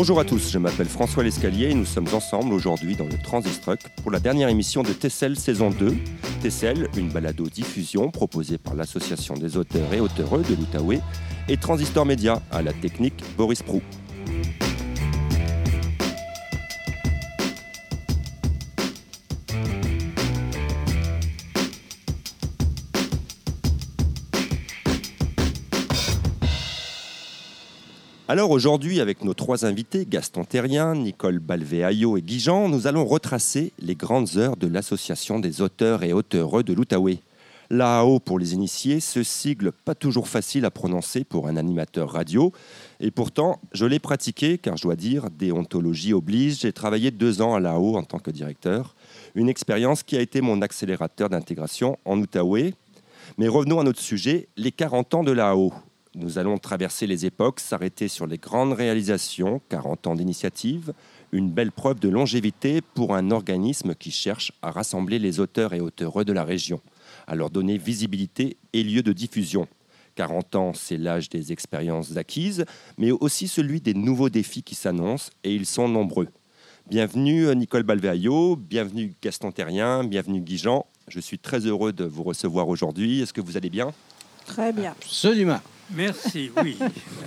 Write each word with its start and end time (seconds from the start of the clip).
Bonjour 0.00 0.18
à 0.18 0.24
tous, 0.24 0.50
je 0.50 0.56
m'appelle 0.56 0.88
François 0.88 1.22
Lescalier 1.22 1.66
et 1.66 1.74
nous 1.74 1.84
sommes 1.84 2.08
ensemble 2.14 2.54
aujourd'hui 2.54 2.96
dans 2.96 3.04
le 3.04 3.18
Transistruck 3.18 3.80
pour 4.02 4.10
la 4.10 4.18
dernière 4.18 4.48
émission 4.48 4.82
de 4.82 4.94
Tessel 4.94 5.36
saison 5.36 5.68
2. 5.68 5.94
Tessel, 6.40 6.88
une 6.96 7.10
balado-diffusion 7.10 8.10
proposée 8.10 8.56
par 8.56 8.74
l'Association 8.74 9.34
des 9.34 9.58
auteurs 9.58 9.92
et 9.92 10.00
auteureux 10.00 10.42
de 10.42 10.54
l'Outaouais 10.54 11.00
et 11.50 11.58
Transistor 11.58 12.06
Média 12.06 12.40
à 12.50 12.62
la 12.62 12.72
technique 12.72 13.22
Boris 13.36 13.62
Prou. 13.62 13.82
Alors 28.30 28.52
aujourd'hui, 28.52 29.00
avec 29.00 29.24
nos 29.24 29.34
trois 29.34 29.64
invités, 29.64 30.06
Gaston 30.08 30.44
Terrien, 30.44 30.94
Nicole 30.94 31.40
Balvéaillot 31.40 32.16
et 32.16 32.22
Guy 32.22 32.38
Jean, 32.38 32.68
nous 32.68 32.86
allons 32.86 33.04
retracer 33.04 33.72
les 33.80 33.96
grandes 33.96 34.36
heures 34.36 34.56
de 34.56 34.68
l'Association 34.68 35.40
des 35.40 35.62
auteurs 35.62 36.04
et 36.04 36.12
auteureux 36.12 36.62
de 36.62 36.72
l'Outaouais. 36.72 37.18
L'AAO 37.70 38.20
pour 38.20 38.38
les 38.38 38.54
initiés, 38.54 39.00
ce 39.00 39.24
sigle 39.24 39.72
pas 39.72 39.96
toujours 39.96 40.28
facile 40.28 40.64
à 40.64 40.70
prononcer 40.70 41.24
pour 41.24 41.48
un 41.48 41.56
animateur 41.56 42.08
radio. 42.08 42.52
Et 43.00 43.10
pourtant, 43.10 43.60
je 43.72 43.84
l'ai 43.84 43.98
pratiqué 43.98 44.58
car 44.58 44.76
je 44.76 44.84
dois 44.84 44.94
dire, 44.94 45.28
déontologie 45.36 46.12
oblige, 46.12 46.60
j'ai 46.60 46.72
travaillé 46.72 47.10
deux 47.10 47.42
ans 47.42 47.56
à 47.56 47.58
l'AAO 47.58 47.96
en 47.96 48.04
tant 48.04 48.20
que 48.20 48.30
directeur. 48.30 48.94
Une 49.34 49.48
expérience 49.48 50.04
qui 50.04 50.16
a 50.16 50.20
été 50.20 50.40
mon 50.40 50.62
accélérateur 50.62 51.30
d'intégration 51.30 51.98
en 52.04 52.16
Outaouais. 52.20 52.74
Mais 53.38 53.48
revenons 53.48 53.80
à 53.80 53.82
notre 53.82 54.00
sujet, 54.00 54.46
les 54.56 54.70
40 54.70 55.14
ans 55.14 55.24
de 55.24 55.32
l'AAO. 55.32 55.72
Nous 56.16 56.38
allons 56.38 56.58
traverser 56.58 57.06
les 57.06 57.24
époques, 57.24 57.60
s'arrêter 57.60 58.08
sur 58.08 58.26
les 58.26 58.36
grandes 58.36 58.72
réalisations, 58.72 59.60
40 59.68 60.08
ans 60.08 60.14
d'initiative, 60.16 60.92
une 61.30 61.50
belle 61.50 61.70
preuve 61.70 62.00
de 62.00 62.08
longévité 62.08 62.80
pour 62.80 63.14
un 63.14 63.30
organisme 63.30 63.94
qui 63.94 64.10
cherche 64.10 64.50
à 64.60 64.72
rassembler 64.72 65.20
les 65.20 65.38
auteurs 65.38 65.72
et 65.72 65.80
auteureux 65.80 66.24
de 66.24 66.32
la 66.32 66.42
région, 66.42 66.80
à 67.28 67.36
leur 67.36 67.48
donner 67.48 67.78
visibilité 67.78 68.56
et 68.72 68.82
lieu 68.82 69.04
de 69.04 69.12
diffusion. 69.12 69.68
40 70.16 70.56
ans, 70.56 70.72
c'est 70.74 70.96
l'âge 70.96 71.28
des 71.28 71.52
expériences 71.52 72.16
acquises, 72.16 72.64
mais 72.98 73.12
aussi 73.12 73.46
celui 73.46 73.80
des 73.80 73.94
nouveaux 73.94 74.30
défis 74.30 74.64
qui 74.64 74.74
s'annoncent, 74.74 75.30
et 75.44 75.54
ils 75.54 75.66
sont 75.66 75.88
nombreux. 75.88 76.26
Bienvenue 76.88 77.54
Nicole 77.54 77.84
Balvéaillot, 77.84 78.56
bienvenue 78.56 79.14
Gaston 79.22 79.52
Terrien, 79.52 80.02
bienvenue 80.02 80.40
Guy 80.40 80.58
Jean. 80.58 80.86
Je 81.06 81.20
suis 81.20 81.38
très 81.38 81.60
heureux 81.60 81.92
de 81.92 82.04
vous 82.04 82.24
recevoir 82.24 82.68
aujourd'hui. 82.68 83.20
Est-ce 83.20 83.32
que 83.32 83.40
vous 83.40 83.56
allez 83.56 83.70
bien? 83.70 83.92
Très 84.44 84.72
bien. 84.72 84.90
Absolument. 84.90 85.60
Merci, 85.94 86.50
oui. 86.62 86.78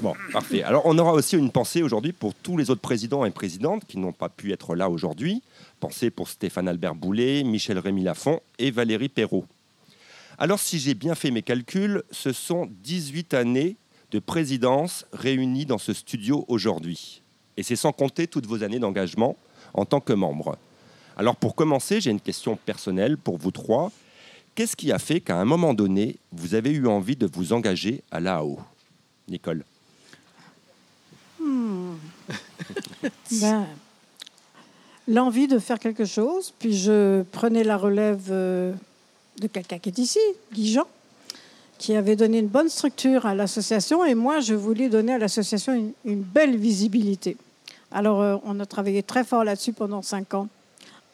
Bon, 0.02 0.14
parfait. 0.31 0.64
Alors, 0.64 0.83
on 0.86 0.97
aura 0.97 1.14
aussi 1.14 1.38
une 1.38 1.52
pensée 1.52 1.83
aujourd'hui 1.83 2.14
pour 2.14 2.33
tous 2.33 2.56
les 2.56 2.69
autres 2.69 2.81
présidents 2.81 3.25
et 3.25 3.31
présidentes 3.31 3.86
qui 3.86 3.97
n'ont 3.97 4.14
pas 4.14 4.30
pu 4.30 4.53
être 4.53 4.75
là 4.75 4.89
aujourd'hui. 4.89 5.42
Pensée 5.80 6.09
pour 6.09 6.30
Stéphane 6.30 6.69
Albert 6.69 6.95
Boulet, 6.95 7.44
Michel 7.44 7.78
Rémy 7.78 8.03
Lafont 8.03 8.39
et 8.59 8.72
Valérie 8.72 9.09
Perrault. 9.09 9.45
Alors, 10.38 10.59
si 10.59 10.80
j'ai 10.80 10.94
bien 10.94 11.16
fait 11.16 11.31
mes 11.31 11.41
calculs, 11.41 12.03
ce 12.11 12.31
sont 12.31 12.69
18 12.84 13.34
années 13.34 13.75
de 14.11 14.19
présidence 14.19 15.06
réunies 15.11 15.66
dans 15.66 15.78
ce 15.78 15.94
studio 15.94 16.45
aujourd'hui. 16.47 17.22
Et 17.58 17.64
c'est 17.64 17.75
sans 17.75 17.91
compter 17.91 18.28
toutes 18.28 18.45
vos 18.45 18.64
années 18.64 18.80
d'engagement 18.80 19.36
en 19.73 19.86
tant 19.86 20.00
que 20.00 20.14
membre. 20.14 20.58
Alors, 21.17 21.36
pour 21.36 21.56
commencer, 21.56 22.00
j'ai 22.02 22.11
une 22.11 22.22
question 22.22 22.56
personnelle 22.56 23.17
pour 23.17 23.38
vous 23.38 23.52
trois. 23.52 23.91
Qu'est-ce 24.55 24.75
qui 24.75 24.91
a 24.91 24.99
fait 24.99 25.19
qu'à 25.19 25.38
un 25.38 25.45
moment 25.45 25.73
donné, 25.73 26.17
vous 26.31 26.53
avez 26.53 26.72
eu 26.72 26.88
envie 26.88 27.16
de 27.16 27.28
vous 27.31 27.53
engager 27.53 28.03
à 28.11 28.19
l'AO 28.19 28.59
Nicole? 29.28 29.63
Hmm. 31.39 31.95
Ben, 33.41 33.66
L'envie 35.07 35.47
de 35.47 35.59
faire 35.59 35.79
quelque 35.79 36.05
chose, 36.05 36.53
puis 36.59 36.78
je 36.78 37.23
prenais 37.23 37.63
la 37.63 37.78
relève 37.78 38.28
euh, 38.29 38.73
de 39.39 39.47
quelqu'un 39.47 39.79
qui 39.79 39.89
est 39.89 39.97
ici, 39.97 40.19
Guy 40.53 40.72
Jean, 40.72 40.88
qui 41.78 41.95
avait 41.95 42.16
donné 42.16 42.39
une 42.39 42.47
bonne 42.47 42.69
structure 42.69 43.25
à 43.25 43.35
l'association, 43.35 44.05
et 44.05 44.16
moi, 44.16 44.39
je 44.39 44.53
voulais 44.53 44.88
donner 44.88 45.13
à 45.13 45.17
l'association 45.17 45.73
une, 45.73 45.91
une 46.05 46.22
belle 46.22 46.55
visibilité. 46.55 47.35
Alors, 47.91 48.22
euh, 48.22 48.38
on 48.45 48.59
a 48.61 48.66
travaillé 48.66 49.03
très 49.03 49.25
fort 49.25 49.44
là-dessus 49.44 49.73
pendant 49.73 50.01
cinq 50.01 50.35
ans, 50.35 50.47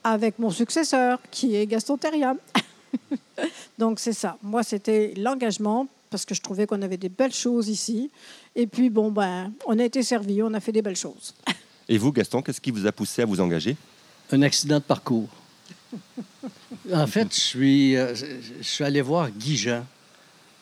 avec 0.04 0.38
mon 0.38 0.52
successeur, 0.52 1.20
qui 1.32 1.56
est 1.56 1.66
Gaston 1.66 1.98
Terriam. 1.98 2.38
Donc, 3.78 4.00
c'est 4.00 4.14
ça. 4.14 4.38
Moi, 4.42 4.64
c'était 4.64 5.14
l'engagement, 5.18 5.88
parce 6.10 6.26
que 6.26 6.36
je 6.36 6.42
trouvais 6.42 6.66
qu'on 6.66 6.82
avait 6.82 6.98
des 6.98 7.10
belles 7.10 7.34
choses 7.34 7.70
ici. 7.70 8.10
Et 8.56 8.68
puis, 8.68 8.90
bon, 8.90 9.12
ben, 9.12 9.52
on 9.66 9.78
a 9.80 9.84
été 9.84 10.04
servi, 10.04 10.42
on 10.42 10.54
a 10.54 10.60
fait 10.60 10.72
des 10.72 10.82
belles 10.82 10.96
choses. 10.96 11.34
Et 11.88 11.98
vous, 11.98 12.12
Gaston, 12.12 12.42
qu'est-ce 12.42 12.62
qui 12.62 12.72
vous 12.72 12.86
a 12.86 12.92
poussé 12.92 13.22
à 13.22 13.26
vous 13.26 13.40
engager? 13.40 13.76
Un 14.32 14.42
accident 14.42 14.78
de 14.78 14.84
parcours. 14.84 15.30
En 16.92 17.08
fait, 17.08 17.34
je 17.34 17.40
suis, 17.40 17.96
euh, 17.96 18.14
je 18.16 18.64
suis 18.64 18.84
allé 18.84 19.02
voir 19.02 19.30
Guy 19.32 19.58
Jean 19.58 19.86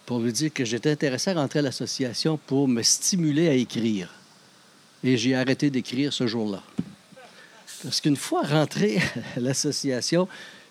pour 0.05 0.19
lui 0.19 0.31
dire 0.31 0.53
que 0.53 0.63
j'étais 0.63 0.91
intéressé 0.91 1.31
à 1.31 1.33
rentrer 1.33 1.59
à 1.59 1.61
l'association 1.61 2.39
pour 2.47 2.67
me 2.67 2.81
stimuler 2.81 3.49
à 3.49 3.53
écrire. 3.53 4.13
Et 5.03 5.17
j'ai 5.17 5.35
arrêté 5.35 5.69
d'écrire 5.69 6.13
ce 6.13 6.27
jour-là. 6.27 6.63
Parce 7.83 8.01
qu'une 8.01 8.15
fois 8.15 8.43
rentré 8.43 8.99
à 9.35 9.39
l'association, 9.39 10.27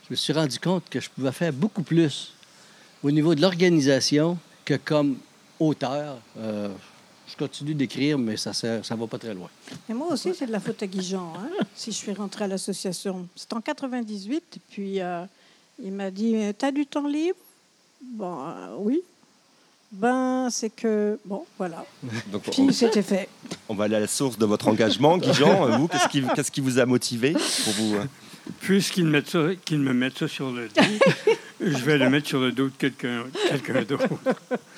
je 0.07 0.13
me 0.13 0.17
suis 0.17 0.33
rendu 0.33 0.59
compte 0.61 0.85
que 0.89 1.01
je 1.01 1.11
pouvais 1.11 1.33
faire 1.33 1.53
beaucoup 1.53 1.83
plus 1.83 2.33
au 3.03 3.11
niveau 3.11 3.35
de 3.35 3.41
l'organisation 3.41 4.39
que 4.65 4.75
comme 4.75 5.17
auteur. 5.59 6.19
Euh, 6.39 6.69
je 7.29 7.37
continue 7.37 7.75
d'écrire, 7.75 8.17
mais 8.17 8.37
ça 8.37 8.53
ne 8.53 8.97
va 8.97 9.07
pas 9.09 9.19
très 9.19 9.35
loin. 9.35 9.51
Et 9.91 9.93
moi 9.95 10.13
aussi, 10.13 10.33
c'est 10.33 10.47
de 10.47 10.53
la 10.53 10.61
faute 10.61 10.81
à 10.81 10.87
Guy 10.87 11.03
Jean, 11.03 11.33
hein, 11.37 11.65
si 11.75 11.91
je 11.91 11.97
suis 11.97 12.13
rentrée 12.13 12.45
à 12.45 12.47
l'association. 12.47 13.27
C'est 13.35 13.53
en 13.53 13.61
98, 13.61 14.37
et 14.37 14.61
puis 14.71 15.01
euh, 15.01 15.25
il 15.83 15.93
m'a 15.93 16.13
dit 16.13 16.37
T'as 16.57 16.71
du 16.71 16.87
temps 16.87 17.09
libre? 17.09 17.39
Bon, 18.01 18.39
euh, 18.47 18.77
oui. 18.79 19.01
Ben, 19.91 20.49
c'est 20.51 20.71
que. 20.71 21.19
Bon, 21.25 21.45
voilà. 21.59 21.85
Donc, 22.33 22.43
Puis 22.43 22.63
on, 22.63 22.71
c'était 22.71 23.03
fait. 23.03 23.29
on 23.69 23.75
va 23.75 23.85
aller 23.85 23.97
à 23.97 24.01
la 24.01 24.07
source 24.07 24.39
de 24.39 24.47
votre 24.47 24.69
engagement. 24.69 25.19
Guy 25.19 25.33
Jean, 25.33 25.79
vous, 25.79 25.89
qu'est-ce 25.89 26.09
qui, 26.09 26.23
qu'est-ce 26.35 26.53
qui 26.53 26.61
vous 26.61 26.79
a 26.79 26.87
motivé 26.87 27.33
pour 27.33 27.73
vous 27.73 27.95
euh, 27.97 28.05
Puisqu'ils 28.61 29.07
me 29.07 29.93
mettent 29.93 30.19
ça 30.19 30.29
sur 30.29 30.51
le 30.51 30.69
dos, 30.69 30.83
je 31.61 31.85
vais 31.85 31.99
le 31.99 32.09
mettre 32.09 32.29
sur 32.29 32.41
le 32.41 32.53
dos 32.53 32.69
de 32.69 32.73
quelqu'un 32.79 33.25
d'autre. 33.83 34.09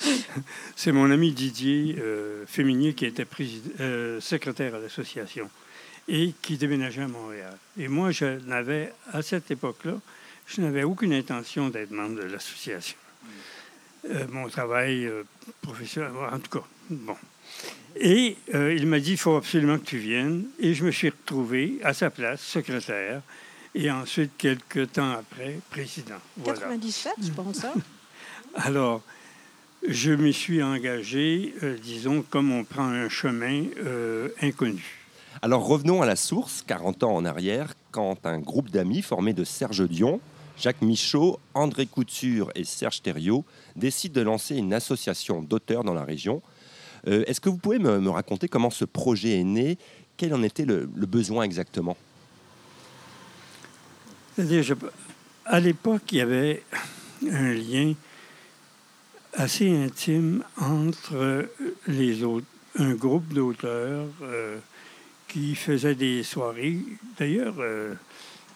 C'est 0.75 0.91
mon 0.91 1.11
ami 1.11 1.31
Didier 1.31 1.95
euh, 1.99 2.45
Féminier 2.47 2.93
qui 2.93 3.05
était 3.05 3.27
euh, 3.79 4.19
secrétaire 4.19 4.75
à 4.75 4.79
l'association 4.79 5.49
et 6.07 6.33
qui 6.41 6.57
déménageait 6.57 7.03
à 7.03 7.07
Montréal. 7.07 7.55
Et 7.77 7.87
moi, 7.87 8.11
je 8.11 8.39
n'avais, 8.47 8.91
à 9.13 9.21
cette 9.21 9.51
époque-là, 9.51 9.93
je 10.47 10.61
n'avais 10.61 10.83
aucune 10.83 11.13
intention 11.13 11.69
d'être 11.69 11.91
membre 11.91 12.21
de 12.21 12.27
l'association. 12.27 12.97
Euh, 14.09 14.25
mon 14.29 14.47
travail 14.47 15.05
euh, 15.05 15.23
professionnel, 15.61 16.11
en 16.31 16.39
tout 16.39 16.59
cas, 16.59 16.65
bon. 16.89 17.15
Et 17.95 18.37
il 18.53 18.85
m'a 18.85 18.99
dit, 18.99 19.11
il 19.11 19.17
faut 19.17 19.35
absolument 19.35 19.77
que 19.77 19.85
tu 19.85 19.97
viennes. 19.97 20.45
Et 20.59 20.73
je 20.73 20.85
me 20.85 20.91
suis 20.91 21.09
retrouvé 21.09 21.79
à 21.83 21.93
sa 21.93 22.09
place, 22.09 22.41
secrétaire, 22.41 23.21
et 23.75 23.89
ensuite, 23.91 24.31
quelques 24.37 24.91
temps 24.93 25.11
après, 25.11 25.59
président. 25.69 26.15
Voilà. 26.37 26.59
97, 26.59 27.13
je 27.23 27.31
pense. 27.31 27.63
hein. 27.63 27.73
Alors, 28.55 29.01
je 29.87 30.11
m'y 30.11 30.33
suis 30.33 30.61
engagé, 30.63 31.53
euh, 31.63 31.77
disons, 31.81 32.23
comme 32.29 32.51
on 32.51 32.63
prend 32.63 32.85
un 32.87 33.09
chemin 33.09 33.63
euh, 33.77 34.29
inconnu. 34.41 34.83
Alors 35.41 35.65
revenons 35.65 36.01
à 36.01 36.05
la 36.05 36.15
source, 36.17 36.63
40 36.67 37.03
ans 37.03 37.15
en 37.15 37.23
arrière, 37.23 37.73
quand 37.91 38.25
un 38.25 38.39
groupe 38.39 38.69
d'amis 38.71 39.01
formé 39.01 39.31
de 39.33 39.43
Serge 39.45 39.87
Dion, 39.87 40.19
Jacques 40.57 40.81
Michaud, 40.81 41.39
André 41.53 41.85
Couture 41.85 42.51
et 42.55 42.65
Serge 42.65 43.01
Thériault 43.01 43.45
décident 43.77 44.15
de 44.15 44.21
lancer 44.25 44.57
une 44.57 44.73
association 44.73 45.41
d'auteurs 45.41 45.85
dans 45.85 45.93
la 45.93 46.03
région. 46.03 46.41
Euh, 47.07 47.23
Est-ce 47.27 47.39
que 47.39 47.47
vous 47.47 47.55
pouvez 47.57 47.79
me, 47.79 47.99
me 48.01 48.09
raconter 48.09 48.49
comment 48.49 48.69
ce 48.69 48.83
projet 48.83 49.39
est 49.39 49.43
né? 49.45 49.77
Quel 50.17 50.33
en 50.33 50.43
était 50.43 50.65
le, 50.65 50.89
le 50.93 51.05
besoin 51.05 51.43
exactement? 51.43 51.95
C'est-à-dire, 54.39 54.63
je- 54.63 54.73
à 55.45 55.59
l'époque, 55.59 56.03
il 56.13 56.17
y 56.19 56.21
avait 56.21 56.63
un 57.29 57.51
lien 57.53 57.93
assez 59.33 59.69
intime 59.69 60.45
entre 60.55 61.49
les 61.87 62.23
autres, 62.23 62.45
un 62.77 62.93
groupe 62.93 63.33
d'auteurs 63.33 64.05
euh, 64.21 64.57
qui 65.27 65.55
faisaient 65.55 65.93
des 65.95 66.23
soirées. 66.23 66.77
D'ailleurs, 67.17 67.55
euh, 67.59 67.93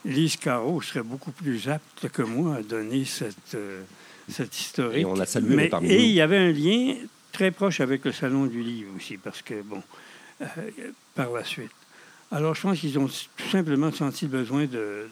Lise 0.05 0.37
Caro 0.37 0.81
serait 0.81 1.03
beaucoup 1.03 1.31
plus 1.31 1.67
apte 1.67 2.07
que 2.07 2.21
moi 2.21 2.55
à 2.55 2.61
donner 2.63 3.03
cette, 3.03 3.55
euh, 3.55 3.81
cette 4.29 4.57
historique. 4.57 5.01
Et 5.01 5.05
on 5.05 5.15
l'a 5.15 5.25
salué, 5.25 5.53
Mais- 5.57 5.67
parmi 5.67 5.89
et 5.91 5.97
nous. 5.97 6.03
il 6.05 6.11
y 6.11 6.21
avait 6.21 6.37
un 6.37 6.51
lien 6.53 6.95
très 7.33 7.51
proche 7.51 7.81
avec 7.81 8.05
le 8.05 8.13
Salon 8.13 8.45
du 8.45 8.63
Livre 8.63 8.91
aussi, 8.95 9.17
parce 9.17 9.41
que, 9.41 9.61
bon, 9.61 9.83
euh, 10.41 10.45
par 11.13 11.29
la 11.33 11.43
suite. 11.43 11.71
Alors, 12.31 12.55
je 12.55 12.61
pense 12.61 12.79
qu'ils 12.79 12.97
ont 12.99 13.07
tout 13.07 13.49
simplement 13.51 13.91
senti 13.91 14.25
le 14.25 14.31
besoin 14.31 14.65
de, 14.65 15.07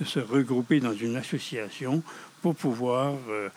de 0.00 0.04
se 0.04 0.18
regrouper 0.18 0.80
dans 0.80 0.94
une 0.94 1.16
association 1.16 2.02
pour 2.42 2.54
pouvoir 2.54 3.14
euh, 3.28 3.48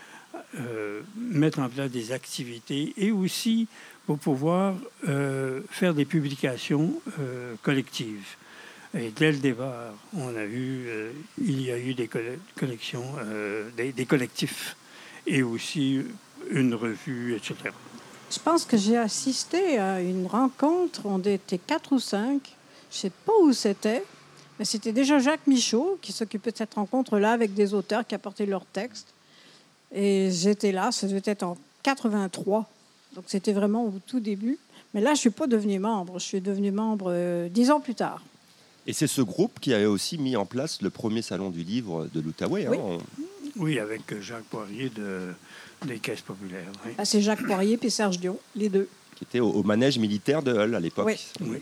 euh, 0.59 1.01
mettre 1.15 1.59
en 1.59 1.69
place 1.69 1.89
des 1.89 2.11
activités 2.11 2.93
et 2.97 3.11
aussi 3.11 3.67
pour 4.05 4.19
pouvoir 4.19 4.75
euh, 5.07 5.61
faire 5.69 5.93
des 5.93 6.05
publications 6.05 6.93
collectives. 7.61 8.35
Et 8.95 9.09
dès 9.09 9.31
le 9.31 9.37
départ, 9.37 9.93
on 10.15 10.27
a 10.35 10.43
il 10.45 11.61
y 11.61 11.71
a 11.71 11.79
eu 11.79 11.95
des 11.95 12.07
collections, 12.55 13.05
des, 13.75 13.91
des, 13.91 14.05
collectifs 14.05 14.75
et 15.25 15.41
aussi 15.41 16.03
une 16.51 16.75
revue, 16.75 17.33
etc. 17.33 17.55
Je 18.29 18.39
pense 18.39 18.65
que 18.65 18.77
j'ai 18.77 18.97
assisté 18.97 19.79
à 19.79 19.99
une 19.99 20.27
rencontre, 20.27 21.01
on 21.05 21.19
était 21.19 21.57
quatre 21.57 21.93
ou 21.93 21.99
cinq, 21.99 22.55
je 22.91 22.97
ne 22.97 23.01
sais 23.01 23.11
pas 23.25 23.33
où 23.41 23.51
c'était, 23.51 24.03
mais 24.59 24.65
c'était 24.65 24.91
déjà 24.91 25.19
Jacques 25.19 25.47
Michaud 25.47 25.97
qui 26.01 26.11
s'occupait 26.11 26.51
de 26.51 26.57
cette 26.57 26.73
rencontre-là 26.75 27.31
avec 27.31 27.53
des 27.53 27.73
auteurs 27.73 28.05
qui 28.05 28.15
apportaient 28.15 28.45
leurs 28.45 28.65
textes. 28.65 29.07
Et 29.93 30.29
j'étais 30.31 30.71
là, 30.71 30.91
ça 30.91 31.07
devait 31.07 31.21
être 31.25 31.43
en 31.43 31.57
83. 31.83 32.69
Donc 33.15 33.25
c'était 33.27 33.53
vraiment 33.53 33.85
au 33.85 33.93
tout 34.05 34.19
début. 34.19 34.57
Mais 34.93 35.01
là, 35.01 35.09
je 35.09 35.13
ne 35.13 35.19
suis 35.19 35.29
pas 35.29 35.47
devenu 35.47 35.79
membre. 35.79 36.19
Je 36.19 36.25
suis 36.25 36.41
devenu 36.41 36.71
membre 36.71 37.07
euh, 37.09 37.49
dix 37.49 37.71
ans 37.71 37.79
plus 37.79 37.95
tard. 37.95 38.21
Et 38.85 38.93
c'est 38.93 39.07
ce 39.07 39.21
groupe 39.21 39.59
qui 39.59 39.73
avait 39.73 39.85
aussi 39.85 40.17
mis 40.17 40.35
en 40.35 40.45
place 40.45 40.81
le 40.81 40.89
premier 40.89 41.21
salon 41.21 41.49
du 41.49 41.63
livre 41.63 42.07
de 42.13 42.19
l'Outaouais. 42.19 42.67
Oui. 42.67 42.77
Hein, 42.77 42.97
oui. 43.55 43.79
avec 43.79 44.19
Jacques 44.21 44.43
Poirier 44.45 44.89
de, 44.89 45.33
des 45.85 45.99
Caisses 45.99 46.21
populaires. 46.21 46.71
Ah, 46.97 47.05
c'est 47.05 47.21
Jacques 47.21 47.43
Poirier 47.43 47.79
et 47.81 47.89
Serge 47.89 48.19
Dion, 48.19 48.37
les 48.55 48.69
deux. 48.69 48.89
Qui 49.15 49.23
était 49.23 49.39
au, 49.39 49.63
manège 49.63 49.97
militaire 49.97 50.43
de 50.43 50.53
Hull 50.53 50.75
à 50.75 50.79
l'époque. 50.79 51.05
Oui. 51.07 51.17
oui. 51.41 51.61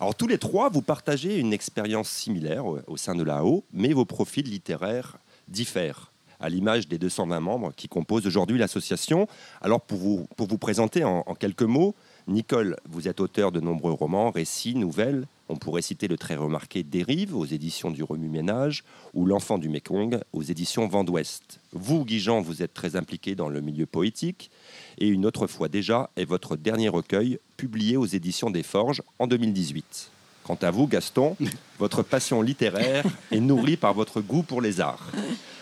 Alors 0.00 0.14
tous 0.14 0.28
les 0.28 0.38
trois, 0.38 0.68
vous 0.68 0.82
partagez 0.82 1.38
une 1.38 1.52
expérience 1.52 2.08
similaire 2.08 2.64
au, 2.66 2.96
sein 2.96 3.16
de 3.16 3.24
l'AO, 3.24 3.64
mais 3.72 3.92
vos 3.92 4.04
profils 4.04 4.48
littéraires 4.48 5.18
diffèrent 5.48 6.12
à 6.38 6.48
l'image 6.48 6.86
des 6.86 6.98
220 6.98 7.40
membres 7.40 7.72
qui 7.74 7.88
composent 7.88 8.26
aujourd'hui 8.26 8.58
l'association. 8.58 9.26
Alors 9.60 9.80
pour 9.80 9.98
vous, 9.98 10.28
pour 10.36 10.46
vous 10.46 10.58
présenter 10.58 11.02
en, 11.02 11.22
quelques 11.34 11.62
mots, 11.62 11.96
Nicole, 12.28 12.76
vous 12.88 13.08
êtes 13.08 13.18
auteur 13.18 13.50
de 13.50 13.58
nombreux 13.58 13.90
romans, 13.90 14.30
récits, 14.30 14.76
nouvelles. 14.76 15.26
On 15.50 15.56
pourrait 15.56 15.82
citer 15.82 16.08
le 16.08 16.18
très 16.18 16.36
remarqué 16.36 16.82
Dérive 16.82 17.34
aux 17.34 17.46
éditions 17.46 17.90
du 17.90 18.02
Remue-Ménage 18.02 18.84
ou 19.14 19.24
L'Enfant 19.24 19.56
du 19.56 19.70
Mékong 19.70 20.20
aux 20.32 20.42
éditions 20.42 20.86
Vent 20.86 21.04
d'Ouest. 21.04 21.60
Vous, 21.72 22.04
Guy-Jean, 22.04 22.42
vous 22.42 22.62
êtes 22.62 22.74
très 22.74 22.96
impliqué 22.96 23.34
dans 23.34 23.48
le 23.48 23.62
milieu 23.62 23.86
poétique 23.86 24.50
et 24.98 25.08
une 25.08 25.24
autre 25.24 25.46
fois 25.46 25.68
déjà 25.68 26.10
est 26.16 26.26
votre 26.26 26.56
dernier 26.56 26.90
recueil 26.90 27.38
publié 27.56 27.96
aux 27.96 28.04
éditions 28.06 28.50
des 28.50 28.62
Forges 28.62 29.02
en 29.18 29.26
2018. 29.26 30.10
Quant 30.44 30.58
à 30.60 30.70
vous, 30.70 30.86
Gaston, 30.86 31.36
votre 31.78 32.02
passion 32.02 32.42
littéraire 32.42 33.04
est 33.30 33.40
nourrie 33.40 33.78
par 33.78 33.94
votre 33.94 34.20
goût 34.20 34.42
pour 34.42 34.60
les 34.60 34.80
arts, 34.80 35.10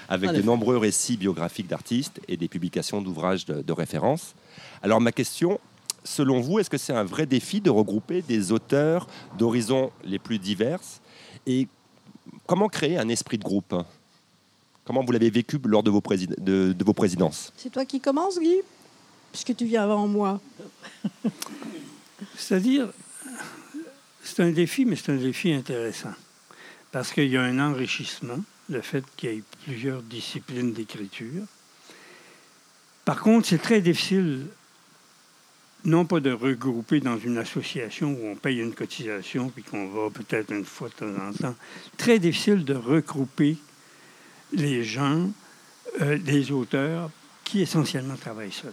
avec 0.08 0.32
de 0.32 0.42
nombreux 0.42 0.78
récits 0.78 1.16
biographiques 1.16 1.68
d'artistes 1.68 2.20
et 2.26 2.36
des 2.36 2.48
publications 2.48 3.02
d'ouvrages 3.02 3.46
de, 3.46 3.62
de 3.62 3.72
référence. 3.72 4.34
Alors 4.82 5.00
ma 5.00 5.12
question, 5.12 5.60
selon 6.06 6.40
vous, 6.40 6.58
est-ce 6.58 6.70
que 6.70 6.78
c'est 6.78 6.94
un 6.94 7.04
vrai 7.04 7.26
défi 7.26 7.60
de 7.60 7.68
regrouper 7.68 8.22
des 8.22 8.52
auteurs 8.52 9.06
d'horizons 9.36 9.90
les 10.04 10.18
plus 10.18 10.38
divers 10.38 10.80
Et 11.46 11.68
comment 12.46 12.68
créer 12.68 12.96
un 12.96 13.08
esprit 13.08 13.36
de 13.36 13.44
groupe? 13.44 13.74
Comment 14.84 15.04
vous 15.04 15.12
l'avez 15.12 15.30
vécu 15.30 15.58
lors 15.64 15.82
de 15.82 15.90
vos, 15.90 16.00
de, 16.00 16.72
de 16.72 16.84
vos 16.84 16.92
présidences? 16.92 17.52
C'est 17.56 17.70
toi 17.70 17.84
qui 17.84 18.00
commences, 18.00 18.38
Guy? 18.38 18.62
Puisque 19.32 19.54
tu 19.56 19.66
viens 19.66 19.82
avant 19.82 20.06
moi. 20.06 20.40
C'est-à-dire, 22.36 22.88
c'est 24.22 24.42
un 24.42 24.50
défi, 24.50 24.84
mais 24.84 24.96
c'est 24.96 25.12
un 25.12 25.16
défi 25.16 25.52
intéressant. 25.52 26.14
Parce 26.92 27.12
qu'il 27.12 27.28
y 27.28 27.36
a 27.36 27.42
un 27.42 27.58
enrichissement, 27.58 28.38
le 28.68 28.80
fait 28.80 29.04
qu'il 29.16 29.30
y 29.30 29.34
ait 29.34 29.42
plusieurs 29.64 30.02
disciplines 30.02 30.72
d'écriture. 30.72 31.44
Par 33.04 33.20
contre, 33.20 33.48
c'est 33.48 33.58
très 33.58 33.80
difficile, 33.80 34.46
non 35.86 36.04
pas 36.04 36.18
de 36.18 36.32
regrouper 36.32 37.00
dans 37.00 37.16
une 37.16 37.38
association 37.38 38.10
où 38.12 38.26
on 38.26 38.34
paye 38.34 38.58
une 38.58 38.74
cotisation 38.74 39.48
puis 39.50 39.62
qu'on 39.62 39.88
va 39.88 40.10
peut-être 40.10 40.52
une 40.52 40.64
fois 40.64 40.88
de 40.88 40.94
temps 40.94 41.28
en 41.28 41.32
temps. 41.32 41.54
Très 41.96 42.18
difficile 42.18 42.64
de 42.64 42.74
regrouper 42.74 43.56
les 44.52 44.82
gens, 44.82 45.30
euh, 46.00 46.18
les 46.26 46.50
auteurs 46.50 47.10
qui 47.44 47.62
essentiellement 47.62 48.16
travaillent 48.16 48.52
seuls. 48.52 48.72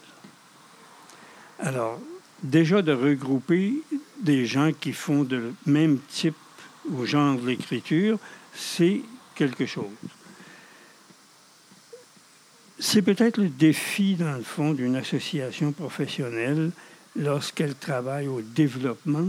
Alors, 1.60 2.01
déjà 2.42 2.81
de 2.81 2.92
regrouper 2.92 3.75
des 4.19 4.48
gens 4.48 4.71
qui 4.74 4.92
font 4.92 5.24
le 5.30 5.54
même 5.68 6.00
type 6.09 6.36
ou 6.89 7.06
genre 7.06 7.38
de 7.38 7.48
l'écriture, 7.48 8.18
c'est 8.56 9.01
quelque 9.36 9.68
chose. 9.68 9.86
C'est 12.80 13.04
peut-être 13.04 13.38
le 13.38 13.50
défi, 13.50 14.16
dans 14.16 14.36
le 14.36 14.44
fond, 14.44 14.74
d'une 14.74 14.95
association 14.95 15.71
professionnelle 15.71 16.71
lorsqu'elle 17.15 17.75
travaille 17.75 18.27
au 18.27 18.42
développement 18.42 19.24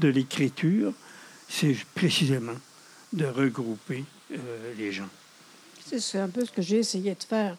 de, 0.00 0.08
l'écriture, 0.08 0.92
c'est 1.48 1.76
précisément 1.94 2.56
de 3.12 3.26
regrouper 3.26 4.04
euh, 4.32 4.36
les 4.76 4.92
gens. 4.92 5.08
C'est 5.84 6.18
un 6.18 6.28
peu 6.28 6.44
ce 6.44 6.52
que 6.52 6.60
j'ai 6.60 6.78
essayé 6.78 7.14
de 7.14 7.22
faire. 7.22 7.56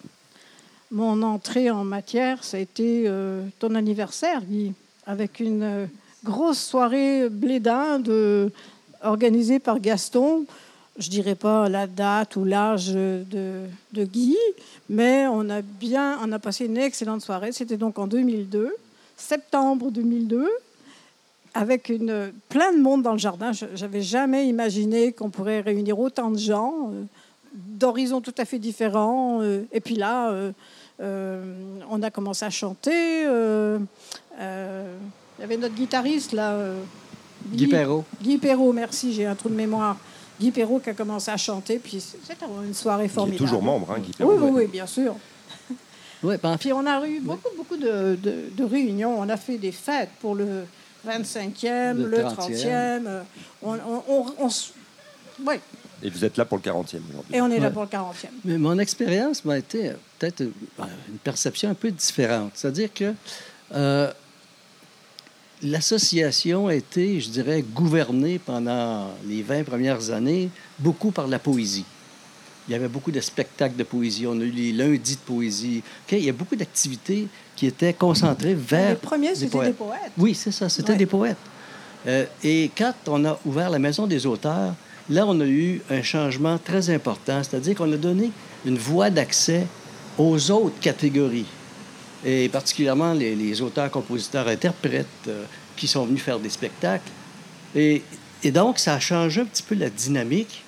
Mon 0.91 1.21
entrée 1.24 1.71
en 1.71 1.83
matière, 1.83 2.44
ça 2.44 2.57
a 2.57 2.59
été 2.59 3.06
euh, 3.07 3.44
ton 3.57 3.75
anniversaire, 3.75 4.41
Guy, 4.44 4.74
avec 5.06 5.39
une 5.39 5.63
euh, 5.63 5.85
grosse 6.24 6.59
soirée 6.59 7.30
blé 7.30 7.62
organisée 9.01 9.59
par 9.59 9.80
Gaston. 9.80 10.45
Je 10.97 11.09
dirais 11.09 11.35
pas 11.35 11.69
la 11.69 11.88
date 11.88 12.35
ou 12.35 12.44
l'âge 12.44 12.89
de, 12.89 13.24
de, 13.94 14.03
Guy, 14.03 14.38
mais 14.89 15.27
on 15.27 15.50
a 15.50 15.62
bien, 15.62 16.19
on 16.21 16.31
a 16.31 16.39
passé 16.39 16.65
une 16.65 16.77
excellente 16.77 17.21
soirée. 17.21 17.51
C'était 17.51 17.77
donc 17.77 17.97
en 17.97 18.06
2002, 18.06 18.75
septembre 19.19 19.92
2002, 19.92 20.48
avec 21.54 21.89
une, 21.89 22.31
plein 22.50 22.74
de 22.74 22.80
monde 22.80 23.01
dans 23.01 23.13
le 23.13 23.18
jardin. 23.18 23.51
J'avais 23.74 24.01
jamais 24.01 24.48
imaginé 24.48 25.12
qu'on 25.13 25.30
pourrait 25.30 25.62
réunir 25.62 26.00
autant 26.00 26.31
de 26.31 26.38
gens 26.38 26.92
euh, 26.92 27.04
d'horizons 27.54 28.21
tout 28.21 28.36
à 28.38 28.45
fait 28.45 28.60
différents. 28.60 29.42
et 29.44 29.80
puis 29.81 29.95
là, 29.95 30.51
euh, 31.01 31.42
on 31.89 32.01
a 32.04 32.12
commencé 32.12 32.45
à 32.45 32.50
chanter. 32.50 33.25
Euh, 33.25 33.80
euh, 34.39 34.98
il 35.38 35.42
y 35.42 35.44
avait 35.44 35.57
notre 35.57 35.75
guitariste, 35.75 36.33
là. 36.33 36.57
Guy, 37.48 37.68
Perrault. 37.68 38.04
Guy 38.21 38.38
Perrault, 38.38 38.74
merci, 38.74 39.14
j'ai 39.14 39.26
un 39.26 39.35
trou 39.35 39.49
de 39.49 39.56
mémoire. 39.56 39.95
Guy 40.40 40.52
Perrault 40.52 40.80
qui 40.80 40.90
a 40.90 40.94
commencé 40.94 41.31
à 41.31 41.38
chanter, 41.38 41.80
puis 41.80 42.02
c'était 42.02 42.45
une 42.66 42.73
soirée 42.73 43.07
formidable. 43.07 43.42
Il 43.42 43.44
est 43.44 43.47
toujours 43.47 43.64
membre, 43.64 43.92
hein, 43.92 43.99
Guy 43.99 44.11
Perrault. 44.11 44.33
Oui, 44.33 44.40
oui, 44.42 44.52
oui, 44.54 44.68
bien 44.68 44.85
sûr. 44.85 45.16
Ouais, 46.23 46.38
ben, 46.42 46.57
puis 46.57 46.73
on 46.73 46.85
a 46.85 47.06
eu 47.07 47.19
beaucoup, 47.21 47.49
beaucoup 47.56 47.78
de, 47.78 48.64
réunions. 48.64 49.19
On 49.19 49.30
a 49.30 49.38
fait 49.38 49.57
des 49.57 49.71
fêtes 49.71 50.09
pour 50.19 50.35
le 50.35 50.66
25e, 51.07 51.95
le, 51.95 52.18
30e. 52.18 53.23
On, 53.61 53.78
on, 54.07 54.49
et 56.02 56.09
vous 56.09 56.23
êtes 56.23 56.38
là 56.38 56.45
pour 56.45 56.57
le 56.57 56.64
40e 56.64 56.81
aujourd'hui. 57.09 57.35
Et 57.35 57.42
on 57.42 57.49
est 57.49 57.59
là 57.59 57.71
pour 57.71 57.83
le 57.83 57.88
40e. 57.88 58.28
Mais 58.45 58.57
mon 58.57 58.78
expérience 58.80 59.44
m'a 59.44 59.57
été 59.57 59.92
peut-être 60.18 60.42
euh, 60.42 60.83
une 61.09 61.18
perception 61.18 61.69
un 61.69 61.73
peu 61.73 61.92
différente. 61.92 62.52
C'est-à-dire 62.56 62.90
que 62.94 63.14
euh, 63.73 64.11
l'association 65.61 66.68
a 66.68 66.76
été, 66.76 67.19
je 67.19 67.30
dirais, 67.30 67.61
gouvernée 67.61 68.40
pendant 68.40 69.09
les 69.26 69.42
20 69.42 69.64
premières 69.64 70.09
années 70.11 70.49
beaucoup 70.80 71.11
par 71.11 71.28
la 71.28 71.40
poésie. 71.40 71.85
Il 72.69 72.73
y 72.73 72.76
avait 72.76 72.88
beaucoup 72.88 73.11
de 73.11 73.19
spectacles 73.19 73.76
de 73.76 73.83
poésie. 73.83 74.28
On 74.28 74.40
a 74.40 74.44
eu 74.44 74.52
les 74.52 74.71
lundis 74.71 75.16
de 75.16 75.21
poésie. 75.21 75.81
Il 76.11 76.23
y 76.23 76.30
a 76.30 76.33
beaucoup 76.33 76.56
d'activités 76.56 77.28
qui 77.56 77.66
étaient 77.66 77.94
concentrées 77.94 78.54
vers. 78.54 78.92
Les 78.92 78.95
premiers, 78.95 79.33
c'était 79.33 79.66
des 79.66 79.73
poètes. 79.73 80.11
Oui, 80.16 80.35
c'est 80.35 80.52
ça, 80.52 80.69
c'était 80.69 80.95
des 80.95 81.07
poètes. 81.07 81.38
Euh, 82.07 82.26
et 82.44 82.69
quand 82.78 82.94
on 83.07 83.26
a 83.26 83.40
ouvert 83.44 83.71
la 83.71 83.80
Maison 83.80 84.06
des 84.06 84.26
auteurs, 84.26 84.76
là, 85.09 85.26
on 85.28 85.40
a 85.42 85.45
eu 85.45 85.81
un 85.90 86.04
changement 86.04 86.57
très 86.57 86.92
important, 86.92 87.42
c'est-à-dire 87.44 87.76
qu'on 87.76 87.92
a 87.92 87.97
donné 87.97 88.31
une 88.66 88.78
voie 88.78 89.09
d'accès 89.09 89.66
aux 90.18 90.52
autres 90.52 90.80
catégories, 90.80 91.47
et 92.23 92.49
particulièrement 92.49 93.14
les, 93.14 93.61
auteurs, 93.61 93.90
compositeurs, 93.90 94.47
interprètes 94.47 95.07
euh, 95.28 95.44
qui 95.76 95.88
sont 95.88 96.06
venus 96.06 96.21
faire 96.21 96.40
des 96.40 96.49
spectacles. 96.49 97.09
Et, 97.76 98.04
donc, 98.45 98.80
ça 98.80 98.94
a 98.94 98.99
changé 98.99 99.42
un 99.42 99.45
petit 99.45 99.64
peu 99.64 99.76
la 99.76 99.90
dynamique, 99.90 100.64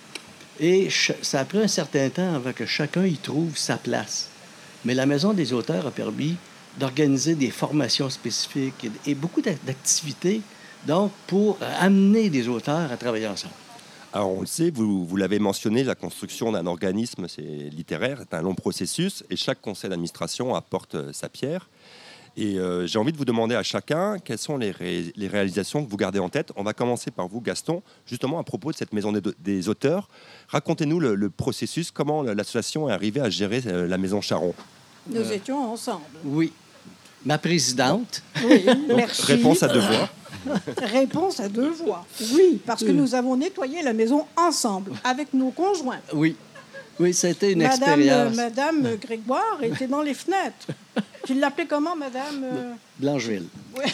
et 0.59 0.89
ça 1.21 1.39
a 1.39 1.45
pris 1.45 1.59
un 1.59 1.67
certain 1.67 2.09
temps 2.09 2.35
avant 2.35 2.53
que 2.53 2.65
chacun 2.65 3.05
y 3.05 3.17
trouve 3.17 3.57
sa 3.57 3.77
place. 3.77 4.29
Mais 4.85 4.93
la 4.93 5.05
Maison 5.05 5.33
des 5.33 5.53
auteurs 5.53 5.87
a 5.87 5.91
permis 5.91 6.35
d'organiser 6.79 7.35
des 7.35 7.51
formations 7.51 8.09
spécifiques 8.09 8.87
et 9.05 9.15
beaucoup 9.15 9.41
d'activités, 9.41 10.41
donc, 10.87 11.11
pour 11.27 11.57
amener 11.79 12.29
des 12.29 12.47
auteurs 12.47 12.91
à 12.91 12.97
travailler 12.97 13.27
ensemble. 13.27 13.53
Alors 14.13 14.31
on 14.31 14.41
le 14.41 14.47
sait, 14.47 14.71
vous, 14.71 15.05
vous 15.05 15.15
l'avez 15.15 15.39
mentionné, 15.39 15.83
la 15.85 15.95
construction 15.95 16.51
d'un 16.51 16.65
organisme 16.65 17.27
littéraire 17.71 18.19
est 18.19 18.33
un 18.33 18.41
long 18.41 18.55
processus 18.55 19.23
et 19.29 19.37
chaque 19.37 19.61
conseil 19.61 19.89
d'administration 19.89 20.53
apporte 20.53 20.95
euh, 20.95 21.13
sa 21.13 21.29
pierre. 21.29 21.69
Et 22.37 22.57
euh, 22.57 22.87
j'ai 22.87 22.97
envie 22.97 23.11
de 23.11 23.17
vous 23.17 23.25
demander 23.25 23.55
à 23.55 23.63
chacun 23.63 24.17
quelles 24.17 24.37
sont 24.37 24.57
les, 24.57 24.71
ré- 24.71 25.11
les 25.15 25.27
réalisations 25.27 25.83
que 25.83 25.89
vous 25.89 25.97
gardez 25.97 26.19
en 26.19 26.29
tête. 26.29 26.51
On 26.55 26.63
va 26.63 26.73
commencer 26.73 27.11
par 27.11 27.27
vous, 27.27 27.41
Gaston, 27.41 27.83
justement 28.05 28.39
à 28.39 28.43
propos 28.43 28.71
de 28.71 28.77
cette 28.77 28.93
maison 28.93 29.11
des, 29.11 29.21
des 29.39 29.67
auteurs. 29.67 30.07
Racontez-nous 30.47 30.99
le, 30.99 31.15
le 31.15 31.29
processus, 31.29 31.91
comment 31.91 32.23
l'association 32.23 32.89
est 32.89 32.93
arrivée 32.93 33.19
à 33.21 33.29
gérer 33.29 33.61
euh, 33.67 33.87
la 33.87 33.97
maison 33.97 34.21
Charon? 34.21 34.53
Nous 35.09 35.17
Euh. 35.19 35.31
étions 35.33 35.71
ensemble. 35.73 36.03
Oui. 36.23 36.53
Ma 37.25 37.37
présidente, 37.37 38.23
Oui, 38.45 38.63
Donc, 38.65 38.97
merci. 38.97 39.23
réponse 39.23 39.61
à 39.63 39.67
deux 39.67 39.79
voix. 39.81 40.09
Réponse 40.81 41.39
à 41.39 41.49
deux 41.49 41.69
voix. 41.69 42.03
Oui, 42.33 42.59
parce 42.65 42.81
que 42.81 42.87
Oui. 42.89 42.93
nous 42.93 43.13
avons 43.13 43.35
nettoyé 43.35 43.83
la 43.83 43.93
maison 43.93 44.25
ensemble, 44.37 44.93
avec 45.03 45.33
nos 45.33 45.51
conjoints. 45.51 45.99
oui. 46.13 46.35
Oui, 46.99 47.09
été 47.23 47.51
une 47.51 47.59
Madame, 47.63 47.71
euh, 47.71 47.75
expérience. 47.95 48.35
Madame 48.35 48.95
Grégoire 48.97 49.63
était 49.63 49.87
dans 49.87 50.01
les 50.01 50.13
fenêtres. 50.13 50.67
Tu 51.25 51.35
l'appelais 51.35 51.67
comment, 51.67 51.95
Madame 51.95 52.43
euh, 52.43 52.73
Blancheville. 52.97 53.45
ouais. 53.77 53.85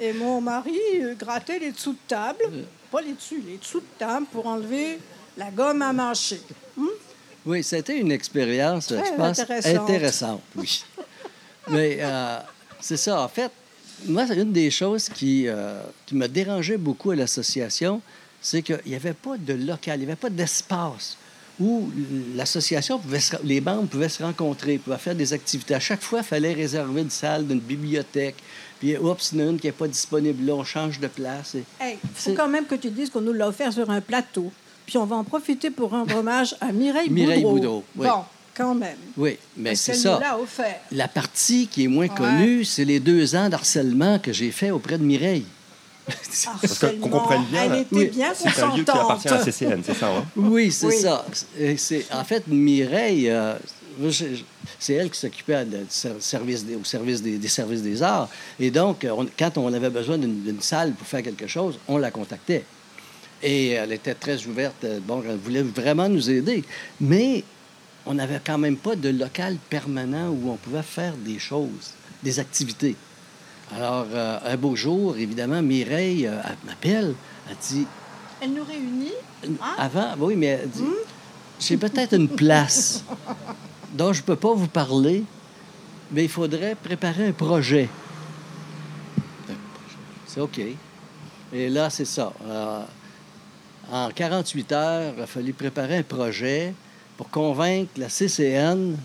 Et 0.00 0.12
mon 0.12 0.40
mari 0.40 0.76
euh, 1.00 1.14
grattait 1.14 1.60
les 1.60 1.70
dessous 1.70 1.92
de 1.92 1.98
table, 2.08 2.42
pas 2.90 3.00
les 3.00 3.12
dessus, 3.12 3.40
les 3.46 3.58
dessous 3.58 3.78
de 3.78 3.86
table 3.96 4.26
pour 4.32 4.46
enlever 4.46 4.98
la 5.36 5.50
gomme 5.52 5.82
à 5.82 5.92
mâcher. 5.92 6.40
Oui, 7.46 7.62
ça 7.62 7.76
a 7.76 7.78
été 7.78 7.98
une 7.98 8.10
expérience, 8.10 8.86
Très 8.86 9.04
je 9.04 9.12
pense, 9.12 9.38
intéressante. 9.38 9.76
intéressante. 9.82 10.42
oui. 10.56 10.84
Mais 11.68 11.98
euh, 12.00 12.38
c'est 12.80 12.96
ça, 12.96 13.22
en 13.22 13.28
fait, 13.28 13.50
moi, 14.06 14.26
c'est 14.26 14.36
une 14.36 14.52
des 14.52 14.70
choses 14.70 15.08
qui, 15.08 15.46
euh, 15.46 15.80
qui 16.06 16.14
me 16.14 16.26
dérangeait 16.26 16.76
beaucoup 16.76 17.12
à 17.12 17.16
l'association, 17.16 18.00
c'est 18.40 18.62
qu'il 18.62 18.80
n'y 18.86 18.94
avait 18.94 19.14
pas 19.14 19.36
de 19.38 19.54
local, 19.54 19.96
il 19.96 20.00
n'y 20.00 20.06
avait 20.06 20.16
pas 20.16 20.28
d'espace 20.30 21.16
où 21.60 21.88
l'association, 22.34 23.00
les 23.44 23.60
membres 23.60 23.88
pouvaient 23.88 24.08
se 24.08 24.22
rencontrer, 24.22 24.78
pouvaient 24.78 24.98
faire 24.98 25.14
des 25.14 25.32
activités. 25.32 25.74
À 25.74 25.80
chaque 25.80 26.02
fois, 26.02 26.20
il 26.20 26.24
fallait 26.24 26.52
réserver 26.52 27.02
une 27.02 27.10
salle 27.10 27.46
d'une 27.46 27.60
bibliothèque. 27.60 28.36
Puis, 28.80 28.96
oups, 28.96 29.32
il 29.32 29.38
y 29.38 29.42
en 29.42 29.46
a 29.46 29.50
une 29.50 29.60
qui 29.60 29.66
n'est 29.68 29.72
pas 29.72 29.88
disponible 29.88 30.44
là, 30.44 30.54
on 30.54 30.64
change 30.64 30.98
de 30.98 31.06
place. 31.06 31.54
Il 31.54 31.96
faut 32.14 32.34
quand 32.34 32.48
même 32.48 32.66
que 32.66 32.74
tu 32.74 32.90
dises 32.90 33.10
qu'on 33.10 33.20
nous 33.20 33.32
l'a 33.32 33.48
offert 33.48 33.72
sur 33.72 33.88
un 33.90 34.00
plateau. 34.00 34.52
Puis 34.86 34.98
on 34.98 35.06
va 35.06 35.16
en 35.16 35.24
profiter 35.24 35.70
pour 35.70 35.90
rendre 35.90 36.16
hommage 36.16 36.56
à 36.60 36.72
Mireille, 36.72 37.08
Mireille 37.10 37.42
Boudreau. 37.42 37.54
Boudreau, 37.54 37.84
oui. 37.96 38.06
Bon, 38.06 38.24
quand 38.54 38.74
même. 38.74 38.96
Oui, 39.16 39.38
mais 39.56 39.74
c'est 39.74 39.94
ça. 39.94 40.20
La 40.92 41.08
partie 41.08 41.66
qui 41.68 41.84
est 41.84 41.88
moins 41.88 42.08
connue, 42.08 42.64
c'est 42.64 42.84
les 42.84 43.00
deux 43.00 43.34
ans 43.34 43.48
d'harcèlement 43.48 44.18
que 44.18 44.32
j'ai 44.32 44.50
fait 44.50 44.70
auprès 44.70 44.98
de 44.98 45.04
Mireille. 45.04 45.46
Parce 46.06 46.78
que- 46.78 46.86
qu'on 47.00 47.08
comprenne 47.08 47.44
bien, 47.50 47.64
Elle 47.64 47.80
était 47.82 47.96
Oui. 47.96 48.06
bien 48.08 48.32
C'est 48.34 48.60
un 48.62 48.76
lieu 48.76 48.84
qui 48.84 48.90
appartient 48.90 49.28
à. 49.28 49.42
CCN, 49.42 49.80
c'est 49.84 49.94
ça 49.94 50.08
hein 50.08 50.24
Oui, 50.36 50.70
c'est 50.70 50.86
Oui. 50.86 50.96
ça. 50.98 51.24
Et 51.58 51.76
c'est, 51.76 52.04
en 52.12 52.24
fait, 52.24 52.46
Mireille, 52.46 53.30
euh, 53.30 53.54
c'est 54.78 54.94
elle 54.94 55.10
qui 55.10 55.18
s'occupait 55.20 55.66
service 56.18 56.64
au 56.80 56.84
service 56.84 57.22
des, 57.22 57.38
des 57.38 57.48
services 57.48 57.82
des 57.82 58.02
arts. 58.02 58.28
Et 58.60 58.70
donc, 58.70 59.06
on- 59.10 59.26
quand 59.38 59.56
on 59.56 59.72
avait 59.72 59.90
besoin 59.90 60.18
d'une, 60.18 60.42
d'une 60.42 60.60
salle 60.60 60.92
pour 60.92 61.06
faire 61.06 61.22
quelque 61.22 61.46
chose, 61.46 61.78
on 61.88 61.96
la 61.98 62.10
contactait. 62.10 62.64
Et 63.42 63.70
elle 63.70 63.92
était 63.92 64.14
très 64.14 64.44
ouverte. 64.46 64.84
euh, 64.84 65.00
Bon, 65.06 65.22
elle 65.28 65.36
voulait 65.36 65.62
vraiment 65.62 66.08
nous 66.08 66.28
aider. 66.30 66.64
Mais 67.00 67.44
on 68.06 68.14
n'avait 68.14 68.40
quand 68.44 68.58
même 68.58 68.76
pas 68.76 68.96
de 68.96 69.08
local 69.10 69.56
permanent 69.70 70.28
où 70.30 70.50
on 70.50 70.56
pouvait 70.56 70.82
faire 70.82 71.14
des 71.16 71.38
choses, 71.38 71.92
des 72.22 72.38
activités. 72.40 72.96
Alors, 73.72 74.06
euh, 74.12 74.38
un 74.44 74.56
beau 74.56 74.76
jour, 74.76 75.16
évidemment, 75.16 75.62
Mireille 75.62 76.26
euh, 76.26 76.40
elle 76.44 76.56
m'appelle. 76.66 77.14
Elle 77.48 77.56
dit 77.56 77.86
Elle 78.40 78.52
nous 78.52 78.64
réunit. 78.64 79.12
Hein? 79.46 79.74
avant, 79.78 80.14
oui, 80.18 80.36
mais 80.36 80.46
elle 80.46 80.70
dit, 80.70 80.82
j'ai 81.58 81.76
peut-être 81.76 82.14
une 82.14 82.28
place 82.28 83.04
dont 83.92 84.12
je 84.12 84.20
ne 84.20 84.26
peux 84.26 84.36
pas 84.36 84.54
vous 84.54 84.68
parler, 84.68 85.24
mais 86.10 86.24
il 86.24 86.30
faudrait 86.30 86.74
préparer 86.74 87.28
un 87.28 87.32
projet. 87.32 87.88
C'est 90.26 90.40
OK. 90.40 90.60
Et 91.52 91.68
là, 91.68 91.90
c'est 91.90 92.04
ça. 92.04 92.32
Euh, 92.44 92.82
en 93.90 94.10
48 94.10 94.72
heures, 94.72 95.14
il 95.16 95.22
a 95.22 95.26
fallu 95.26 95.52
préparer 95.52 95.98
un 95.98 96.02
projet 96.02 96.74
pour 97.16 97.30
convaincre 97.30 97.92
la 97.96 98.08
CCN, 98.08 98.96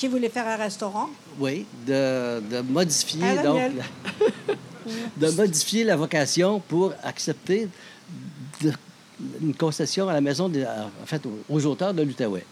Qui 0.00 0.08
voulait 0.08 0.30
faire 0.30 0.48
un 0.48 0.56
restaurant? 0.56 1.10
oui, 1.38 1.66
de, 1.86 2.40
de 2.50 2.60
modifier 2.62 3.22
À 3.22 3.34
la 3.34 3.42
donc 3.42 3.60
la- 3.76 4.54
de 5.28 5.30
modifier 5.36 5.84
la 5.84 5.94
vocation 5.96 6.58
pour 6.60 6.94
accepter 7.02 7.68
de- 8.62 8.72
une 9.42 9.54
concession 9.54 10.08
à 10.08 10.14
la 10.14 10.22
maison, 10.22 10.48
des, 10.48 10.64
en 10.64 11.04
fait, 11.06 11.20
aux, 11.50 11.66
auteurs 11.66 11.92
de 11.92 12.02
l'Outaouais. 12.02 12.46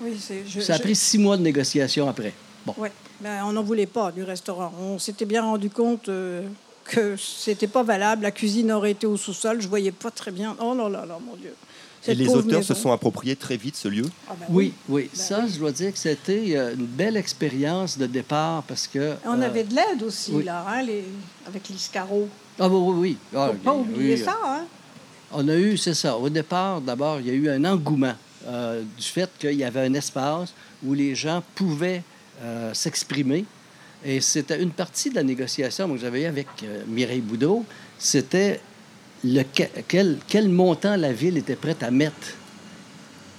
Oui, 0.00 0.16
je- 0.48 0.60
Ça 0.60 0.74
a 0.74 0.76
je- 0.76 0.82
pris 0.82 0.94
six 0.94 1.18
mois 1.18 1.36
de 1.36 1.42
négociation 1.42 2.08
après. 2.08 2.32
Bon. 2.64 2.74
Ouais. 2.78 2.92
Ben, 3.20 3.42
on 3.44 3.52
n'en 3.52 3.62
voulait 3.64 3.86
pas 3.86 4.12
du 4.12 4.22
restaurant. 4.22 4.72
On 4.80 4.98
s'était 5.00 5.24
bien 5.24 5.42
rendu 5.42 5.70
compte 5.70 6.08
euh, 6.08 6.46
que 6.84 7.16
c'était 7.16 7.66
pas 7.66 7.82
valable. 7.82 8.22
La 8.22 8.30
cuisine 8.30 8.70
aurait 8.72 8.92
été 8.92 9.06
au 9.06 9.16
sous-sol. 9.16 9.60
Je 9.60 9.68
voyais 9.68 9.92
pas 9.92 10.10
très 10.10 10.30
bien. 10.30 10.56
Oh 10.60 10.74
là 10.74 10.88
là 10.88 11.04
là, 11.06 11.18
mon 11.24 11.36
Dieu. 11.36 11.54
Et 12.06 12.14
les 12.14 12.28
auteurs 12.28 12.62
se 12.62 12.74
sont 12.74 12.92
appropriés 12.92 13.34
très 13.34 13.56
vite 13.56 13.76
ce 13.76 13.88
lieu? 13.88 14.04
Ah 14.28 14.34
ben 14.38 14.46
Oui, 14.50 14.74
oui. 14.88 15.08
Ben 15.12 15.18
ça, 15.18 15.40
oui. 15.42 15.50
je 15.54 15.58
dois 15.58 15.72
dire 15.72 15.90
que 15.90 15.98
c'était 15.98 16.54
euh, 16.54 16.74
une 16.74 16.84
belle 16.84 17.16
expérience 17.16 17.96
de 17.96 18.06
départ 18.06 18.62
parce 18.64 18.86
que. 18.86 19.14
On 19.24 19.40
euh, 19.40 19.46
avait 19.46 19.64
de 19.64 19.74
l'aide 19.74 20.02
aussi, 20.02 20.32
oui. 20.32 20.44
là, 20.44 20.66
hein, 20.68 20.82
les... 20.82 21.04
avec 21.46 21.66
l'Iscaro. 21.68 22.28
Ah, 22.58 22.68
oui, 22.68 22.76
oui, 22.76 22.94
oui. 22.98 23.16
Ah, 23.34 23.48
Faut 23.48 23.54
pas 23.54 23.74
oublier 23.74 24.14
oui. 24.16 24.22
ça, 24.22 24.38
hein? 24.44 24.64
On 25.32 25.48
a 25.48 25.56
eu, 25.56 25.76
c'est 25.76 25.94
ça. 25.94 26.16
Au 26.16 26.28
départ, 26.28 26.80
d'abord, 26.80 27.20
il 27.20 27.26
y 27.26 27.30
a 27.30 27.32
eu 27.32 27.48
un 27.48 27.64
engouement 27.64 28.14
euh, 28.46 28.82
du 28.96 29.04
fait 29.04 29.30
qu'il 29.38 29.54
y 29.54 29.64
avait 29.64 29.80
un 29.80 29.94
espace 29.94 30.52
où 30.84 30.92
les 30.94 31.14
gens 31.14 31.42
pouvaient 31.54 32.02
euh, 32.42 32.74
s'exprimer. 32.74 33.44
Et 34.04 34.20
c'était 34.20 34.62
une 34.62 34.70
partie 34.70 35.10
de 35.10 35.14
la 35.14 35.22
négociation 35.22 35.88
que 35.92 35.98
j'avais 35.98 36.22
eue 36.22 36.26
avec 36.26 36.46
euh, 36.62 36.82
Mireille 36.86 37.20
Boudreau. 37.22 37.64
C'était 37.98 38.60
le, 39.24 39.42
que- 39.42 39.62
quel, 39.88 40.18
quel 40.28 40.48
montant 40.48 40.96
la 40.96 41.12
ville 41.12 41.38
était 41.38 41.56
prête 41.56 41.82
à 41.82 41.90
mettre 41.90 42.34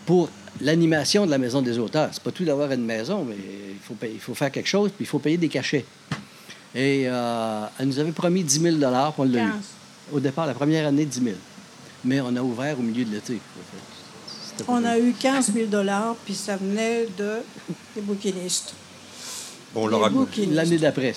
pour 0.06 0.30
l'animation 0.62 1.26
de 1.26 1.32
la 1.32 1.38
maison 1.38 1.62
des 1.62 1.78
auteurs. 1.78 2.10
C'est 2.12 2.24
pas 2.24 2.32
tout 2.32 2.46
d'avoir 2.46 2.72
une 2.72 2.84
maison, 2.86 3.24
mais 3.26 3.36
il 3.36 3.80
faut, 3.84 3.96
il 4.12 4.20
faut 4.20 4.34
faire 4.34 4.52
quelque 4.52 4.68
chose, 4.70 4.90
puis 4.90 5.04
il 5.06 5.08
faut 5.08 5.20
payer 5.20 5.38
des 5.38 5.50
cachets. 5.50 5.86
Et 6.74 7.04
euh, 7.06 7.66
elle 7.80 7.88
nous 7.88 8.00
avait 8.00 8.12
promis 8.12 8.44
10 8.44 8.60
000 8.62 8.76
puis 8.78 8.86
on 9.20 9.24
l'a 9.24 9.30
eu. 9.44 9.48
15. 9.48 9.52
Au 10.14 10.20
départ, 10.20 10.46
la 10.48 10.54
première 10.54 10.88
année, 10.88 11.06
10 11.06 11.22
000. 11.24 11.36
Mais 12.06 12.22
on 12.22 12.36
a 12.36 12.42
ouvert 12.42 12.80
au 12.80 12.82
milieu 12.84 13.06
de 13.06 13.12
l'été. 13.12 13.40
On 14.68 14.84
a 14.86 14.98
eu 14.98 15.14
15 15.14 15.52
000 15.54 15.68
dollars, 15.68 16.16
puis 16.26 16.34
ça 16.34 16.56
venait 16.58 17.08
de... 17.18 17.38
des 17.96 18.02
bouquinistes. 18.02 18.74
Bon, 19.76 19.90
on. 19.92 20.28
L'année 20.52 20.78
d'après. 20.78 21.14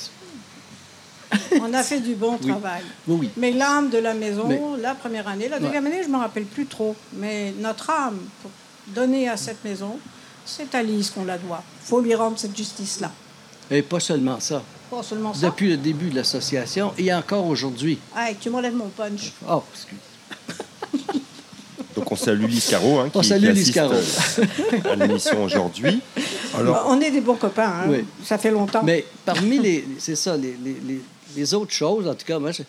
On 1.60 1.72
a 1.74 1.82
fait 1.82 2.00
du 2.00 2.14
bon 2.14 2.38
Oui. 2.42 2.48
travail. 2.48 2.82
Oui, 3.06 3.16
oui. 3.20 3.30
Mais 3.36 3.52
l'âme 3.52 3.88
de 3.90 3.98
la 3.98 4.14
maison, 4.14 4.46
Mais- 4.48 4.60
la 4.80 4.94
première 4.94 5.28
année, 5.28 5.48
la 5.48 5.60
deuxième 5.60 5.86
année, 5.86 6.02
je 6.02 6.08
ne 6.08 6.14
me 6.14 6.18
rappelle 6.18 6.44
plus 6.44 6.66
trop. 6.66 6.96
Mais 7.12 7.52
notre 7.58 7.90
âme, 7.90 8.18
pour 8.42 8.50
donner 8.88 9.28
à 9.28 9.36
cette 9.36 9.62
maison, 9.64 9.98
c'est 10.44 10.74
à 10.74 10.82
Lise 10.82 11.10
qu'on 11.10 11.24
la 11.24 11.38
doit. 11.38 11.62
Il 11.84 11.86
faut 11.86 12.00
lui 12.00 12.14
rendre 12.14 12.38
cette 12.38 12.56
justice-là. 12.56 13.12
Et 13.70 13.82
pas 13.82 14.00
seulement 14.00 14.40
ça. 14.40 14.62
Pas 14.90 15.02
seulement 15.02 15.34
ça. 15.34 15.46
Depuis 15.46 15.68
le 15.68 15.76
début 15.76 16.08
de 16.08 16.16
l'association 16.16 16.92
et 16.98 17.12
encore 17.12 17.46
aujourd'hui. 17.46 17.98
Hey, 18.16 18.34
tu 18.40 18.48
m'enlèves 18.50 18.74
mon 18.74 18.88
punch. 18.88 19.32
Oh, 19.48 19.62
excuse. 19.74 21.20
Donc 21.98 22.12
on 22.12 22.16
salue 22.16 22.44
Lise 22.46 22.66
Caro, 22.70 22.98
hein, 23.00 23.08
qui, 23.10 23.16
On 23.18 23.22
salue 23.22 23.44
qui 23.44 23.48
assiste, 23.50 23.76
euh, 23.78 24.42
à 24.92 24.94
l'émission 24.96 25.42
aujourd'hui. 25.44 26.00
Alors, 26.56 26.86
On 26.88 27.00
est 27.00 27.10
des 27.10 27.20
bons 27.20 27.36
copains. 27.36 27.72
hein. 27.84 27.86
Oui. 27.88 28.04
Ça 28.24 28.38
fait 28.38 28.50
longtemps. 28.50 28.82
Mais 28.82 29.04
parmi 29.24 29.58
les. 29.58 29.84
C'est 29.98 30.16
ça, 30.16 30.36
les, 30.36 30.56
les- 30.64 30.76
les- 30.86 31.00
les 31.36 31.54
autres 31.54 31.72
choses, 31.72 32.08
en 32.08 32.14
tout 32.14 32.24
cas, 32.26 32.38
moi, 32.38 32.52
je- 32.52 32.62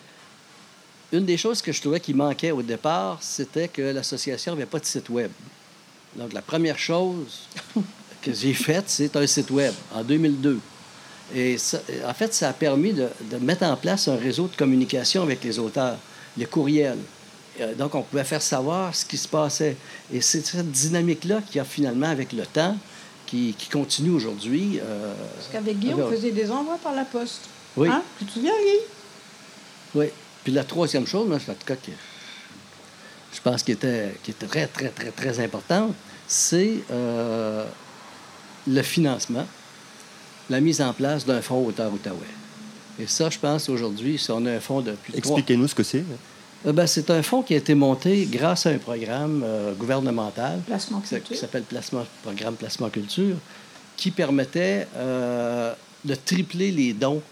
une 1.12 1.24
des 1.24 1.36
choses 1.36 1.60
que 1.62 1.72
je 1.72 1.80
trouvais 1.80 1.98
qui 2.00 2.14
manquait 2.14 2.50
au 2.52 2.62
départ, 2.62 3.18
c'était 3.20 3.68
que 3.68 3.82
l'association 3.82 4.52
n'avait 4.52 4.66
pas 4.66 4.78
de 4.78 4.84
site 4.84 5.08
Web. 5.08 5.30
Donc, 6.16 6.32
la 6.32 6.42
première 6.42 6.78
chose 6.78 7.40
que 8.22 8.32
j'ai 8.32 8.52
faite, 8.54 8.84
c'est 8.88 9.16
un 9.16 9.26
site 9.26 9.50
Web 9.50 9.72
en 9.94 10.02
2002. 10.04 10.58
Et 11.34 11.56
ça- 11.58 11.80
en 12.06 12.12
fait, 12.14 12.34
ça 12.34 12.48
a 12.50 12.52
permis 12.52 12.92
de, 12.92 13.08
de 13.30 13.36
mettre 13.38 13.64
en 13.64 13.76
place 13.76 14.08
un 14.08 14.16
réseau 14.16 14.46
de 14.48 14.56
communication 14.56 15.22
avec 15.22 15.42
les 15.44 15.58
auteurs, 15.58 15.96
les 16.36 16.46
courriels. 16.46 16.98
Euh, 17.60 17.74
Donc, 17.74 17.94
on 17.94 18.02
pouvait 18.02 18.24
faire 18.24 18.42
savoir 18.42 18.94
ce 18.94 19.04
qui 19.04 19.16
se 19.16 19.28
passait. 19.28 19.76
Et 20.12 20.20
c'est 20.20 20.44
cette 20.44 20.70
dynamique-là 20.70 21.40
qui 21.48 21.58
a 21.58 21.64
finalement, 21.64 22.08
avec 22.08 22.32
le 22.32 22.46
temps, 22.46 22.76
qui, 23.26 23.54
qui 23.56 23.68
continue 23.68 24.10
aujourd'hui. 24.10 24.80
euh, 24.82 25.14
Parce 25.36 25.48
qu'avec 25.52 25.78
Guy, 25.78 25.92
on 25.94 26.10
faisait 26.10 26.32
des 26.32 26.50
envois 26.50 26.78
par 26.82 26.94
la 26.94 27.04
poste. 27.04 27.42
Oui. 27.76 27.88
Hein? 27.88 28.02
Tu 28.18 28.24
te 28.24 28.32
souviens, 28.32 28.52
Guy? 28.52 28.78
Oui. 29.94 30.06
Puis 30.44 30.52
la 30.52 30.64
troisième 30.64 31.06
chose, 31.06 31.28
moi, 31.28 31.36
en 31.36 31.52
tout 31.52 31.66
cas, 31.66 31.76
que 31.76 31.90
je 33.32 33.40
pense 33.40 33.62
qui 33.62 33.72
était, 33.72 34.16
qui 34.22 34.32
était 34.32 34.46
très, 34.46 34.66
très, 34.66 34.88
très, 34.88 35.10
très 35.10 35.40
importante, 35.40 35.94
c'est 36.26 36.78
euh, 36.90 37.64
le 38.66 38.82
financement, 38.82 39.46
la 40.48 40.60
mise 40.60 40.80
en 40.80 40.92
place 40.92 41.24
d'un 41.24 41.40
fonds 41.42 41.64
auteur 41.64 41.92
Outaouais. 41.92 42.18
Et 42.98 43.06
ça, 43.06 43.30
je 43.30 43.38
pense, 43.38 43.68
aujourd'hui, 43.68 44.18
si 44.18 44.30
on 44.30 44.44
a 44.46 44.52
un 44.52 44.60
fonds 44.60 44.80
de 44.80 44.92
plus 44.92 45.12
de 45.12 45.18
expliquez-nous 45.18 45.68
ce 45.68 45.74
que 45.74 45.82
c'est. 45.82 46.04
Euh, 46.66 46.72
ben, 46.72 46.86
c'est 46.86 47.10
un 47.10 47.22
fonds 47.22 47.42
qui 47.42 47.54
a 47.54 47.56
été 47.56 47.74
monté 47.74 48.26
grâce 48.30 48.66
à 48.66 48.70
un 48.70 48.78
programme 48.78 49.42
euh, 49.44 49.72
gouvernemental 49.74 50.60
Placement 50.66 51.00
qui 51.00 51.36
s'appelle 51.36 51.62
Placement, 51.62 52.06
Programme 52.22 52.54
Placement 52.56 52.90
Culture, 52.90 53.36
qui 53.96 54.10
permettait 54.10 54.86
euh, 54.96 55.72
de 56.04 56.14
tripler 56.14 56.70
les 56.70 56.92
dons 56.92 57.22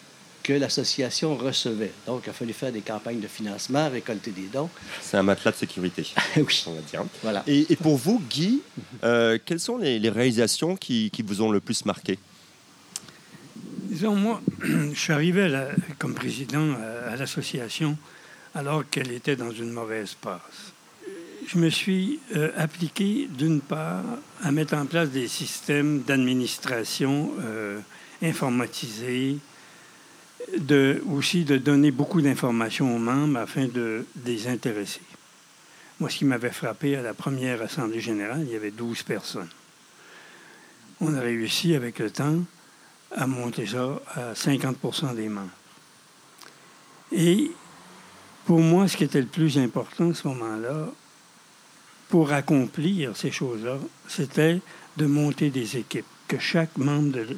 que 0.42 0.54
l'association 0.54 1.36
recevait. 1.36 1.92
Donc, 2.06 2.22
il 2.26 2.30
a 2.30 2.32
fallu 2.32 2.54
faire 2.54 2.72
des 2.72 2.80
campagnes 2.80 3.20
de 3.20 3.26
financement, 3.28 3.90
récolter 3.90 4.30
des 4.30 4.46
dons. 4.50 4.70
C'est 5.02 5.18
un 5.18 5.22
matelas 5.22 5.50
de 5.52 5.56
sécurité, 5.56 6.06
oui. 6.38 6.64
on 6.66 6.72
va 6.72 6.80
dire. 6.80 7.04
Voilà. 7.22 7.42
Et, 7.46 7.66
et 7.70 7.76
pour 7.76 7.98
vous, 7.98 8.22
Guy, 8.30 8.62
euh, 9.04 9.36
quelles 9.44 9.60
sont 9.60 9.76
les, 9.76 9.98
les 9.98 10.08
réalisations 10.08 10.74
qui, 10.74 11.10
qui 11.10 11.20
vous 11.20 11.42
ont 11.42 11.50
le 11.50 11.60
plus 11.60 11.84
marqué? 11.84 12.18
Disons, 13.90 14.14
moi, 14.16 14.40
je 14.62 14.98
suis 14.98 15.12
arrivé 15.12 15.42
à 15.42 15.48
la- 15.48 15.68
comme 15.98 16.14
président 16.14 16.72
à, 16.72 17.10
à 17.12 17.16
l'association 17.16 17.98
alors 18.58 18.82
qu'elle 18.90 19.12
était 19.12 19.36
dans 19.36 19.52
une 19.52 19.70
mauvaise 19.70 20.14
passe. 20.14 20.72
Je 21.46 21.58
me 21.58 21.70
suis 21.70 22.18
euh, 22.34 22.50
appliqué, 22.56 23.28
d'une 23.30 23.60
part, 23.60 24.02
à 24.42 24.50
mettre 24.50 24.74
en 24.74 24.84
place 24.84 25.10
des 25.10 25.28
systèmes 25.28 26.02
d'administration 26.02 27.30
euh, 27.38 27.78
informatisés, 28.20 29.38
de, 30.58 31.00
aussi 31.08 31.44
de 31.44 31.56
donner 31.56 31.92
beaucoup 31.92 32.20
d'informations 32.20 32.96
aux 32.96 32.98
membres 32.98 33.38
afin 33.38 33.68
de, 33.68 34.04
les 34.26 34.48
intéresser. 34.48 35.02
Moi, 36.00 36.10
ce 36.10 36.16
qui 36.18 36.24
m'avait 36.24 36.50
frappé 36.50 36.96
à 36.96 37.02
la 37.02 37.14
première 37.14 37.62
Assemblée 37.62 38.00
générale, 38.00 38.42
il 38.44 38.52
y 38.52 38.56
avait 38.56 38.72
12 38.72 39.04
personnes. 39.04 39.50
On 41.00 41.14
a 41.14 41.20
réussi, 41.20 41.76
avec 41.76 42.00
le 42.00 42.10
temps, 42.10 42.40
à 43.14 43.28
monter 43.28 43.66
ça 43.66 44.00
à 44.16 44.32
50% 44.32 45.14
des 45.14 45.28
membres. 45.28 45.48
Et 47.12 47.52
pour 48.48 48.60
moi, 48.60 48.88
ce 48.88 48.96
qui 48.96 49.04
était 49.04 49.20
le 49.20 49.26
plus 49.26 49.58
important 49.58 50.08
à 50.08 50.14
ce 50.14 50.26
moment-là, 50.28 50.88
pour 52.08 52.32
accomplir 52.32 53.14
ces 53.14 53.30
choses-là, 53.30 53.76
c'était 54.08 54.62
de 54.96 55.04
monter 55.04 55.50
des 55.50 55.76
équipes, 55.76 56.06
que 56.26 56.38
chaque 56.38 56.74
membre 56.78 57.12
de- 57.12 57.36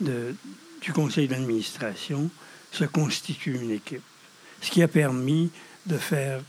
de- 0.00 0.34
du 0.80 0.92
conseil 0.92 1.28
d'administration 1.28 2.28
se 2.72 2.82
constitue 2.82 3.54
une 3.54 3.70
équipe. 3.70 4.02
Ce 4.60 4.72
qui 4.72 4.82
a 4.82 4.88
permis 4.88 5.52
de 5.86 5.96
faire 5.96 6.40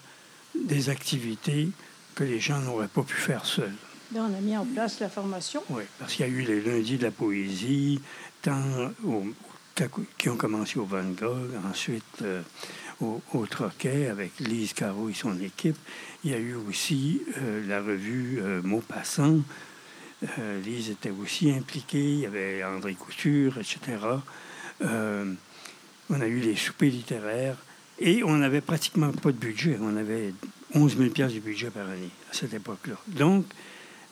des 0.59 0.89
activités 0.89 1.69
que 2.15 2.23
les 2.23 2.39
gens 2.39 2.57
n'auraient 2.61 2.87
pas 2.87 3.03
pu 3.03 3.13
faire 3.15 3.45
seuls. 3.45 3.75
Là, 4.11 4.21
on 4.27 4.33
a 4.35 4.41
mis 4.41 4.57
en 4.57 4.65
place 4.65 4.99
la 4.99 5.09
formation. 5.09 5.61
Oui, 5.69 5.83
parce 5.99 6.15
qu'il 6.15 6.25
y 6.25 6.29
a 6.29 6.31
eu 6.31 6.41
les 6.41 6.61
lundis 6.61 6.97
de 6.97 7.03
la 7.03 7.11
poésie, 7.11 7.99
tant 8.41 8.59
au- 9.05 9.27
qui 10.17 10.27
ont 10.29 10.35
commencé 10.35 10.77
au 10.79 10.83
Van 10.85 11.03
Gogh, 11.03 11.51
ensuite 11.71 12.03
euh, 12.23 12.41
au, 13.01 13.45
Troquet 13.49 14.07
avec 14.07 14.39
Lise 14.39 14.73
Caro 14.73 15.09
et 15.09 15.13
son 15.13 15.39
équipe. 15.41 15.77
Il 16.23 16.31
y 16.31 16.33
a 16.33 16.37
eu 16.37 16.55
aussi 16.55 17.21
euh, 17.37 17.65
la 17.67 17.81
revue 17.81 18.39
euh, 18.41 18.61
Maupassant. 18.61 19.39
Euh, 20.37 20.61
Lise 20.61 20.89
était 20.89 21.11
aussi 21.11 21.51
impliquée. 21.51 22.13
Il 22.13 22.19
y 22.19 22.25
avait 22.25 22.63
André 22.63 22.95
Couture, 22.95 23.57
etc. 23.57 23.97
Euh, 24.81 25.33
on 26.09 26.21
a 26.21 26.27
eu 26.27 26.39
les 26.39 26.55
soupers 26.55 26.89
littéraires 26.89 27.57
et 27.99 28.23
on 28.23 28.37
n'avait 28.37 28.61
pratiquement 28.61 29.11
pas 29.11 29.31
de 29.31 29.37
budget. 29.37 29.77
On 29.79 29.95
avait 29.95 30.33
11 30.73 30.97
000 30.97 31.09
piastres 31.11 31.35
de 31.35 31.41
budget 31.41 31.69
par 31.69 31.87
année 31.87 32.09
à 32.29 32.33
cette 32.33 32.53
époque-là. 32.53 32.95
Donc, 33.07 33.45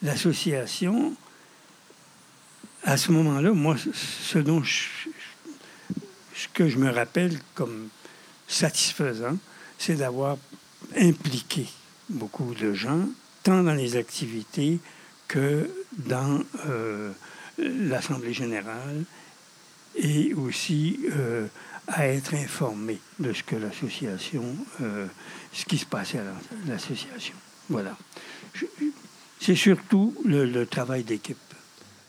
l'association, 0.02 1.14
à 2.84 2.96
ce 2.96 3.12
moment-là, 3.12 3.52
moi, 3.52 3.76
ce 3.76 4.38
dont 4.38 4.62
ce 4.64 5.08
que 6.54 6.68
je 6.68 6.78
me 6.78 6.90
rappelle 6.90 7.38
comme 7.54 7.88
satisfaisant, 8.48 9.36
c'est 9.78 9.94
d'avoir 9.96 10.38
impliqué 10.96 11.66
beaucoup 12.08 12.54
de 12.54 12.72
gens, 12.72 13.06
tant 13.42 13.62
dans 13.62 13.74
les 13.74 13.96
activités 13.96 14.80
que 15.28 15.70
dans 15.92 16.40
euh, 16.66 17.12
l'Assemblée 17.58 18.32
générale, 18.32 19.04
et 19.94 20.32
aussi 20.34 21.00
euh, 21.12 21.46
à 21.86 22.06
être 22.06 22.34
informé 22.34 22.98
de 23.18 23.32
ce 23.32 23.42
que 23.42 23.56
l'association, 23.56 24.44
euh, 24.80 25.06
ce 25.52 25.64
qui 25.64 25.78
se 25.78 25.86
passait 25.86 26.18
à 26.18 26.24
la- 26.24 26.74
l'association. 26.74 27.34
Voilà. 27.68 27.96
C'est 29.40 29.56
surtout 29.56 30.14
le, 30.24 30.64
travail 30.64 31.04
d'équipe. 31.04 31.36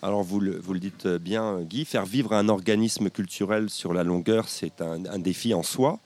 Alors 0.02 0.23
vous 0.23 0.39
le, 0.39 0.62
dites 0.80 1.08
bien, 1.08 1.62
Guy, 1.62 1.84
faire 1.84 2.06
vivre 2.06 2.34
un 2.34 2.47
organisme 2.47 3.10
culturel 3.10 3.69
sur 3.69 3.93
la 3.93 4.04
longueur, 4.04 4.47
c'est 4.47 4.82
un 4.82 5.19
défi 5.19 5.54
en 5.54 5.63
soi. 5.63 5.99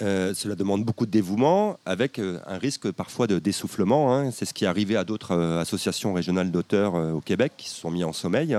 Euh, 0.00 0.32
cela 0.34 0.54
demande 0.54 0.84
beaucoup 0.84 1.06
de 1.06 1.10
dévouement, 1.10 1.78
avec 1.84 2.18
euh, 2.18 2.38
un 2.46 2.58
risque 2.58 2.90
parfois 2.92 3.26
de 3.26 3.38
dessoufflement. 3.38 4.14
hein. 4.14 4.30
C'est 4.30 4.44
ce 4.44 4.54
qui 4.54 4.64
est 4.64 4.68
arrivé 4.68 4.96
à 4.96 5.04
d'autres 5.04 5.32
euh, 5.32 5.60
associations 5.60 6.12
régionales 6.12 6.52
d'auteurs 6.52 6.94
au 6.94 7.20
Québec 7.20 7.52
qui 7.56 7.68
se 7.68 7.80
sont 7.80 7.90
mis 7.90 8.04
en 8.04 8.12
sommeil. 8.12 8.56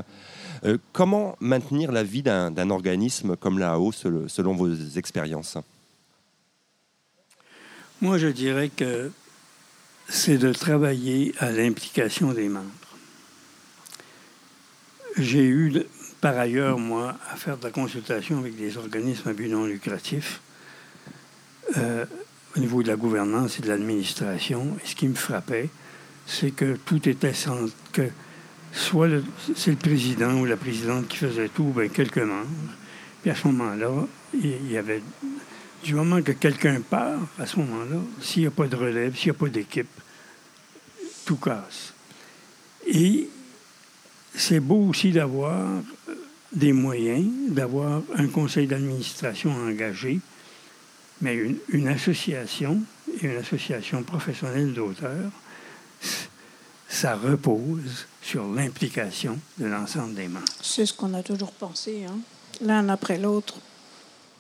Comment 0.91 1.37
maintenir 1.39 1.93
la 1.93 2.03
vie 2.03 2.21
d'un 2.21 2.69
organisme 2.69 3.37
comme 3.37 3.59
l'AO 3.59 3.93
selon, 3.93 4.27
selon 4.27 4.53
vos 4.53 4.73
expériences? 4.97 5.57
Moi, 8.01 8.17
je 8.17 8.27
dirais 8.27 8.69
que 8.69 9.11
c'est 10.09 10.37
de 10.37 10.51
travailler 10.51 11.33
à 11.39 11.51
l'implication 11.51 12.33
des 12.33 12.49
membres. 12.49 12.65
J'ai 15.17 15.45
eu, 15.45 15.83
par 16.19 16.37
ailleurs, 16.37 16.77
moi, 16.77 17.15
à 17.31 17.37
faire 17.37 17.57
de 17.57 17.63
la 17.63 17.71
consultation 17.71 18.39
avec 18.39 18.57
des 18.57 18.77
organismes 18.77 19.29
à 19.29 19.33
but 19.33 19.47
non 19.47 19.65
lucratif 19.65 20.41
euh, 21.77 22.05
au 22.55 22.59
niveau 22.59 22.83
de 22.83 22.87
la 22.87 22.95
gouvernance 22.95 23.59
et 23.59 23.61
de 23.61 23.67
l'administration. 23.67 24.77
Et 24.83 24.87
ce 24.87 24.95
qui 24.95 25.07
me 25.07 25.15
frappait, 25.15 25.69
c'est 26.25 26.51
que 26.51 26.77
tout 26.85 27.07
était 27.07 27.33
sans 27.33 27.65
que 27.91 28.09
soit 28.71 29.07
c'est 29.55 29.71
le 29.71 29.77
président 29.77 30.33
ou 30.39 30.45
la 30.45 30.57
présidente 30.57 31.07
qui 31.07 31.17
faisait 31.17 31.49
tout, 31.49 31.63
ou 31.63 31.79
bien 31.79 31.87
quelques 31.87 32.17
membres. 32.17 32.47
Puis 33.21 33.31
à 33.31 33.35
ce 33.35 33.47
moment-là, 33.47 34.07
il 34.33 34.71
y 34.71 34.77
avait 34.77 35.01
du 35.83 35.95
moment 35.95 36.21
que 36.21 36.31
quelqu'un 36.31 36.81
part, 36.81 37.19
à 37.37 37.45
ce 37.45 37.57
moment-là, 37.59 37.97
s'il 38.21 38.43
n'y 38.43 38.47
a 38.47 38.51
pas 38.51 38.67
de 38.67 38.75
relève, 38.75 39.15
s'il 39.15 39.31
n'y 39.31 39.37
a 39.37 39.39
pas 39.39 39.49
d'équipe, 39.49 39.87
tout 41.25 41.37
casse. 41.37 41.93
Et 42.87 43.29
c'est 44.35 44.59
beau 44.59 44.87
aussi 44.89 45.11
d'avoir 45.11 45.81
des 46.51 46.73
moyens, 46.73 47.27
d'avoir 47.49 48.01
un 48.15 48.27
conseil 48.27 48.67
d'administration 48.67 49.51
engagé, 49.51 50.19
mais 51.21 51.35
une, 51.35 51.57
une 51.69 51.87
association, 51.87 52.81
et 53.21 53.25
une 53.25 53.37
association 53.37 54.03
professionnelle 54.03 54.73
d'auteurs, 54.73 55.31
ça 56.87 57.15
repose 57.15 58.07
sur 58.21 58.47
l'implication 58.47 59.37
de 59.57 59.65
l'ensemble 59.65 60.15
des 60.15 60.27
membres. 60.27 60.45
C'est 60.61 60.85
ce 60.85 60.93
qu'on 60.93 61.13
a 61.13 61.23
toujours 61.23 61.51
pensé, 61.51 62.05
hein? 62.05 62.17
l'un 62.61 62.89
après 62.89 63.17
l'autre. 63.17 63.55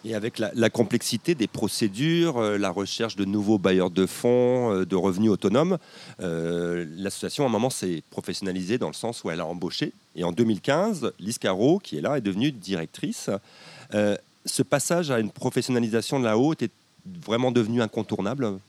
Et 0.05 0.15
avec 0.15 0.39
la, 0.39 0.51
la 0.55 0.69
complexité 0.69 1.35
des 1.35 1.47
procédures, 1.47 2.37
euh, 2.37 2.57
la 2.57 2.69
recherche 2.69 3.17
de 3.17 3.25
nouveaux 3.25 3.57
bailleurs 3.57 3.91
de 3.91 4.05
fonds, 4.05 4.73
euh, 4.73 4.85
de 4.85 4.95
revenus 4.95 5.29
autonomes, 5.29 5.77
euh, 6.21 6.85
l'association 6.97 7.43
à 7.43 7.47
un 7.47 7.51
moment 7.51 7.69
s'est 7.69 8.01
professionnalisée 8.09 8.77
dans 8.77 8.87
le 8.87 8.93
sens 8.93 9.23
où 9.23 9.29
elle 9.29 9.41
a 9.41 9.45
embauché. 9.45 9.91
Et 10.15 10.23
en 10.23 10.31
2015, 10.31 11.11
Lise 11.19 11.37
Caro, 11.37 11.79
qui 11.79 11.97
est 11.97 12.01
là, 12.01 12.17
est 12.17 12.21
devenue 12.21 12.51
directrice. 12.51 13.29
Ce 14.45 14.63
passage 14.63 15.11
à 15.11 15.19
une 15.19 15.31
professionnalisation 15.31 16.19
de 16.19 16.25
la 16.25 16.37
haute 16.37 16.61
est 16.63 16.71
vraiment 17.25 17.51
devenu 17.51 17.81
incontournable. 17.81 18.59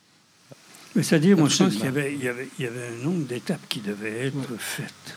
C'est-à-dire, 0.94 1.36
moi, 1.36 1.48
je 1.48 1.58
pense 1.58 1.74
qu'il 1.74 1.84
y 1.84 1.86
Absolument. 1.86 1.98
avait, 1.98 2.14
il 2.14 2.24
y 2.24 2.28
avait, 2.28 2.48
il 2.58 2.64
y 2.64 2.68
avait 2.68 2.88
un 2.88 3.04
nombre 3.04 3.26
d'étapes 3.26 3.66
qui 3.68 3.80
devaient 3.80 4.26
être 4.26 4.56
faites. 4.58 5.16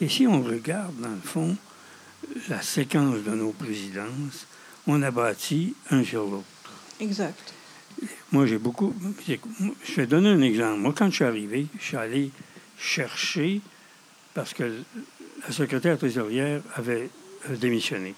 Et 0.00 0.08
si 0.08 0.26
on 0.26 0.42
regarde, 0.42 0.94
dans 1.00 1.08
le 1.08 1.20
fond, 1.22 1.56
la 2.48 2.60
séquence 2.60 3.22
de 3.22 3.30
nos 3.30 3.52
présidences, 3.52 4.46
on 4.86 5.00
a 5.02 5.10
bâti 5.10 5.74
un 5.90 6.02
sur 6.02 6.24
l'autre. 6.24 6.44
Exact. 6.98 7.54
Moi, 8.32 8.46
j'ai 8.46 8.58
beaucoup. 8.58 8.94
Je 9.26 9.94
vais 9.94 10.06
donner 10.06 10.30
un 10.30 10.40
exemple. 10.42 10.80
Moi, 10.80 10.94
quand 10.96 11.08
je 11.10 11.14
suis 11.16 11.24
arrivé, 11.24 11.66
je 11.78 11.84
suis 11.84 11.96
allé 11.96 12.30
chercher, 12.78 13.60
parce 14.34 14.54
que 14.54 14.82
la 15.46 15.52
secrétaire 15.52 15.98
trésorière 15.98 16.62
avait 16.74 17.10
euh, 17.48 17.56
démissionné. 17.56 18.14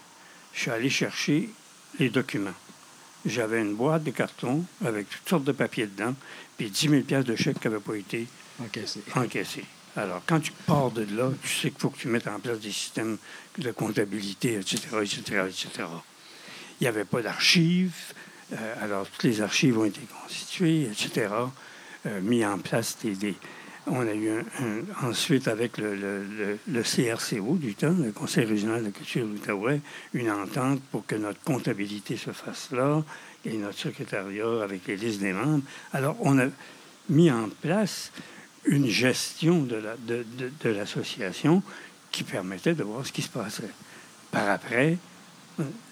Je 0.55 0.61
suis 0.61 0.71
allé 0.71 0.89
chercher 0.89 1.51
les 1.99 2.09
documents. 2.11 2.55
J'avais 3.27 3.61
une 3.61 3.75
boîte 3.75 4.05
de 4.05 4.11
carton 4.11 4.65
avec 4.85 5.09
toutes 5.09 5.29
sortes 5.29 5.45
de 5.45 5.53
papiers 5.53 5.87
dedans, 5.87 6.15
puis 6.59 6.69
10 6.71 6.89
000 6.89 7.03
piastres 7.03 7.31
de 7.31 7.37
chèques 7.37 7.59
qui 7.61 7.69
n'avaient 7.69 7.81
pas 7.81 7.95
été 7.95 8.27
encaissés. 9.17 9.65
Alors, 9.97 10.23
quand 10.27 10.41
tu 10.41 10.53
pars 10.67 10.91
de 10.91 11.07
là, 11.17 11.31
tu 11.43 11.49
sais 11.49 11.71
qu'il 11.71 11.81
faut 11.81 11.91
que 11.91 11.99
tu 11.99 12.09
mettes 12.09 12.27
en 12.27 12.39
place 12.41 12.59
des 12.59 12.73
systèmes 12.73 13.17
de 13.59 13.71
comptabilité, 13.71 14.55
etc., 14.55 14.79
etc., 15.03 15.21
etc. 15.49 15.69
Il 16.81 16.85
n'y 16.85 16.87
avait 16.89 17.05
pas 17.05 17.23
d'archives. 17.23 17.95
euh, 18.53 18.75
alors, 18.85 19.09
toutes 19.09 19.23
les 19.23 19.41
archives 19.41 19.79
ont 19.79 19.85
été 19.85 20.01
constituées, 20.23 20.83
etc., 20.91 21.29
euh, 22.07 22.21
mis 22.21 22.45
en 22.45 22.59
place 22.59 22.99
des... 23.03 23.15
des- 23.15 23.37
on 23.87 24.07
a 24.07 24.13
eu 24.15 24.31
un- 24.31 24.45
un- 24.65 25.09
ensuite, 25.09 25.49
avec 25.49 25.79
le, 25.79 25.95
le- 25.95 26.25
le- 26.25 26.59
le 26.67 26.83
CRCO 26.83 27.57
du 27.57 27.75
temps, 27.75 27.95
le 27.99 28.13
Conseil 28.13 28.45
régional 28.47 28.85
de 28.85 28.91
culture 28.91 29.27
de 29.27 29.33
l'Outaouais, 29.33 29.81
une 30.15 30.31
entente 30.31 30.81
pour 30.91 31.05
que 31.07 31.15
notre 31.17 31.41
comptabilité 31.43 32.17
se 32.17 32.31
fasse 32.33 32.71
là, 32.73 33.03
et 33.45 33.57
notre 33.59 33.79
secrétariat 33.79 34.63
avec 34.63 34.87
les 34.87 34.97
listes 34.97 35.21
des 35.21 35.33
membres. 35.35 35.65
Alors, 35.93 36.17
on 36.21 36.39
a 36.39 36.47
mis 37.11 37.31
en 37.31 37.49
place 37.61 38.11
une 38.65 38.87
gestion 38.89 39.63
de 39.63 39.77
la- 39.77 39.97
de- 39.99 40.25
de- 40.39 40.51
de 40.63 40.71
l'association 40.71 41.63
qui 42.11 42.23
permettait 42.25 42.75
de 42.75 42.83
voir 42.83 43.05
ce 43.07 43.13
qui 43.13 43.21
se 43.23 43.29
passait. 43.29 43.71
Par 44.31 44.49
après, 44.49 44.97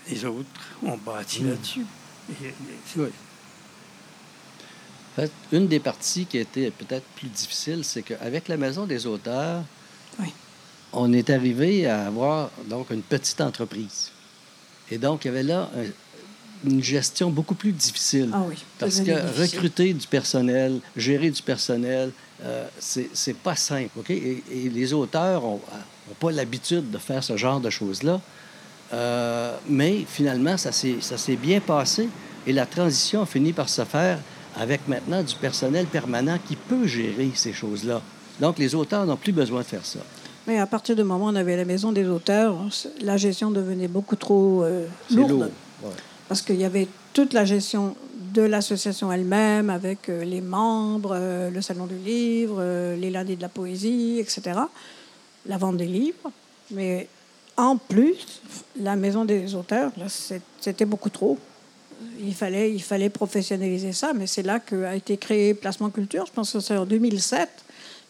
Les 0.09 0.24
autres 0.24 0.48
ont 0.83 0.96
bâti 0.96 1.44
là-dessus. 1.44 1.83
Et- 2.42 2.48
et-. 2.48 3.12
En 5.12 5.20
fait, 5.22 5.31
une 5.53 5.66
des 5.68 5.79
parties 5.81 6.25
qui 6.27 6.38
a 6.38 6.40
été 6.40 6.70
peut-être 6.70 7.05
plus 7.16 7.29
difficile, 7.29 7.85
c'est 7.85 8.03
qu'avec 8.03 8.48
la 8.48 8.57
Maison 8.57 8.87
des 8.87 9.07
auteurs, 9.07 9.62
Oui. 10.18 10.33
on 10.92 11.12
est 11.12 11.29
arrivé 11.31 11.87
à 11.87 12.07
avoir 12.07 12.51
donc 12.68 12.90
une 12.90 13.03
petite 13.03 13.40
entreprise. 13.42 14.11
Et 14.90 14.96
donc, 14.98 15.25
il 15.25 15.29
y 15.29 15.31
avait 15.31 15.42
là 15.42 15.70
un- 15.77 16.70
une 16.70 16.83
gestion 16.83 17.29
beaucoup 17.31 17.55
plus 17.55 17.72
difficile. 17.72 18.31
Ah 18.33 18.42
oui. 18.48 18.55
Parce 18.79 19.01
que 19.01 19.11
recruter 19.40 19.92
du 19.92 20.07
personnel, 20.07 20.81
gérer 20.96 21.31
du 21.31 21.42
personnel, 21.42 22.12
euh, 22.44 22.66
c'est 22.79 23.37
pas 23.37 23.57
simple. 23.57 23.90
OK? 23.98 24.11
Et, 24.11 24.42
et 24.51 24.68
les 24.70 24.92
auteurs 24.92 25.42
n'ont 25.42 25.61
pas 26.20 26.31
l'habitude 26.31 26.90
de 26.90 26.98
faire 26.98 27.22
ce 27.22 27.37
genre 27.37 27.61
de 27.61 27.68
choses-là. 27.68 28.20
Euh, 28.92 29.57
mais 29.68 30.05
finalement, 30.09 30.57
ça 30.57 30.70
s'est 30.72 31.37
bien 31.37 31.61
passé 31.61 32.09
et 32.46 32.53
la 32.53 32.64
transition 32.66 33.22
a 33.22 33.27
fini 33.27 33.53
par 33.53 33.68
se 33.68 33.85
faire 33.85 34.18
avec 34.56 34.86
maintenant 34.88 35.22
du 35.22 35.34
personnel 35.34 35.86
permanent 35.86 36.38
qui 36.46 36.56
peut 36.56 36.86
gérer 36.86 37.30
ces 37.34 37.52
choses-là. 37.52 38.02
Donc, 38.40 38.58
les 38.58 38.74
auteurs 38.74 39.06
n'ont 39.06 39.16
plus 39.16 39.32
besoin 39.32 39.60
de 39.60 39.66
faire 39.66 39.84
ça. 39.84 40.00
Mais 40.46 40.58
à 40.58 40.66
partir 40.66 40.96
du 40.96 41.04
moment 41.04 41.26
où 41.26 41.28
on 41.28 41.36
avait 41.36 41.56
la 41.56 41.64
maison 41.64 41.92
des 41.92 42.06
auteurs, 42.08 42.56
la 43.00 43.16
gestion 43.16 43.50
devenait 43.50 43.88
beaucoup 43.88 44.16
trop 44.16 44.64
euh, 44.64 44.86
lourde. 45.10 45.30
lourd. 45.30 45.42
Ouais. 45.84 45.90
Parce 46.28 46.42
qu'il 46.42 46.56
y 46.56 46.64
avait 46.64 46.88
toute 47.12 47.32
la 47.32 47.44
gestion 47.44 47.94
de 48.32 48.42
l'association 48.42 49.12
elle-même, 49.12 49.70
avec 49.70 50.08
euh, 50.08 50.24
les 50.24 50.40
membres, 50.40 51.14
euh, 51.14 51.50
le 51.50 51.60
salon 51.60 51.86
du 51.86 51.96
livre, 51.96 52.56
euh, 52.58 52.96
les 52.96 53.10
lundis 53.10 53.36
de 53.36 53.42
la 53.42 53.48
poésie, 53.48 54.18
etc. 54.18 54.60
La 55.46 55.58
vente 55.58 55.76
des 55.76 55.86
livres. 55.86 56.30
Mais 56.70 57.08
en 57.56 57.76
plus, 57.76 58.40
la 58.80 58.96
maison 58.96 59.24
des 59.24 59.54
auteurs, 59.54 59.92
c'était 60.60 60.86
beaucoup 60.86 61.10
trop. 61.10 61.38
Il 62.22 62.35
fallait, 62.35 62.72
il 62.72 62.82
fallait 62.82 63.11
professionnaliser 63.11 63.92
ça, 63.92 64.12
mais 64.14 64.26
c'est 64.26 64.42
là 64.42 64.61
qu'a 64.61 64.94
été 64.94 65.16
créé 65.16 65.54
Placement 65.54 65.90
Culture. 65.90 66.24
Je 66.26 66.32
pense 66.32 66.52
que 66.52 66.61
c'est 66.61 66.76
en 66.76 66.87
2007. 66.87 67.48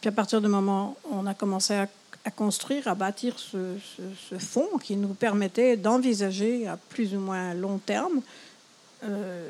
Puis 0.00 0.08
à 0.08 0.12
partir 0.12 0.40
du 0.42 0.48
moment 0.48 0.96
où 1.10 1.14
on 1.14 1.26
a 1.26 1.34
commencé 1.34 1.72
à, 1.74 1.88
à 2.24 2.30
construire, 2.30 2.88
à 2.88 2.94
bâtir 2.94 3.38
ce, 3.38 3.56
ce- 3.96 4.02
ce 4.30 4.38
fonds 4.38 4.68
qui 4.82 4.96
nous 4.96 5.14
permettait 5.14 5.76
d'envisager 5.76 6.66
à 6.66 6.76
plus 6.76 7.14
ou 7.14 7.20
moins 7.20 7.54
long 7.54 7.78
terme 7.78 8.20
euh, 9.04 9.48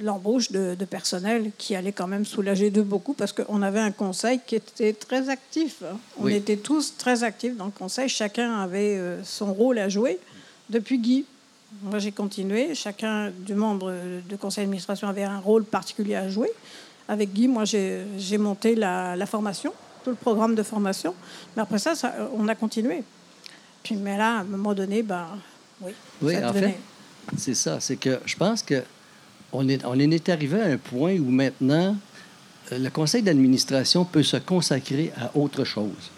l'embauche 0.00 0.50
de, 0.50 0.74
de 0.74 0.84
personnel 0.84 1.50
qui 1.58 1.76
allait 1.76 1.92
quand 1.92 2.06
même 2.08 2.24
soulager 2.24 2.70
de 2.70 2.82
beaucoup 2.82 3.12
parce 3.12 3.32
qu'on 3.32 3.60
avait 3.62 3.78
un 3.80 3.92
conseil 3.92 4.40
qui 4.46 4.56
était 4.56 4.94
très 4.94 5.28
actif. 5.28 5.82
hein. 5.84 5.98
On 6.18 6.24
Oui. 6.24 6.34
était 6.34 6.56
tous 6.56 6.94
très 6.96 7.22
actifs 7.24 7.56
dans 7.56 7.66
le 7.66 7.70
conseil. 7.72 8.08
Chacun 8.08 8.58
avait 8.60 8.96
euh, 8.96 9.22
son 9.22 9.52
rôle 9.52 9.78
à 9.78 9.88
jouer. 9.88 10.18
Depuis 10.70 10.98
Guy, 10.98 11.24
moi 11.82 11.98
j'ai 11.98 12.12
continué. 12.12 12.74
Chacun 12.74 13.30
du 13.30 13.54
membre 13.54 13.92
de 14.28 14.36
conseil 14.36 14.64
d'administration 14.64 15.08
avait 15.08 15.24
un 15.24 15.38
rôle 15.38 15.64
particulier 15.64 16.14
à 16.16 16.28
jouer. 16.28 16.50
Avec 17.08 17.32
Guy, 17.32 17.48
moi 17.48 17.64
j'ai 17.64 18.38
monté 18.38 18.74
la, 18.74 19.16
la 19.16 19.26
formation, 19.26 19.72
tout 20.04 20.10
le 20.10 20.16
programme 20.16 20.54
de 20.54 20.62
formation. 20.62 21.14
Mais 21.56 21.62
après 21.62 21.78
ça, 21.78 21.94
ça, 21.94 22.14
on 22.36 22.46
a 22.48 22.54
continué. 22.54 23.02
Puis, 23.82 23.96
mais 23.96 24.16
là, 24.16 24.38
à 24.38 24.40
un 24.40 24.44
moment 24.44 24.74
donné, 24.74 25.02
ben, 25.02 25.26
oui. 25.80 25.92
Oui, 26.20 26.34
ça 26.34 26.48
en 26.50 26.52
devenait- 26.52 26.68
fait, 26.68 26.78
c'est 27.38 27.54
ça. 27.54 27.80
C'est 27.80 27.96
que 27.96 28.20
je 28.24 28.36
pense 28.36 28.62
que 28.62 28.82
on 29.52 29.68
est, 29.68 29.84
on 29.84 29.90
en 29.90 29.98
est 29.98 30.28
arrivé 30.28 30.60
à 30.60 30.66
un 30.66 30.76
point 30.78 31.14
où 31.16 31.28
maintenant, 31.30 31.96
euh, 32.70 32.78
le 32.78 32.90
conseil 32.90 33.22
d'administration 33.22 34.04
peut 34.04 34.22
se 34.22 34.36
consacrer 34.36 35.12
à 35.20 35.36
autre 35.36 35.64
chose. 35.64 36.10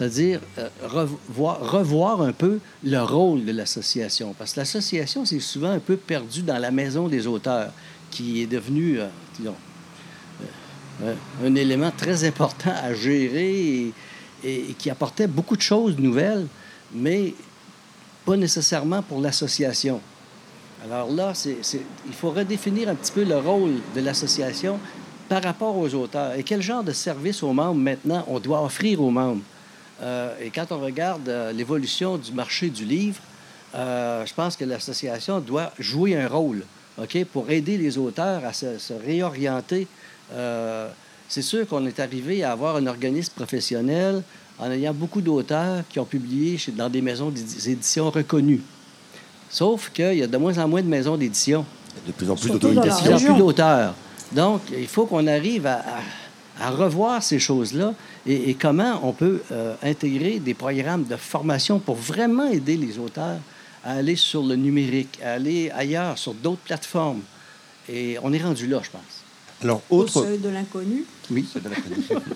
C'est-à-dire 0.00 0.40
euh, 0.56 0.70
revoir, 0.82 2.22
un 2.22 2.32
peu 2.32 2.58
le 2.82 3.02
rôle 3.02 3.44
de 3.44 3.52
l'association. 3.52 4.34
Parce 4.38 4.54
que 4.54 4.60
l'association, 4.60 5.26
c'est 5.26 5.40
souvent 5.40 5.72
un 5.72 5.78
peu 5.78 5.98
perdu 5.98 6.40
dans 6.40 6.56
la 6.56 6.70
maison 6.70 7.06
des 7.06 7.26
auteurs, 7.26 7.70
qui 8.10 8.40
est 8.40 8.46
devenue, 8.46 8.98
euh, 8.98 9.08
euh, 11.02 11.14
un 11.44 11.54
élément 11.54 11.90
très 11.94 12.24
important 12.24 12.72
à 12.82 12.94
gérer 12.94 13.92
et, 14.42 14.74
qui 14.78 14.88
apportait 14.88 15.26
beaucoup 15.26 15.54
de 15.54 15.60
choses 15.60 15.98
nouvelles, 15.98 16.46
mais 16.94 17.34
pas 18.24 18.38
nécessairement 18.38 19.02
pour 19.02 19.20
l'association. 19.20 20.00
Alors 20.82 21.10
là, 21.10 21.34
il 21.44 22.14
faut 22.14 22.30
redéfinir 22.30 22.88
un 22.88 22.94
petit 22.94 23.12
peu 23.12 23.24
le 23.24 23.36
rôle 23.36 23.74
de 23.94 24.00
l'association 24.00 24.80
par 25.28 25.42
rapport 25.42 25.76
aux 25.76 25.92
auteurs. 25.94 26.32
Et 26.38 26.42
quel 26.42 26.62
genre 26.62 26.82
de 26.82 26.92
service 26.92 27.42
aux 27.42 27.52
membres 27.52 27.78
maintenant 27.78 28.24
on 28.28 28.40
doit 28.40 28.64
offrir 28.64 29.02
aux 29.02 29.10
membres? 29.10 29.42
Euh, 30.02 30.34
et 30.42 30.50
quand 30.50 30.72
on 30.72 30.80
regarde 30.80 31.28
euh, 31.28 31.52
l'évolution 31.52 32.16
du 32.16 32.32
marché 32.32 32.70
du 32.70 32.84
livre, 32.84 33.20
euh, 33.74 34.24
je 34.26 34.32
pense 34.34 34.56
que 34.56 34.64
l'association 34.64 35.40
doit 35.40 35.72
jouer 35.78 36.16
un 36.16 36.26
rôle 36.28 36.64
OK, 37.00 37.24
pour 37.32 37.50
aider 37.50 37.76
les 37.78 37.98
auteurs 37.98 38.44
à 38.44 38.52
se, 38.52 38.78
se 38.78 38.92
réorienter. 38.94 39.86
Euh, 40.32 40.88
c'est 41.28 41.42
sûr 41.42 41.66
qu'on 41.66 41.86
est 41.86 42.00
arrivé 42.00 42.42
à 42.42 42.52
avoir 42.52 42.76
un 42.76 42.86
organisme 42.86 43.32
professionnel 43.34 44.22
en 44.58 44.70
ayant 44.70 44.92
beaucoup 44.92 45.20
d'auteurs 45.20 45.84
qui 45.88 45.98
ont 46.00 46.04
publié 46.04 46.58
chez- 46.58 46.72
dans 46.72 46.88
des 46.90 47.00
maisons 47.02 47.30
d'édition 47.30 48.10
reconnues. 48.10 48.60
Sauf 49.48 49.90
qu'il 49.90 50.14
y 50.14 50.22
a 50.22 50.26
de 50.26 50.36
moins 50.36 50.56
en 50.58 50.68
moins 50.68 50.82
de 50.82 50.86
maisons 50.88 51.16
d'édition. 51.16 51.64
De 52.06 52.12
plus 52.12 52.30
en 52.30 52.36
plus 52.36 52.48
y 52.48 52.50
a 52.50 52.54
d'autorisation. 52.58 53.12
région. 53.12 53.34
plus 53.34 53.38
d'auteurs. 53.38 53.94
Donc, 54.32 54.62
il 54.76 54.86
faut 54.86 55.06
qu'on 55.06 55.26
arrive 55.26 55.66
à, 55.66 55.74
à- 55.80 55.82
à 56.60 56.70
revoir 56.70 57.22
ces 57.22 57.38
choses-là 57.38 57.94
et, 58.26 58.50
et 58.50 58.54
comment 58.54 59.00
on 59.02 59.12
peut 59.12 59.42
euh, 59.50 59.74
intégrer 59.82 60.38
des 60.38 60.54
programmes 60.54 61.04
de 61.04 61.16
formation 61.16 61.78
pour 61.78 61.96
vraiment 61.96 62.46
aider 62.46 62.76
les 62.76 62.98
auteurs 62.98 63.38
à 63.84 63.92
aller 63.92 64.16
sur 64.16 64.42
le 64.42 64.56
numérique, 64.56 65.18
à 65.24 65.32
aller 65.32 65.70
ailleurs, 65.70 66.18
sur 66.18 66.34
d'autres 66.34 66.60
plateformes. 66.60 67.22
Et 67.88 68.18
on 68.22 68.32
est 68.32 68.42
rendu 68.42 68.66
là, 68.66 68.80
je 68.82 68.90
pense. 68.90 69.24
Alors, 69.62 69.82
Au 69.90 70.00
autre, 70.00 70.22
seuil 70.22 70.38
de 70.38 70.48
l'inconnu. 70.48 71.04
Oui. 71.30 71.46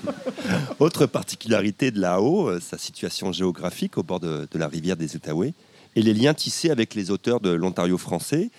autre 0.79 1.07
particularité 1.07 1.91
de 1.91 2.01
Lao, 2.01 2.49
euh, 2.49 2.61
sa 2.61 2.79
situation 2.79 3.33
géographique 3.33 3.99
au 3.99 4.03
bord 4.03 4.21
de, 4.21 4.47
de 4.51 4.59
la 4.59 4.69
rivière 4.69 4.97
des 4.97 5.17
Outaouais 5.17 5.55
et 5.97 6.03
les 6.03 6.15
liens 6.15 6.35
tissés 6.35 6.71
avec 6.71 6.95
les 6.95 7.11
auteurs 7.11 7.41
de 7.41 7.51
l'Ontario 7.51 7.99
français. 7.99 8.51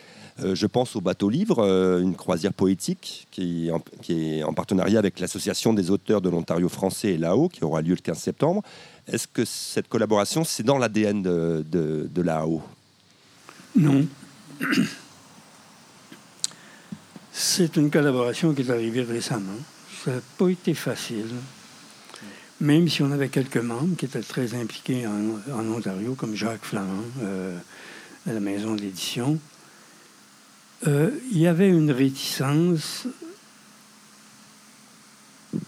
Euh, 0.43 0.53
je 0.53 0.67
pense 0.67 0.97
au 0.97 1.01
bateau 1.01 1.29
livre, 1.29 1.59
euh, 1.59 2.01
une 2.01 2.15
croisière 2.15 2.51
poétique 2.51 3.25
qui 3.31 3.69
est, 3.69 4.43
en, 4.43 4.53
partenariat 4.53 4.99
avec 4.99 5.21
l'association 5.21 5.73
des 5.73 5.91
auteurs 5.91 6.19
de 6.19 6.29
l'Ontario 6.29 6.67
français 6.67 7.13
et 7.13 7.17
Lao, 7.17 7.47
qui 7.47 7.63
aura 7.63 7.81
lieu 7.81 7.95
le 7.95 8.01
15 8.01 8.17
septembre. 8.17 8.61
Est-ce 9.07 9.27
que 9.29 9.45
cette 9.45 9.87
collaboration, 9.87 10.43
c'est 10.43 10.63
dans 10.63 10.77
l'ADN 10.77 11.21
de, 11.21 11.63
de, 11.71 12.21
Lao 12.21 12.61
Non. 13.75 14.05
C'est 17.37 17.75
une 17.75 17.91
collaboration 17.91 18.53
qui 18.53 18.61
est 18.61 18.69
arrivée 18.69 19.03
récemment. 19.03 19.59
Ça 20.05 20.11
n'a 20.11 20.21
pas 20.37 20.47
été 20.47 20.73
facile. 20.73 21.27
Même 22.61 22.87
si 22.87 23.03
on 23.03 23.11
avait 23.11 23.27
quelques 23.27 23.57
membres 23.57 23.97
qui 23.97 24.05
étaient 24.05 24.21
très 24.21 24.55
impliqués 24.55 25.05
en, 25.05 25.53
en 25.53 25.67
Ontario, 25.69 26.15
comme 26.15 26.33
Jacques 26.33 26.63
Flamand 26.63 27.03
euh, 27.21 27.57
à 28.25 28.31
la 28.31 28.39
maison 28.39 28.75
d'édition, 28.75 29.37
euh, 30.87 31.11
il 31.31 31.39
y 31.39 31.47
avait 31.47 31.69
une 31.69 31.91
réticence. 31.91 33.07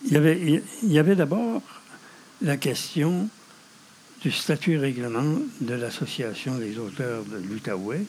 Il 0.06 0.14
y 0.14 0.18
avait, 0.18 0.64
il 0.84 0.92
y 0.92 1.00
avait 1.00 1.16
d'abord 1.16 1.62
la 2.42 2.58
question 2.58 3.30
du 4.22 4.32
statut 4.32 4.74
et 4.74 4.78
règlement 4.78 5.40
de 5.62 5.74
l'Association 5.74 6.58
des 6.58 6.78
auteurs 6.78 7.24
de 7.26 7.38
l'Outaouais, 7.38 8.06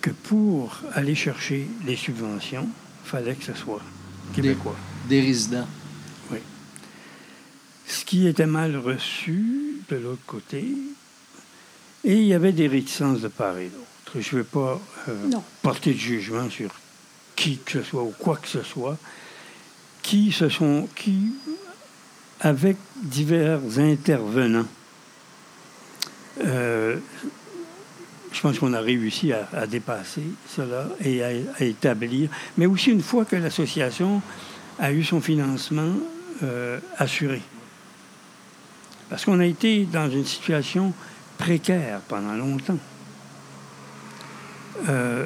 que 0.00 0.10
pour 0.10 0.80
aller 0.92 1.14
chercher 1.14 1.66
les 1.84 1.96
subventions, 1.96 2.68
il 3.04 3.08
fallait 3.08 3.34
que 3.34 3.44
ce 3.44 3.54
soit 3.54 3.82
québécois. 4.34 4.76
Des 5.08 5.20
résidents. 5.20 5.68
Ce 7.88 8.04
qui 8.04 8.26
était 8.26 8.46
mal 8.46 8.76
reçu 8.76 9.80
de 9.88 9.96
l'autre 9.96 10.24
côté, 10.26 10.66
et 12.04 12.14
il 12.14 12.26
y 12.26 12.34
avait 12.34 12.52
des 12.52 12.66
réticences 12.66 13.20
de 13.20 13.28
part 13.28 13.58
et 13.58 13.68
d'autre. 13.68 13.95
Je 14.18 14.36
ne 14.36 14.40
veux 14.40 14.44
pas 14.44 14.80
euh, 15.08 15.30
porter 15.62 15.92
de 15.92 15.98
jugement 15.98 16.48
sur 16.48 16.70
qui 17.34 17.58
que 17.58 17.72
ce 17.72 17.82
soit 17.82 18.02
ou 18.02 18.14
quoi 18.18 18.36
que 18.36 18.48
ce 18.48 18.62
soit, 18.62 18.96
qui 20.02 20.32
se 20.32 20.48
sont, 20.48 20.88
qui, 20.94 21.34
avec 22.40 22.76
divers 23.02 23.60
intervenants, 23.78 24.66
euh, 26.44 26.96
je 28.32 28.40
pense 28.40 28.58
qu'on 28.58 28.72
a 28.72 28.80
réussi 28.80 29.32
à, 29.32 29.48
à 29.52 29.66
dépasser 29.66 30.22
cela 30.54 30.88
et 31.00 31.22
à, 31.22 31.28
à 31.58 31.64
établir, 31.64 32.30
mais 32.56 32.66
aussi 32.66 32.90
une 32.90 33.02
fois 33.02 33.24
que 33.24 33.36
l'association 33.36 34.22
a 34.78 34.92
eu 34.92 35.04
son 35.04 35.20
financement 35.20 35.92
euh, 36.42 36.78
assuré. 36.98 37.42
Parce 39.08 39.24
qu'on 39.24 39.40
a 39.40 39.46
été 39.46 39.84
dans 39.84 40.10
une 40.10 40.24
situation 40.24 40.92
précaire 41.38 42.00
pendant 42.08 42.34
longtemps. 42.34 42.78
Euh, 44.88 45.24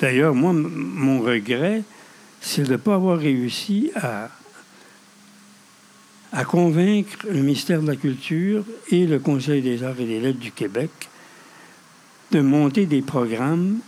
D'ailleurs, 0.00 0.34
moi, 0.34 0.52
mon 0.52 1.20
regret, 1.20 1.82
c'est 2.40 2.64
de 2.64 2.72
ne 2.72 2.76
pas 2.76 2.94
avoir 2.96 3.18
réussi 3.18 3.90
à, 3.94 4.28
à 6.32 6.44
convaincre 6.44 7.26
le 7.30 7.40
ministère 7.40 7.80
de 7.80 7.86
la 7.86 7.96
Culture 7.96 8.64
et 8.90 9.06
le 9.06 9.18
Conseil 9.18 9.62
des 9.62 9.82
arts 9.82 9.98
et 9.98 10.04
des 10.04 10.20
lettres 10.20 10.38
du 10.38 10.52
Québec 10.52 10.90
de 12.30 12.40
monter 12.40 12.84
des 12.84 13.00
programmes 13.00 13.78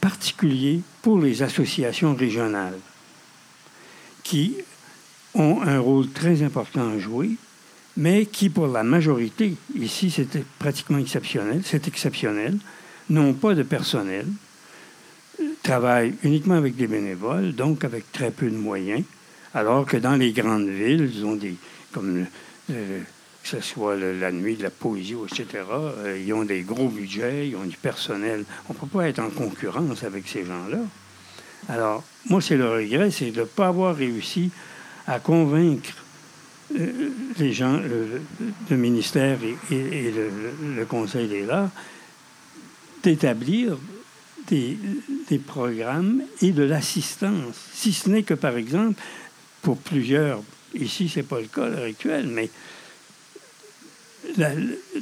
particuliers 0.00 0.80
pour 1.00 1.18
les 1.18 1.42
associations 1.42 2.14
régionales 2.14 2.78
qui 4.22 4.56
ont 5.34 5.62
un 5.62 5.78
rôle 5.78 6.10
très 6.10 6.42
important 6.42 6.90
à 6.90 6.98
jouer, 6.98 7.30
mais 7.96 8.26
qui, 8.26 8.50
pour 8.50 8.66
la 8.66 8.82
majorité, 8.82 9.56
ici 9.74 10.10
c'était 10.10 10.44
pratiquement 10.58 10.98
exceptionnel, 10.98 11.62
c'est 11.64 11.88
exceptionnel, 11.88 12.58
n'ont 13.08 13.32
pas 13.32 13.54
de 13.54 13.62
personnel, 13.62 14.26
travaillent 15.64 16.14
uniquement 16.22 16.54
avec 16.54 16.76
des 16.76 16.86
bénévoles, 16.86 17.54
donc 17.54 17.82
avec 17.84 18.12
très 18.12 18.30
peu 18.30 18.48
de 18.48 18.56
moyens, 18.56 19.02
alors 19.54 19.86
que 19.86 19.96
dans 19.96 20.14
les 20.14 20.32
grandes 20.32 20.68
villes, 20.68 21.10
ils 21.12 21.24
ont 21.24 21.34
des, 21.34 21.56
comme 21.90 22.26
euh, 22.70 23.00
que 23.42 23.48
ce 23.48 23.60
soit 23.60 23.96
la 23.96 24.30
nuit 24.30 24.56
de 24.56 24.62
la 24.62 24.70
poésie, 24.70 25.16
etc., 25.24 25.64
euh, 25.70 26.22
ils 26.24 26.32
ont 26.32 26.44
des 26.44 26.62
gros 26.62 26.88
budgets, 26.88 27.48
ils 27.48 27.56
ont 27.56 27.64
du 27.64 27.76
personnel. 27.76 28.44
On 28.68 28.74
ne 28.74 28.78
peut 28.78 28.86
pas 28.86 29.08
être 29.08 29.18
en 29.18 29.30
concurrence 29.30 30.04
avec 30.04 30.28
ces 30.28 30.44
gens-là. 30.44 30.78
Alors, 31.68 32.04
moi, 32.28 32.40
c'est 32.42 32.56
le 32.56 32.68
regret, 32.70 33.10
c'est 33.10 33.30
de 33.30 33.40
ne 33.40 33.44
pas 33.46 33.68
avoir 33.68 33.96
réussi 33.96 34.50
à 35.06 35.18
convaincre 35.18 35.94
euh, 36.78 37.10
les 37.38 37.52
gens, 37.52 37.78
le, 38.70 38.76
ministère 38.76 39.38
et, 39.70 40.10
le, 40.10 40.84
Conseil 40.84 41.28
des 41.28 41.48
arts 41.48 41.70
d'établir 43.02 43.76
des, 44.48 45.38
programmes 45.38 46.22
et 46.42 46.52
de 46.52 46.62
l'assistance. 46.62 47.56
Si 47.72 47.92
ce 47.92 48.08
n'est 48.08 48.22
que, 48.22 48.34
par 48.34 48.56
exemple, 48.56 49.00
pour 49.62 49.78
plusieurs, 49.78 50.42
ici, 50.74 51.08
ce 51.08 51.20
n'est 51.20 51.24
pas 51.24 51.40
le 51.40 51.46
cas 51.46 51.64
à 51.64 51.68
l'heure 51.68 51.84
actuelle, 51.84 52.26
mais 52.26 52.50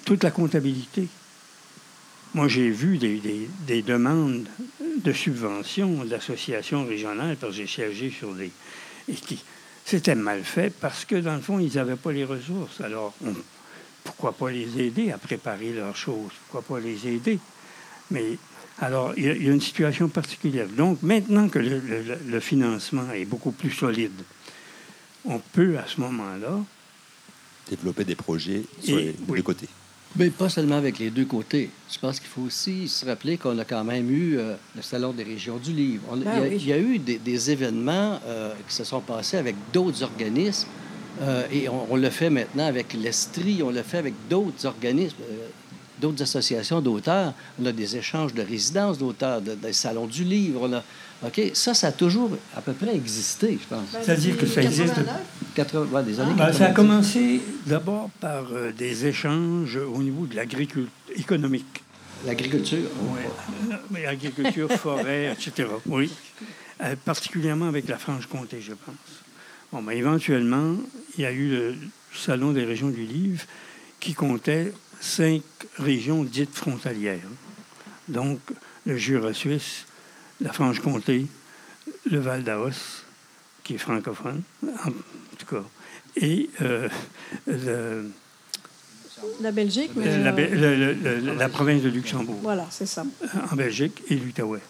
toute 0.05 0.24
la 0.24 0.31
comptabilité. 0.31 1.09
Moi, 2.35 2.48
j'ai 2.48 2.70
vu 2.70 2.98
des, 2.98 3.83
demandes 3.83 4.46
de 4.96 5.12
subventions 5.12 6.05
d'associations 6.05 6.87
régionales 6.87 7.37
parce 7.37 7.52
que 7.52 7.59
j'ai 7.59 7.66
siégé 7.66 8.11
sur 8.11 8.35
des. 8.35 8.50
C'était 9.85 10.14
mal 10.14 10.42
fait 10.42 10.70
parce 10.70 11.05
que, 11.05 11.16
dans 11.16 11.35
le 11.35 11.42
fond, 11.42 11.59
ils 11.59 11.74
n'avaient 11.74 11.96
pas 11.96 12.12
les 12.12 12.24
ressources. 12.24 12.81
Alors, 12.81 13.14
pourquoi 14.05 14.33
pas 14.33 14.50
les 14.50 14.81
aider 14.81 15.11
à 15.11 15.18
préparer 15.18 15.72
leurs 15.72 15.96
choses? 15.96 16.33
Pourquoi 16.48 16.76
pas 16.76 16.81
les 16.81 17.07
aider? 17.07 17.38
Mais 18.11 18.38
alors, 18.82 19.14
il 19.16 19.24
y, 19.24 19.48
a 19.48 19.52
une 19.52 19.60
situation 19.60 20.08
particulière. 20.08 20.66
Donc, 20.76 21.02
maintenant 21.02 21.48
que 21.48 21.58
le 21.58 22.40
financement 22.40 23.10
est 23.12 23.24
beaucoup 23.24 23.52
plus 23.52 23.70
solide, 23.70 24.10
on 25.24 25.38
peut, 25.38 25.78
à 25.78 25.86
ce 25.86 26.00
moment-là, 26.00 26.58
développer 27.70 28.04
des 28.04 28.16
projets 28.16 28.62
sur 28.82 28.96
les 28.96 29.12
deux 29.12 29.42
côtés. 29.42 29.68
Mais 30.16 30.28
pas 30.28 30.50
seulement 30.50 30.76
avec 30.76 30.98
les 30.98 31.10
deux 31.10 31.24
côtés. 31.24 31.70
Je 31.90 31.98
pense 31.98 32.20
qu'il 32.20 32.28
faut 32.28 32.42
aussi 32.42 32.86
se 32.86 33.06
rappeler 33.06 33.38
qu'on 33.38 33.58
a 33.58 33.64
quand 33.64 33.82
même 33.82 34.10
eu 34.10 34.36
euh, 34.36 34.56
le 34.76 34.82
Salon 34.82 35.12
des 35.12 35.22
régions 35.22 35.56
du 35.56 35.72
livre. 35.72 36.02
Ben 36.16 36.52
il, 36.52 36.66
y 36.66 36.72
a, 36.72 36.78
eu 36.78 36.98
des, 36.98 37.50
événements 37.50 38.20
euh, 38.26 38.52
qui 38.68 38.74
se 38.74 38.84
sont 38.84 39.00
passés 39.00 39.38
avec 39.38 39.56
d'autres 39.72 40.02
organismes 40.02 40.68
euh, 41.22 41.46
et 41.50 41.66
on, 41.68 41.96
le 41.96 42.10
fait 42.10 42.28
maintenant 42.28 42.66
avec 42.66 42.92
l'Estrie, 42.92 43.62
on 43.62 43.70
le 43.70 43.82
fait 43.82 43.98
avec 43.98 44.14
d'autres 44.28 44.66
organismes, 44.66 45.16
d'autres 46.02 46.22
associations 46.22 46.80
d'auteurs. 46.80 47.32
On 47.60 47.64
a 47.64 47.72
des 47.72 47.96
échanges 47.96 48.34
de 48.34 48.42
résidences 48.42 48.98
d'auteurs, 48.98 49.40
des 49.40 49.72
salons 49.72 50.06
du 50.06 50.24
livre. 50.24 50.68
On 50.68 50.72
a, 50.74 50.82
OK? 51.24 51.40
Ça, 51.54 51.72
ça 51.72 51.88
a 51.88 51.92
toujours 51.92 52.30
à 52.54 52.60
peu 52.60 52.72
près 52.72 52.94
existé, 52.94 53.58
je 53.62 53.74
pense. 53.74 53.90
Ben, 53.92 54.00
C'est-à-dire 54.02 54.36
que 54.36 54.46
ça 54.46 54.62
existe. 54.62 54.94
80, 55.54 56.02
des 56.02 56.20
années 56.20 56.34
ben, 56.34 56.52
ça 56.52 56.66
a 56.66 56.70
commencé 56.70 57.40
d'abord 57.66 58.10
par 58.20 58.44
euh, 58.52 58.72
des 58.72 59.06
échanges 59.06 59.76
au 59.76 60.02
niveau 60.02 60.26
de 60.26 60.34
l'agriculture 60.34 60.90
économique. 61.14 61.84
L'agriculture? 62.26 62.88
Oui. 63.92 64.04
Agriculture, 64.04 64.70
forêt, 64.78 65.32
etc. 65.32 65.68
Oui. 65.86 66.10
Euh, 66.82 66.96
particulièrement 67.04 67.68
avec 67.68 67.88
la 67.88 67.98
Franche-Comté, 67.98 68.60
je 68.60 68.72
pense. 68.72 68.94
Bon, 69.72 69.82
ben, 69.82 69.92
éventuellement, 69.92 70.76
il 71.16 71.22
y 71.22 71.26
a 71.26 71.32
eu 71.32 71.48
le 71.48 71.76
Salon 72.14 72.52
des 72.52 72.64
régions 72.64 72.90
du 72.90 73.04
livre 73.04 73.44
qui 74.00 74.14
comptait 74.14 74.72
cinq 75.02 75.42
régions 75.78 76.24
dites 76.24 76.54
frontalières. 76.54 77.18
Donc, 78.08 78.38
le 78.86 78.96
Jura 78.96 79.34
suisse, 79.34 79.84
la 80.40 80.52
Franche-Comté, 80.52 81.26
le 82.10 82.20
Val 82.20 82.44
d'Aos, 82.44 83.02
qui 83.64 83.74
est 83.74 83.78
francophone, 83.78 84.42
en 84.64 84.90
tout 85.38 85.46
cas, 85.46 85.64
et 86.16 86.48
euh, 86.60 86.88
la 89.40 89.52
Belgique, 89.52 89.90
mais 89.96 90.18
la, 90.18 90.32
la, 91.34 91.48
province 91.48 91.82
de 91.82 91.88
Luxembourg. 91.88 92.38
Voilà, 92.42 92.66
c'est 92.70 92.86
ça. 92.86 93.04
En 93.50 93.56
Belgique 93.56 94.02
et 94.08 94.16
l'Outaouais. 94.16 94.60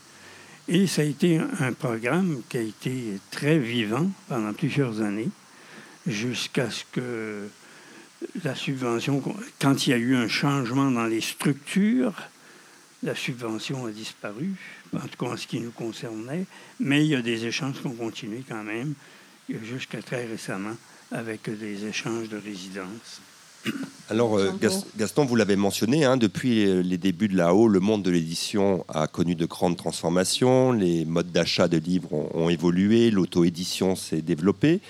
Et 0.69 0.87
ça 0.87 1.03
a 1.03 1.05
été 1.05 1.41
un 1.61 1.73
programme 1.73 2.43
qui 2.49 2.59
a 2.59 2.61
été 2.61 3.19
très 3.31 3.59
vivant 3.59 4.11
pendant 4.29 4.53
plusieurs 4.53 5.01
années, 5.01 5.31
jusqu'à 6.07 6.71
ce 6.71 6.85
que 6.93 7.49
la 8.45 8.55
subvention, 8.55 9.23
quand 9.61 9.87
il 9.87 9.91
y 9.91 9.93
a 9.93 9.99
eu 9.99 10.17
un 10.17 10.29
changement 10.29 10.91
dans 10.91 11.07
les 11.07 11.21
structures, 11.21 12.15
la 13.03 13.15
subvention 13.15 13.87
a 13.87 13.91
disparu, 13.91 14.55
en 14.95 15.01
tout 15.01 15.25
cas 15.25 15.33
en 15.33 15.37
ce 15.37 15.47
qui 15.47 15.61
nous 15.61 15.73
concernait, 15.73 16.47
mais 16.79 17.05
il 17.05 17.11
y 17.11 17.17
a 17.17 17.23
des 17.23 17.47
échanges 17.47 17.81
qui 17.81 17.87
ont 17.87 17.95
continué 17.95 18.45
quand 18.49 18.63
même, 18.63 18.95
jusqu'à 19.65 20.01
très 20.03 20.27
récemment, 20.27 20.77
avec 21.11 21.51
des 21.59 21.85
échanges 21.87 22.29
de 22.29 22.39
résidences. 22.39 23.21
Alors, 24.09 24.39
euh, 24.39 24.51
Gaston, 24.97 25.25
vous 25.25 25.37
l'avez 25.37 25.57
mentionné, 25.57 26.05
hein, 26.05 26.17
depuis 26.17 26.83
les 26.83 26.99
débuts 26.99 27.29
de 27.29 27.37
la 27.37 27.55
haut, 27.55 27.69
le 27.69 27.81
monde 27.81 28.03
de 28.03 28.11
l'édition 28.11 28.85
a 28.89 29.07
connu 29.07 29.35
de 29.35 29.47
grandes 29.47 29.77
transformations, 29.77 30.73
les 30.73 31.05
modes 31.05 31.31
d'achat 31.31 31.69
de 31.69 31.79
livres 31.79 32.13
ont, 32.13 32.49
évolué, 32.49 33.11
l'auto-édition 33.11 33.95
s'est 33.95 34.23
développée. 34.23 34.81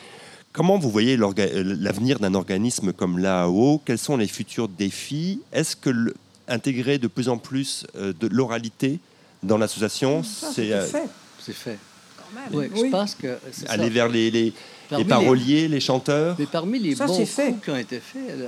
Comment 0.53 0.79
vous 0.79 0.91
voyez 0.91 1.17
l'avenir 1.17 2.19
d'un 2.19 2.35
organisme 2.35 2.93
comme 2.93 3.19
l'AAO 3.19 3.81
Quels 3.85 3.99
sont 3.99 4.17
les 4.17 4.27
futurs 4.27 4.69
défis? 4.69 5.41
Est-ce 5.53 5.77
que 5.77 6.13
intégrer 6.49 6.99
de 6.99 7.09
plus 7.09 7.29
en 7.29 7.39
plus 7.39 7.87
euh, 7.97 8.13
de 8.19 8.27
l'oralité 8.29 8.99
dans 9.43 9.59
l'association. 9.59 10.23
C'est 10.23 10.73
euh, 10.73 10.87
fait. 10.87 11.09
C'est 11.39 11.55
fait. 11.55 11.79
Quand 12.17 12.59
même. 12.59 12.71
je 12.75 12.91
pense 12.91 13.15
que 13.15 13.39
aller 13.69 13.91
vers 13.91 14.09
les, 14.09 14.31
les, 14.31 14.53
les 14.91 15.05
paroliers, 15.05 15.69
les... 15.69 15.81
chanteurs? 15.81 16.37
Mais 16.39 16.47
parmi 16.47 16.79
les 16.79 16.95
bons 16.95 17.07
coups 17.07 17.65
qui 17.65 17.71
ont 17.71 17.77
été 17.77 17.99
faits, 18.01 18.39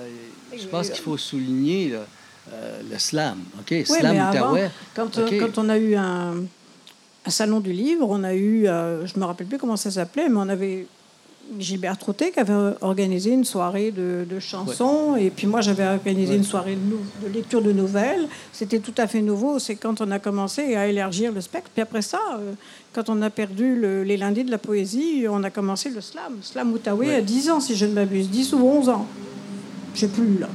je 0.57 0.67
pense 0.67 0.91
qu'il 0.91 1.03
faut 1.03 1.17
souligner 1.17 1.95
euh, 2.53 2.81
le 2.89 2.99
slam. 2.99 3.39
Ok, 3.59 3.87
slam 3.87 4.19
avant, 4.19 4.57
quand, 4.95 5.11
quand, 5.17 5.59
on 5.59 5.69
a 5.69 5.79
eu 5.79 5.97
un, 5.97 6.35
un, 7.25 7.31
salon 7.31 7.61
du 7.61 7.73
livre, 7.73 8.07
on 8.09 8.23
a 8.23 8.35
eu, 8.35 8.65
je 8.67 9.19
me 9.19 9.25
rappelle 9.25 9.49
plus 9.49 9.59
comment 9.59 9.77
ça 9.77 9.91
s'appelait, 9.91 10.29
mais 10.29 10.37
on 10.37 10.49
avait 10.49 10.87
Gilbert 11.59 11.99
Trotté 11.99 12.31
qui 12.31 12.41
avait 12.41 12.75
organisé 12.81 13.31
une 13.31 13.45
soirée 13.45 13.91
de, 13.91 14.27
chansons. 14.41 15.17
Et 15.17 15.31
puis 15.31 15.47
moi, 15.47 15.61
j'avais 15.61 15.87
organisé 15.87 16.35
une 16.35 16.45
soirée 16.45 16.77
de, 16.77 17.33
lecture 17.33 17.63
de 17.63 17.73
nouvelles. 17.73 18.27
C'était 18.53 18.81
tout 18.81 18.95
à 18.99 19.07
fait 19.07 19.23
nouveau. 19.23 19.59
C'est 19.59 19.77
quand 19.77 20.01
on 20.01 20.11
a 20.11 20.19
commencé 20.19 20.75
à 20.75 20.87
élargir 20.87 21.33
le 21.33 21.41
spectre. 21.41 21.71
Puis 21.73 21.83
après 21.83 22.03
ça, 22.03 22.21
euh, 22.39 22.53
quand 22.93 23.09
on 23.09 23.23
a 23.23 23.31
perdu 23.31 24.05
les 24.05 24.17
lundis 24.17 24.45
de 24.45 24.51
la 24.51 24.59
poésie, 24.59 25.27
on 25.29 25.43
a 25.45 25.51
commencé 25.51 25.91
le 25.91 26.01
slam. 26.01 26.39
Slam 26.43 26.73
Outaouais 26.73 27.15
à 27.15 27.21
10 27.21 27.51
ans, 27.51 27.61
si 27.61 27.77
je 27.77 27.87
ne 27.87 27.93
m'abuse. 27.93 28.29
10 28.31 28.55
ou 28.55 28.59
11 28.59 28.89
ans. 28.89 29.07
Je 29.95 30.01
sais 30.01 30.09
plus, 30.09 30.39
là. 30.39 30.49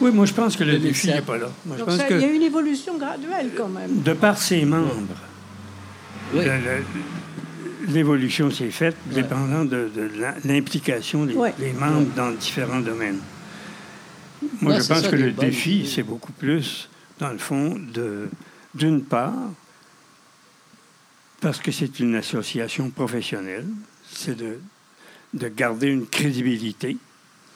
Oui, 0.00 0.10
moi, 0.12 0.26
je 0.26 0.34
pense 0.34 0.56
que 0.56 0.64
le 0.64 0.78
défi 0.78 1.06
n'est 1.06 1.22
pas 1.22 1.38
là. 1.38 1.46
Moi, 1.64 1.76
il 2.10 2.20
y 2.20 2.24
a 2.24 2.28
une 2.28 2.42
évolution 2.42 2.98
graduelle, 2.98 3.50
quand 3.56 3.68
même. 3.68 4.02
De 4.02 4.12
par 4.12 4.36
ses 4.36 4.64
membres. 4.64 5.14
Le, 6.34 6.42
l'évolution 7.88 8.50
s'est 8.50 8.70
faite 8.70 8.96
dépendant 9.06 9.64
de, 9.64 9.90
l'implication 10.44 11.24
des, 11.24 11.34
membres 11.34 12.12
dans 12.14 12.30
différents 12.32 12.80
domaines. 12.80 13.20
Moi, 14.60 14.78
je 14.78 14.86
pense 14.86 15.08
que 15.08 15.16
le 15.16 15.32
défi, 15.32 15.90
c'est 15.92 16.02
beaucoup 16.02 16.32
plus, 16.32 16.88
dans 17.18 17.30
le 17.30 17.38
fond, 17.38 17.76
de, 17.92 18.28
d'une 18.74 19.02
part, 19.02 19.34
parce 21.40 21.58
que 21.58 21.72
c'est 21.72 22.00
une 22.00 22.14
association 22.14 22.90
professionnelle, 22.90 23.66
c'est 24.10 24.36
de, 24.36 24.58
de 25.34 25.48
garder 25.48 25.88
une 25.88 26.06
crédibilité 26.06 26.96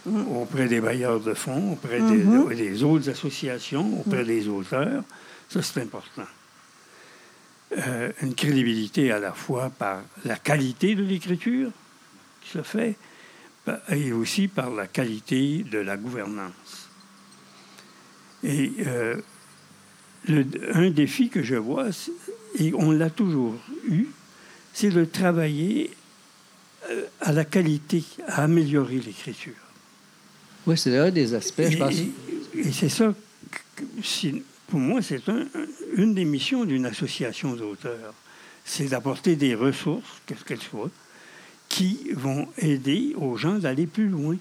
mm. 0.07 0.29
auprès 0.37 0.69
des 0.69 0.81
bailleurs 0.81 1.21
de 1.21 1.35
fonds, 1.35 1.73
auprès 1.73 2.01
des, 2.01 2.25
mm-hmm. 2.25 2.55
des, 2.57 2.83
autres 2.83 3.09
associations, 3.11 4.01
auprès 4.01 4.23
mm. 4.23 4.27
des 4.27 4.49
auteurs. 4.49 5.03
Ça, 5.49 5.63
c'est 5.63 5.81
important. 5.81 6.27
Euh, 7.79 8.11
une 8.23 8.35
crédibilité 8.35 9.13
à 9.13 9.21
la 9.21 9.33
fois 9.33 9.71
par 9.71 10.03
la 10.25 10.35
qualité 10.35 10.97
de 10.97 11.05
l'écriture 11.05 11.71
qui 12.41 12.51
se 12.51 12.63
fait 12.63 12.97
et 13.91 14.13
aussi 14.13 14.49
par 14.49 14.71
la 14.71 14.89
qualité 14.89 15.65
de 15.71 15.79
la 15.79 15.97
gouvernance. 15.97 16.89
Et 18.43 18.73
euh, 18.85 19.21
un 20.73 20.91
défi 20.91 21.29
que 21.29 21.45
je 21.45 21.55
vois, 21.55 21.91
et 22.59 22.73
on 22.75 22.91
l'a 22.91 23.09
toujours 23.09 23.55
eu, 23.89 24.07
c'est 24.73 24.91
de 24.91 25.05
travailler 25.05 25.93
euh, 26.91 27.05
à 27.21 27.31
la 27.31 27.45
qualité, 27.45 28.03
à 28.27 28.45
améliorer 28.45 28.99
l'écriture. 28.99 29.55
Oui, 30.67 30.77
c'est 30.77 30.97
un 30.99 31.13
des 31.13 31.35
aspects, 31.35 31.69
je 31.71 31.79
pense. 31.79 31.95
Et, 32.57 32.73
c'est 32.73 32.89
ça, 32.89 33.15
pour 34.71 34.81
moi, 34.81 35.03
c'est 35.03 35.21
une 35.97 36.15
des 36.15 36.25
missions 36.25 36.65
d'une 36.65 36.87
association 36.87 37.55
d'auteurs. 37.55 38.15
C'est 38.65 38.87
d'apporter 38.87 39.37
des 39.37 39.55
ressources, 39.55 40.23
quelles 40.27 40.39
qu'elles 40.39 40.63
soient, 40.63 40.91
qui 41.69 42.11
vont 42.15 42.49
aider 42.59 43.15
aux 43.17 43.37
gens 43.37 43.59
d'aller 43.59 43.87
plus 43.87 44.09
loin, 44.09 44.37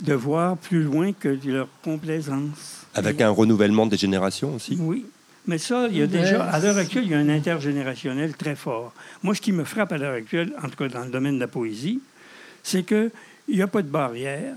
de 0.00 0.14
voir 0.14 0.56
plus 0.56 0.82
loin 0.82 1.12
que 1.12 1.28
leur 1.44 1.68
complaisance. 1.82 2.86
Avec 2.94 3.20
un 3.20 3.30
renouvellement 3.30 3.86
des 3.86 3.96
générations 3.96 4.54
aussi? 4.54 4.76
Oui. 4.80 5.04
Mais 5.46 5.58
ça, 5.58 5.88
il 5.90 5.98
y 5.98 6.02
a 6.02 6.06
déjà, 6.06 6.44
à 6.44 6.60
l'heure 6.60 6.76
actuelle, 6.76 7.04
il 7.04 7.10
y 7.10 7.14
a 7.14 7.18
un 7.18 7.28
intergénérationnel 7.28 8.34
très 8.36 8.54
fort. 8.54 8.94
Moi, 9.22 9.34
ce 9.34 9.40
qui 9.40 9.52
me 9.52 9.64
frappe 9.64 9.92
à 9.92 9.98
l'heure 9.98 10.14
actuelle, 10.14 10.52
en 10.62 10.68
tout 10.68 10.76
cas 10.76 10.88
dans 10.88 11.04
le 11.04 11.10
domaine 11.10 11.34
de 11.34 11.40
la 11.40 11.48
poésie, 11.48 12.00
c'est 12.62 12.84
qu'il 12.84 13.10
n'y 13.48 13.60
a 13.60 13.66
pas 13.66 13.82
de 13.82 13.88
barrière. 13.88 14.54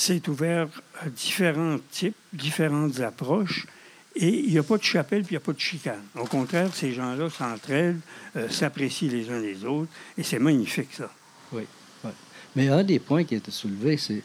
C'est 0.00 0.28
ouvert 0.28 0.68
à 1.00 1.08
différents 1.10 1.76
types, 1.90 2.14
différentes 2.32 3.00
approches. 3.00 3.66
Et 4.14 4.28
il 4.28 4.50
n'y 4.52 4.58
a 4.58 4.62
pas 4.62 4.78
de 4.78 4.84
chapelle, 4.84 5.22
puis 5.22 5.34
il 5.34 5.38
n'y 5.38 5.42
a 5.42 5.44
pas 5.44 5.52
de 5.52 5.58
chicane. 5.58 6.04
Au 6.14 6.24
contraire, 6.24 6.72
ces 6.72 6.92
gens-là 6.92 7.28
s'entraident, 7.28 7.98
euh, 8.36 8.48
s'apprécient 8.48 9.10
les 9.10 9.28
uns 9.28 9.40
les 9.40 9.64
autres, 9.64 9.90
et 10.16 10.22
c'est 10.22 10.38
magnifique, 10.38 10.90
ça. 10.96 11.10
Oui, 11.52 11.64
Mais 12.54 12.68
un 12.68 12.84
des 12.84 13.00
points 13.00 13.24
qui 13.24 13.34
a 13.34 13.38
été 13.38 13.50
soulevé, 13.50 13.96
c'est, 13.96 14.22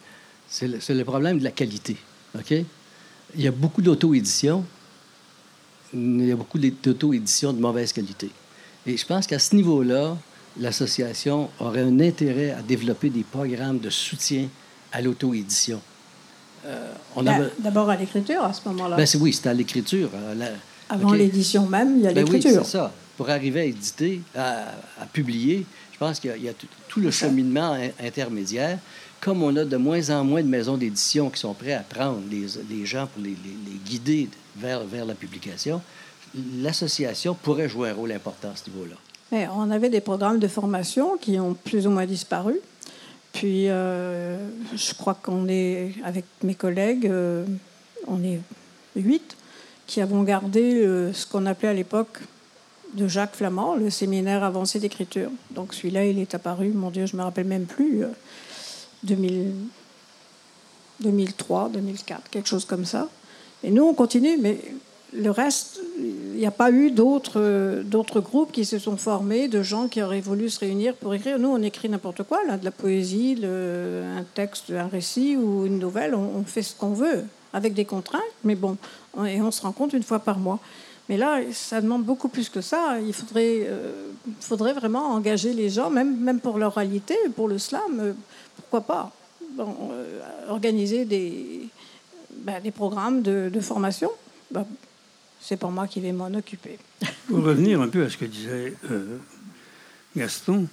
c'est, 0.48 0.68
le, 0.68 1.04
problème 1.04 1.40
de 1.40 1.44
la 1.44 1.52
qualité. 1.52 1.98
OK? 2.36 2.52
Il 2.52 3.42
y 3.42 3.48
a 3.48 3.52
beaucoup 3.52 3.82
d'auto-édition. 3.82 4.64
Il 5.92 6.28
y 6.28 6.32
a 6.32 6.36
beaucoup 6.36 6.60
d'auto-édition 6.60 7.52
de 7.52 7.60
mauvaise 7.60 7.92
qualité. 7.94 8.30
Et 8.86 8.96
je 8.96 9.06
pense 9.08 9.26
qu'à 9.26 9.40
ce 9.40 9.56
niveau-là, 9.56 10.16
l'association 10.60 11.50
aurait 11.60 11.82
un 11.82 12.00
intérêt 12.00 12.52
à 12.52 12.62
développer 12.62 13.10
des 13.10 13.24
programmes 13.24 13.80
de 13.80 13.90
soutien 13.90 14.50
à 14.94 15.02
l'auto-édition. 15.02 15.82
Euh, 16.66 16.94
ben, 17.22 17.50
d'abord 17.60 17.90
à 17.90 17.98
l'écriture 17.98 18.42
à 18.44 18.54
ce 18.54 18.62
moment-là. 18.70 18.96
Ben, 18.96 19.08
oui, 19.20 19.34
c'était 19.34 19.50
à 19.50 19.54
l'écriture. 19.54 20.10
Euh, 20.16 20.56
Avant 20.88 21.12
l'édition 21.12 21.66
même, 21.68 21.98
il 21.98 22.04
y 22.04 22.08
a 22.08 22.14
ben 22.14 22.24
l'écriture. 22.24 22.52
Oui, 22.52 22.60
c'est 22.64 22.78
ça. 22.78 22.94
Pour 23.18 23.30
arriver 23.30 23.62
à 23.62 23.66
éditer, 23.66 24.22
à, 24.36 24.66
publier, 25.12 25.66
je 25.92 25.98
pense 25.98 26.20
qu'il 26.20 26.42
y, 26.42 26.48
a 26.48 26.54
tout, 26.88 27.00
le 27.00 27.12
cheminement 27.12 27.78
intermédiaire. 28.02 28.80
Comme 29.20 29.44
on 29.44 29.56
a 29.56 29.66
de 29.66 29.78
moins 29.78 30.10
en 30.10 30.24
moins 30.24 30.42
de 30.42 30.48
maisons 30.48 30.78
d'édition 30.78 31.30
qui 31.30 31.40
sont 31.40 31.54
prêtes 31.54 31.80
à 31.80 31.84
prendre 31.84 32.22
les, 32.30 32.86
gens 32.86 33.08
pour 33.08 33.24
les, 33.24 33.36
guider 33.86 34.30
vers, 34.58 34.84
vers 34.84 35.06
la 35.06 35.14
publication, 35.14 35.82
l'association 36.58 37.36
pourrait 37.36 37.70
jouer 37.70 37.90
un 37.90 37.94
rôle 37.94 38.12
important 38.12 38.50
à 38.50 38.56
ce 38.56 38.70
niveau-là. 38.70 39.50
on 39.56 39.70
avait 39.70 39.90
des 39.90 40.02
programmes 40.02 40.40
de 40.40 40.48
formation 40.48 41.18
qui 41.18 41.40
ont 41.40 41.54
plus 41.54 41.86
ou 41.86 41.92
moins 41.92 42.06
disparu. 42.06 42.60
Puis, 43.34 43.68
euh, 43.68 44.38
je 44.76 44.94
crois 44.94 45.16
qu'on 45.16 45.48
est, 45.48 45.94
avec 46.06 46.26
mes 46.44 46.56
collègues, 46.56 47.08
euh, 47.08 47.46
on 48.08 48.24
est 48.24 48.40
huit, 48.96 49.36
qui 49.88 50.02
avons 50.02 50.22
gardé 50.24 50.86
euh, 50.86 51.12
ce 51.14 51.26
qu'on 51.26 51.48
appelait 51.48 51.70
à 51.70 51.74
l'époque 51.74 52.20
de 52.94 53.08
Jacques 53.08 53.36
Flamand, 53.36 53.76
le 53.76 53.90
séminaire 53.90 54.44
avancé 54.44 54.80
d'écriture. 54.80 55.32
Donc 55.50 55.74
celui-là, 55.74 56.06
il 56.06 56.20
est 56.20 56.36
apparu, 56.36 56.70
mon 56.70 56.92
Dieu, 56.92 57.08
je 57.08 57.16
ne 57.16 57.22
me 57.22 57.26
rappelle 57.26 57.48
même 57.48 57.66
plus, 57.66 58.04
2003, 59.04 61.70
2004, 61.70 62.30
quelque 62.30 62.48
chose 62.48 62.66
comme 62.66 62.86
ça. 62.86 63.10
Et 63.64 63.72
nous, 63.72 63.84
on 63.84 63.96
continue, 63.96 64.38
mais 64.38 64.60
le 65.16 65.32
reste, 65.32 65.80
il 66.00 66.38
n'y 66.38 66.46
a 66.46 66.52
pas 66.52 66.72
eu 66.72 66.92
d'autres, 66.92 67.82
d'autres 67.84 68.20
groupes 68.20 68.52
qui 68.52 68.66
se 68.66 68.80
sont 68.80 68.98
formés, 68.98 69.48
de 69.48 69.62
gens 69.62 69.88
qui 69.88 70.02
auraient 70.02 70.22
voulu 70.22 70.50
se 70.50 70.60
réunir 70.60 70.96
pour 70.96 71.14
écrire. 71.14 71.40
Nous, 71.40 71.50
on 71.50 71.62
écrit 71.62 71.90
n'importe 71.90 72.24
quoi, 72.24 72.40
de 72.58 72.66
la 72.66 72.72
poésie, 72.72 73.40
un 73.44 74.24
texte, 74.34 74.72
un 74.72 74.88
récit 74.88 75.38
ou 75.38 75.66
une 75.66 75.80
nouvelle. 75.80 76.16
On, 76.16 76.44
fait 76.44 76.64
ce 76.64 76.76
qu'on 76.76 76.94
veut, 76.94 77.24
avec 77.54 77.74
des 77.74 77.86
contraintes, 77.86 78.22
mais 78.44 78.56
bon, 78.56 78.78
et 79.26 79.42
on 79.42 79.52
se 79.52 79.62
rencontre 79.62 79.96
une 79.96 80.04
fois 80.04 80.20
par 80.20 80.40
mois. 80.40 80.60
Mais 81.10 81.18
là, 81.18 81.42
ça 81.52 81.82
demande 81.82 82.04
beaucoup 82.04 82.30
plus 82.30 82.50
que 82.50 82.62
ça. 82.62 82.98
Il 83.06 83.14
faudrait, 83.14 83.68
euh, 83.68 84.74
vraiment 84.74 85.12
engager 85.12 85.54
les 85.54 85.70
gens, 85.70 85.90
même, 85.90 86.18
même 86.18 86.40
pour 86.40 86.58
l'oralité, 86.58 87.16
pour 87.36 87.48
le 87.48 87.58
slam, 87.58 88.00
euh, 88.00 88.14
pourquoi 88.56 88.82
pas 88.82 89.12
euh, 89.60 90.22
Organiser 90.48 91.04
des, 91.06 91.68
ben, 92.38 92.62
des 92.62 92.72
programmes 92.72 93.22
de, 93.22 93.60
formation. 93.60 94.12
Ben, 94.52 94.66
c'est 95.44 95.58
pour 95.58 95.72
moi 95.72 95.88
qui 95.88 96.00
vais 96.00 96.14
m'en 96.14 96.34
occuper. 96.34 96.80
Pour 97.28 97.44
revenir 97.44 97.82
un 97.82 97.90
peu 97.90 98.06
à 98.06 98.10
ce 98.10 98.18
que 98.18 98.26
disait 98.26 98.74
euh, 98.90 99.18
Gaston, 100.16 100.62
le 100.62 100.68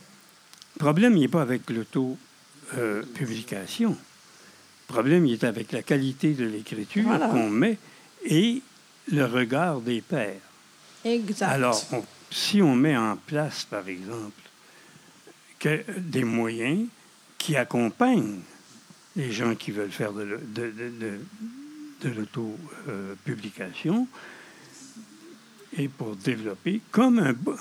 problème, 0.79 1.19
n'est 1.19 1.29
pas 1.29 1.43
avec 1.43 1.69
l'auto-publication. 1.69 3.91
le 3.91 3.97
problème, 4.93 5.27
il 5.27 5.33
est 5.33 5.45
avec 5.45 5.73
la 5.73 5.83
qualité 5.83 6.35
de 6.35 6.47
l'écriture 6.47 7.09
qu'on 7.31 7.51
met 7.51 7.79
et 8.25 8.63
le 9.11 9.25
regard 9.25 9.81
des 9.81 10.03
pairs. 10.03 10.39
Exact. 11.05 11.51
Alors, 11.51 11.83
si 12.31 12.63
on 12.63 12.77
met 12.77 12.97
en 12.97 13.17
place, 13.17 13.65
par 13.65 13.89
exemple, 13.89 14.41
que 15.59 15.83
des 15.99 16.23
moyens 16.25 16.87
qui 17.39 17.57
accompagnent 17.57 18.39
les 19.17 19.33
gens 19.33 19.57
qui 19.57 19.73
veulent 19.73 19.91
faire 19.91 20.13
de, 20.13 20.39
l'auto-publication, 22.05 24.07
et 25.79 25.89
pour 25.89 26.17
développer 26.17 26.81
comme 26.91 27.19
un 27.19 27.33
bon. 27.33 27.57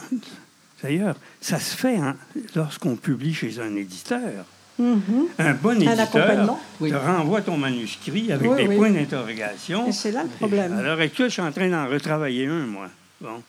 D'ailleurs, 0.82 1.15
ça 1.41 1.60
se 1.60 1.76
fait 1.76 1.98
hein, 1.98 2.15
lorsqu'on 2.56 2.95
publie 2.95 3.34
chez 3.34 3.60
un 3.60 3.76
éditeur. 3.76 4.45
Mm-hmm. 4.80 5.28
Un 5.39 5.54
bon 5.56 5.82
éditeur 5.82 6.10
te 6.10 6.95
renvoie 6.95 7.41
ton 7.41 7.58
manuscrit 7.58 8.32
avec 8.32 8.56
des 8.56 8.76
points 8.76 8.91
d'interrogation. 8.91 9.88
Et 9.88 9.91
c'est 9.91 10.12
là 10.12 10.24
le 10.24 10.30
problème. 10.30 10.78
À 10.78 10.82
l'heure 10.82 11.00
actuelle, 11.00 11.28
je 11.28 11.34
suis 11.34 11.41
en 11.41 11.52
train 11.52 11.69
d'en 11.69 11.88
retravailler 11.88 12.48
un, 12.48 12.65
moi? 12.65 12.88
Bon. 13.19 13.43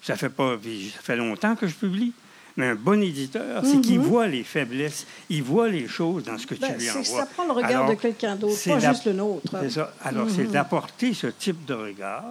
Ça 0.00 0.14
fait, 0.14 0.28
pas, 0.28 0.52
ça 0.54 1.00
fait 1.02 1.16
longtemps 1.16 1.56
que 1.56 1.66
je 1.66 1.74
publie. 1.74 2.12
Mais 2.56 2.68
un 2.68 2.74
bon 2.74 3.02
éditeur, 3.02 3.62
c'est 3.66 3.80
qu'il 3.80 3.98
mm-hmm. 3.98 4.02
voit 4.02 4.28
les 4.28 4.42
faiblesses, 4.42 5.06
il 5.28 5.42
voit 5.42 5.68
les 5.68 5.88
choses 5.88 6.24
dans 6.24 6.38
ce 6.38 6.46
que 6.46 6.54
tu 6.54 6.62
ben, 6.62 6.78
lui 6.78 6.88
envoies. 6.88 7.04
Ça 7.04 7.26
prend 7.26 7.44
le 7.44 7.52
regard 7.52 7.90
de 7.90 7.94
quelqu'un 7.94 8.34
d'autre, 8.34 8.56
pas 8.66 8.78
juste 8.78 9.04
le 9.04 9.12
nôtre. 9.12 9.56
C'est 9.60 9.70
ça. 9.70 9.92
Alors, 10.02 10.30
c'est 10.30 10.44
mm-hmm. 10.44 10.52
d'apporter 10.52 11.12
ce 11.12 11.26
type 11.26 11.66
de 11.66 11.74
regard 11.74 12.24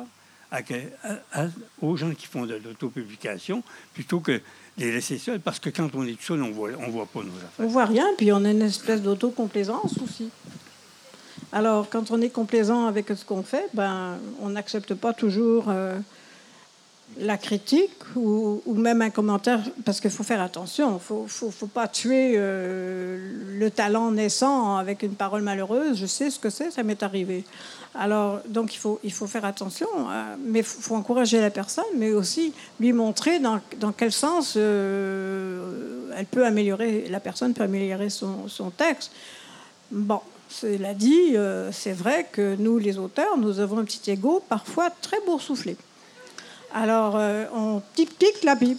aux 1.81 1.97
gens 1.97 2.11
qui 2.11 2.27
font 2.27 2.45
de 2.45 2.55
l'autopublication 2.55 3.63
plutôt 3.93 4.19
que 4.19 4.41
les 4.77 4.91
laisser 4.91 5.17
seuls, 5.17 5.39
parce 5.39 5.59
que 5.59 5.69
quand 5.69 5.89
on 5.95 6.05
est 6.05 6.13
tout 6.13 6.23
seul, 6.23 6.43
on 6.43 6.51
voit, 6.51 6.71
on 6.79 6.89
voit 6.89 7.05
pas 7.05 7.21
nos 7.21 7.35
affaires. 7.35 7.49
On 7.59 7.67
voit 7.67 7.85
rien, 7.85 8.05
puis 8.17 8.31
on 8.31 8.43
a 8.43 8.51
une 8.51 8.61
espèce 8.61 9.01
d'autocomplaisance 9.01 9.97
aussi. 10.03 10.29
Alors, 11.51 11.89
quand 11.89 12.11
on 12.11 12.21
est 12.21 12.29
complaisant 12.29 12.85
avec 12.85 13.07
ce 13.09 13.23
qu'on 13.23 13.43
fait, 13.43 13.69
ben, 13.73 14.17
on 14.41 14.49
n'accepte 14.49 14.93
pas 14.93 15.13
toujours 15.13 15.69
euh, 15.69 15.97
la 17.17 17.37
critique 17.37 17.93
ou, 18.15 18.61
même 18.67 19.01
un 19.01 19.09
commentaire, 19.09 19.61
parce 19.85 20.01
qu'il 20.01 20.11
faut 20.11 20.23
faire 20.23 20.41
attention, 20.41 20.99
il 21.09 21.13
ne 21.15 21.51
faut, 21.51 21.67
pas 21.67 21.87
tuer 21.87 22.33
euh, 22.35 23.57
le 23.57 23.71
talent 23.71 24.11
naissant 24.11 24.75
avec 24.75 25.03
une 25.03 25.15
parole 25.15 25.41
malheureuse. 25.41 25.97
Je 25.97 26.05
sais 26.05 26.29
ce 26.29 26.39
que 26.39 26.49
c'est, 26.49 26.71
ça 26.71 26.83
m'est 26.83 27.03
arrivé. 27.03 27.45
Alors, 27.93 28.41
donc, 28.49 28.75
il 28.75 29.11
faut, 29.11 29.27
faire 29.27 29.45
attention, 29.45 29.87
euh, 29.95 30.35
mais 30.43 30.59
il 30.59 30.65
faut, 30.65 30.95
encourager 30.95 31.39
la 31.39 31.51
personne, 31.51 31.85
mais 31.95 32.11
aussi 32.11 32.53
lui 32.81 32.91
montrer 32.91 33.39
dans, 33.39 33.61
quel 33.95 34.11
sens 34.11 34.55
euh, 34.57 36.11
elle 36.17 36.25
peut 36.25 36.45
améliorer, 36.45 37.07
la 37.09 37.21
personne 37.21 37.53
peut 37.53 37.63
améliorer 37.63 38.09
son, 38.09 38.71
texte. 38.75 39.11
Bon, 39.89 40.19
cela 40.49 40.93
dit, 40.93 41.35
c'est 41.71 41.93
vrai 41.93 42.27
que 42.29 42.55
nous, 42.57 42.77
les 42.77 42.97
auteurs, 42.97 43.37
nous 43.37 43.59
avons 43.61 43.77
un 43.77 43.85
petit 43.85 44.11
ego 44.11 44.43
parfois 44.49 44.89
très 44.89 45.17
boursouflé. 45.25 45.77
Alors, 46.75 47.15
on 47.55 47.81
tic-tic, 47.95 48.43
la 48.43 48.55
puis 48.55 48.77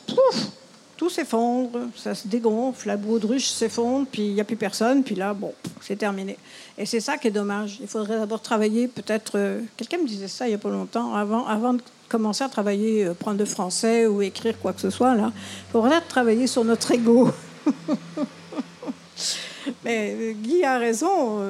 tout 0.97 1.11
s'effondre, 1.11 1.79
ça 1.95 2.15
se 2.15 2.27
dégonfle, 2.27 2.89
la 2.89 2.97
baudruche 2.97 3.49
s'effondre, 3.49 4.07
puis 4.11 4.29
il 4.29 4.35
n'y 4.35 4.41
a 4.41 4.45
plus 4.45 4.57
personne, 4.57 5.03
puis 5.03 5.15
là, 5.15 5.35
bon, 5.35 5.53
c'est 5.83 5.97
terminé. 5.97 6.39
Et 6.79 6.87
c'est 6.87 7.01
ça 7.01 7.19
qui 7.19 7.29
est 7.29 7.33
dommage. 7.33 7.79
Il 7.81 7.87
faudrait 7.87 8.19
d'abord 8.19 8.41
travailler, 8.41 8.89
peut-être, 8.89 9.33
euh, 9.37 9.61
quelqu'un 9.77 9.99
me 9.99 10.07
disait 10.07 10.29
ça 10.29 10.47
il 10.47 10.51
n'y 10.51 10.55
a 10.55 10.59
pas 10.59 10.71
longtemps, 10.71 11.15
avant, 11.15 11.47
avant 11.47 11.75
de 11.75 11.83
commencer 12.09 12.45
à 12.45 12.49
travailler, 12.49 13.05
euh, 13.05 13.15
prendre 13.15 13.39
le 13.39 13.45
français 13.45 14.07
ou 14.07 14.23
écrire 14.23 14.59
quoi 14.59 14.73
que 14.73 14.81
ce 14.81 14.91
soit, 14.91 15.15
là, 15.15 15.33
il 15.35 15.73
faudrait 15.73 16.01
travailler 16.01 16.47
sur 16.47 16.65
notre 16.65 16.91
ego. 16.93 17.29
mais 19.85 20.17
euh, 20.19 20.33
Guy 20.33 20.65
a 20.65 20.79
raison, 20.79 21.43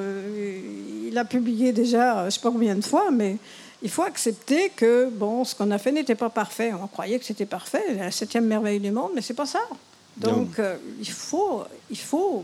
il 1.07 1.17
a 1.17 1.23
publié 1.23 1.71
déjà, 1.71 2.21
je 2.21 2.25
ne 2.25 2.29
sais 2.31 2.41
pas 2.41 2.51
combien 2.51 2.75
de 2.75 2.83
fois, 2.83 3.11
mais 3.11 3.37
il 3.81 3.89
faut 3.89 4.03
accepter 4.03 4.71
que 4.75 5.09
bon, 5.09 5.43
ce 5.43 5.55
qu'on 5.55 5.69
a 5.71 5.77
fait 5.77 5.91
n'était 5.91 6.15
pas 6.15 6.29
parfait. 6.29 6.73
On 6.73 6.87
croyait 6.87 7.19
que 7.19 7.25
c'était 7.25 7.45
parfait, 7.45 7.83
la 7.95 8.11
septième 8.11 8.45
merveille 8.45 8.79
du 8.79 8.91
monde, 8.91 9.11
mais 9.13 9.21
c'est 9.21 9.33
pas 9.33 9.45
ça. 9.45 9.61
Donc, 10.17 10.57
euh, 10.57 10.77
il 10.99 11.09
faut, 11.09 11.63
il 11.89 11.97
faut. 11.97 12.43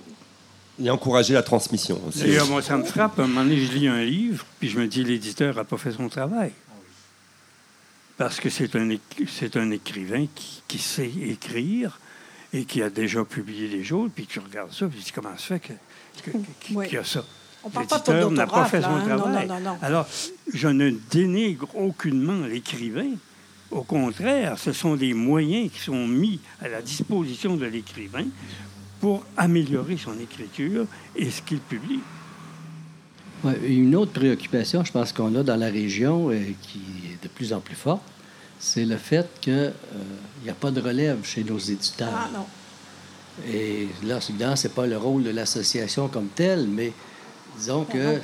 Et 0.81 0.89
encourager 0.89 1.33
la 1.33 1.43
transmission 1.43 1.99
aussi. 2.07 2.19
D'ailleurs, 2.19 2.47
moi, 2.47 2.61
ça 2.61 2.77
me 2.77 2.83
frappe. 2.83 3.19
Un 3.19 3.27
moment 3.27 3.43
donné, 3.43 3.57
je 3.57 3.71
lis 3.71 3.87
un 3.87 4.03
livre, 4.03 4.45
puis 4.59 4.69
je 4.69 4.79
me 4.79 4.87
dis, 4.87 5.03
l'éditeur 5.03 5.55
n'a 5.55 5.63
pas 5.63 5.77
fait 5.77 5.91
son 5.91 6.07
travail. 6.07 6.51
Parce 8.17 8.39
que 8.39 8.49
c'est 8.49 8.75
un, 8.75 8.95
c'est 9.27 9.57
un 9.57 9.71
écrivain 9.71 10.27
qui, 10.33 10.61
qui, 10.67 10.77
sait 10.77 11.09
écrire 11.09 11.99
et 12.53 12.65
qui 12.65 12.83
a 12.83 12.91
déjà 12.91 13.23
publié 13.25 13.67
des 13.67 13.83
choses, 13.83 14.11
puis 14.13 14.27
tu 14.27 14.39
regardes 14.39 14.71
ça, 14.71 14.85
puis 14.85 14.99
tu 14.99 15.05
dis, 15.05 15.11
comment 15.11 15.35
ça 15.35 15.57
fait 15.57 15.59
qu'il 15.59 16.75
que, 16.75 16.93
y 16.93 16.97
a 16.97 17.03
ça? 17.03 17.25
On 17.63 17.69
parle 17.69 17.87
pas 17.87 17.99
pour 17.99 18.13
L'éditeur 18.13 18.31
n'a 18.31 18.47
pas 18.47 18.65
fait 18.65 18.81
là, 18.81 18.89
son 18.89 18.95
hein. 18.95 19.17
Travail. 19.17 19.47
non, 19.47 19.55
non, 19.55 19.61
non. 19.71 19.77
Alors, 19.81 20.07
je 20.53 20.67
ne 20.67 20.91
dénigre 21.11 21.67
aucunement 21.75 22.45
l'écrivain. 22.45 23.11
Au 23.71 23.83
contraire, 23.83 24.57
ce 24.59 24.71
sont 24.71 24.95
des 24.95 25.13
moyens 25.13 25.71
qui 25.71 25.79
sont 25.79 26.07
mis 26.07 26.39
à 26.61 26.67
la 26.67 26.81
disposition 26.81 27.55
de 27.55 27.65
l'écrivain 27.65 28.25
pour 28.99 29.25
améliorer 29.35 29.97
son 29.97 30.19
écriture 30.19 30.85
et 31.15 31.31
ce 31.31 31.41
qu'il 31.41 31.59
publie. 31.59 31.99
Ouais, 33.43 33.59
une 33.67 33.95
autre 33.95 34.13
préoccupation, 34.13 34.83
je 34.85 34.91
pense 34.91 35.11
qu'on 35.11 35.35
a 35.35 35.43
dans 35.43 35.57
la 35.57 35.69
région 35.69 36.29
euh, 36.29 36.39
qui 36.61 36.81
est 37.11 37.21
de 37.21 37.27
plus 37.27 37.51
en 37.51 37.59
plus 37.59 37.75
forte, 37.75 38.03
c'est 38.59 38.85
le 38.85 38.95
fait 38.95 39.27
qu'il 39.41 39.73
n'y 40.43 40.49
a 40.49 40.53
pas 40.53 40.71
de 40.71 40.79
relève 40.79 41.25
chez 41.25 41.43
nos 41.43 41.57
éditeurs. 41.59 42.13
Ah 42.13 42.29
non. 42.33 42.45
Et 43.51 43.87
là, 44.03 44.19
évidemment, 44.29 44.55
ce 44.55 44.67
n'est 44.67 44.73
pas 44.73 44.85
le 44.85 44.97
rôle 44.97 45.23
de 45.23 45.31
l'association 45.31 46.07
comme 46.07 46.27
tel, 46.27 46.67
mais 46.67 46.93
disons 47.57 47.85
que 47.85 48.19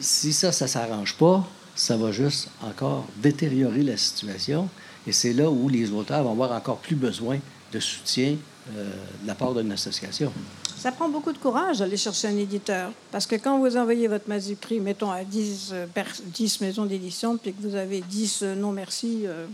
si 0.00 0.32
ça, 0.32 0.52
ça 0.52 0.64
ne 0.64 0.70
s'arrange 0.70 1.14
pas, 1.16 1.46
ça 1.74 1.96
va 1.96 2.12
juste 2.12 2.48
encore 2.62 3.06
détériorer 3.16 3.82
la 3.82 3.96
situation. 3.96 4.68
Et 5.06 5.12
c'est 5.12 5.32
là 5.32 5.50
où 5.50 5.68
les 5.68 5.90
auteurs 5.92 6.22
vont 6.22 6.32
avoir 6.32 6.52
encore 6.52 6.78
plus 6.78 6.96
besoin 6.96 7.38
de 7.72 7.80
soutien 7.80 8.36
euh, 8.76 8.90
de 9.22 9.26
la 9.26 9.34
part 9.34 9.52
d'une 9.54 9.70
association. 9.72 10.32
Ça 10.78 10.92
prend 10.92 11.08
beaucoup 11.08 11.32
de 11.32 11.38
courage 11.38 11.78
d'aller 11.78 11.96
chercher 11.96 12.28
un 12.28 12.36
éditeur. 12.36 12.90
Parce 13.10 13.26
que 13.26 13.36
quand 13.36 13.58
vous 13.58 13.76
envoyez 13.76 14.06
votre 14.08 14.28
manuscrit, 14.28 14.80
mettons, 14.80 15.10
à 15.10 15.24
10, 15.24 15.70
euh, 15.72 15.86
pers- 15.92 16.20
10 16.26 16.60
maisons 16.60 16.84
d'édition, 16.86 17.36
puis 17.36 17.52
que 17.52 17.62
vous 17.66 17.74
avez 17.74 18.00
10 18.00 18.40
euh, 18.42 18.54
non 18.54 18.70
merci, 18.72 19.22
euh, 19.24 19.46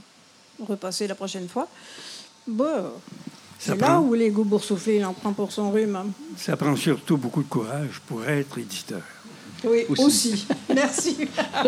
repassez 0.67 1.07
la 1.07 1.15
prochaine 1.15 1.49
fois, 1.49 1.69
bah, 2.47 2.93
c'est 3.61 3.79
là 3.81 3.87
prend- 3.87 3.99
où 4.01 4.45
boursouflés, 4.45 4.97
il 4.97 5.05
en 5.05 5.13
prend 5.13 5.33
pour 5.33 5.53
son 5.53 5.71
rhume. 5.71 5.97
hein. 5.97 6.07
Ça 6.37 6.57
prend 6.57 6.75
surtout 6.77 7.17
beaucoup 7.17 7.43
de 7.43 7.49
courage 7.49 8.01
pour 8.07 8.25
être 8.25 8.59
éditeur. 8.59 9.03
Oui, 9.65 9.85
Aussi. 9.91 10.03
aussi. 10.03 10.47
Merci. 10.75 11.17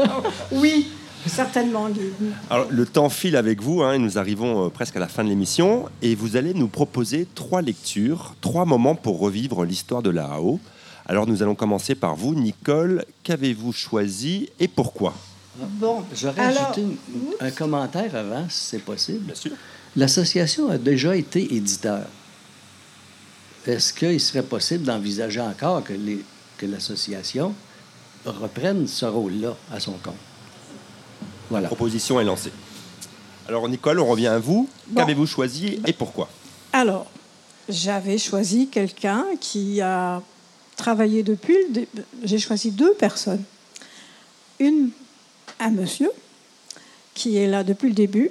oui, 0.53 0.89
certainement, 1.27 1.89
Guy. 1.91 2.01
Alors, 2.49 2.67
le 2.71 2.87
temps 2.87 3.11
file 3.11 3.37
avec 3.37 3.61
vous, 3.61 3.83
hein, 3.83 3.93
et 3.95 3.99
nous 3.99 4.17
arrivons 4.19 4.67
euh, 4.67 4.69
presque 4.71 4.97
à 4.97 5.01
la 5.01 5.09
fin 5.09 5.23
de 5.23 5.29
l'émission, 5.29 5.87
et 6.01 6.15
vous 6.15 6.37
allez 6.37 6.55
nous 6.55 6.69
proposer 6.69 7.27
trois 7.35 7.61
lectures, 7.61 8.35
trois 8.41 8.65
moments 8.65 8.95
pour 8.95 9.19
revivre 9.21 9.65
l'histoire 9.65 10.03
de 10.03 10.11
la 10.11 10.25
AO. 10.33 10.59
Alors, 11.07 11.27
nous 11.27 11.43
allons 11.43 11.55
commencer 11.55 11.95
par 11.95 12.15
vous, 12.17 12.35
Nicole. 12.35 13.05
Qu'avez-vous 13.25 13.73
choisi 13.73 14.49
et 14.59 14.69
pourquoi? 14.69 15.15
Bon. 15.71 16.03
J'aurais 16.15 16.41
Alors, 16.41 16.71
ajouté 16.71 16.85
un 17.41 17.51
commentaire 17.51 18.15
avant, 18.17 18.47
si 18.49 18.59
c'est 18.67 18.79
possible. 18.79 19.35
sûr. 19.37 19.53
L'association 19.97 20.69
a 20.71 20.79
déjà 20.79 21.15
été 21.17 21.55
éditeur. 21.55 22.07
Est-ce 23.67 23.93
qu'il 23.93 24.21
serait 24.21 24.43
possible 24.43 24.85
d'envisager 24.85 25.41
encore 25.41 25.85
que, 25.85 25.93
les- 25.93 26.25
que 26.59 26.67
l'association 26.67 27.55
reprenne 28.25 28.87
ce 28.89 29.05
rôle-là 29.07 29.55
à 29.73 29.79
son 29.81 29.93
compte? 29.93 30.15
Voilà. 31.51 31.69
Proposition 31.69 32.21
est 32.21 32.25
lancée. 32.25 32.53
Alors, 33.49 33.69
Nicole, 33.69 34.01
on 34.01 34.07
revient 34.07 34.29
à 34.29 34.39
vous. 34.39 34.69
Bon. 34.89 35.01
Qu'avez-vous 35.01 35.27
choisi 35.27 35.81
et 35.87 35.93
pourquoi? 35.93 36.29
Alors, 36.73 37.07
j'avais 37.69 38.19
choisi 38.19 38.69
quelqu'un 38.69 39.25
qui 39.41 39.81
a 39.81 40.23
travaillé 40.77 41.23
depuis 41.23 41.55
le 41.69 41.73
dé- 41.75 41.89
J'ai 42.25 42.39
choisi 42.39 42.71
deux 42.71 42.95
personnes. 42.95 43.43
Une, 44.59 44.91
un 45.63 45.71
monsieur 45.71 46.11
qui 47.15 47.37
est 47.37 47.47
là 47.47 47.65
depuis 47.65 47.89
le 47.89 47.95
début 47.95 48.31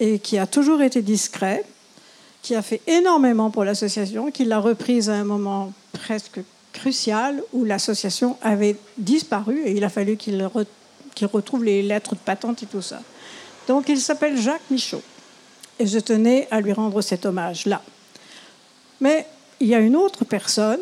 et 0.00 0.18
qui 0.18 0.38
a 0.38 0.46
toujours 0.46 0.82
été 0.82 1.02
discret, 1.02 1.64
qui 2.42 2.54
a 2.54 2.62
fait 2.62 2.80
énormément 2.86 3.50
pour 3.50 3.64
l'association, 3.64 4.30
qui 4.30 4.44
l'a 4.44 4.58
reprise 4.58 5.08
à 5.08 5.14
un 5.14 5.24
moment 5.24 5.72
presque 5.92 6.40
crucial 6.72 7.42
où 7.52 7.64
l'association 7.64 8.36
avait 8.42 8.76
disparu 8.98 9.62
et 9.64 9.72
il 9.72 9.84
a 9.84 9.88
fallu 9.88 10.16
qu'il 10.16 10.40
re- 10.42 10.66
qu'il 11.14 11.26
retrouve 11.26 11.64
les 11.64 11.82
lettres 11.82 12.14
de 12.14 12.20
patente 12.20 12.62
et 12.62 12.66
tout 12.66 12.82
ça. 12.82 13.00
Donc, 13.68 13.88
il 13.88 14.00
s'appelle 14.00 14.40
Jacques 14.40 14.70
Michaud. 14.70 15.02
Et 15.78 15.86
je 15.86 15.98
tenais 15.98 16.48
à 16.50 16.60
lui 16.60 16.72
rendre 16.72 17.00
cet 17.02 17.26
hommage-là. 17.26 17.82
Mais 19.00 19.26
il 19.60 19.68
y 19.68 19.74
a 19.74 19.80
une 19.80 19.96
autre 19.96 20.24
personne. 20.24 20.80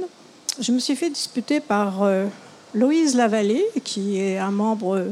Je 0.61 0.73
me 0.73 0.79
suis 0.79 0.97
fait 0.97 1.11
disputer 1.11 1.61
par 1.61 2.03
euh, 2.03 2.27
Loïse 2.75 3.15
Lavallée, 3.15 3.65
qui 3.85 4.19
est 4.21 4.39
un 4.39 4.51
membre 4.51 5.07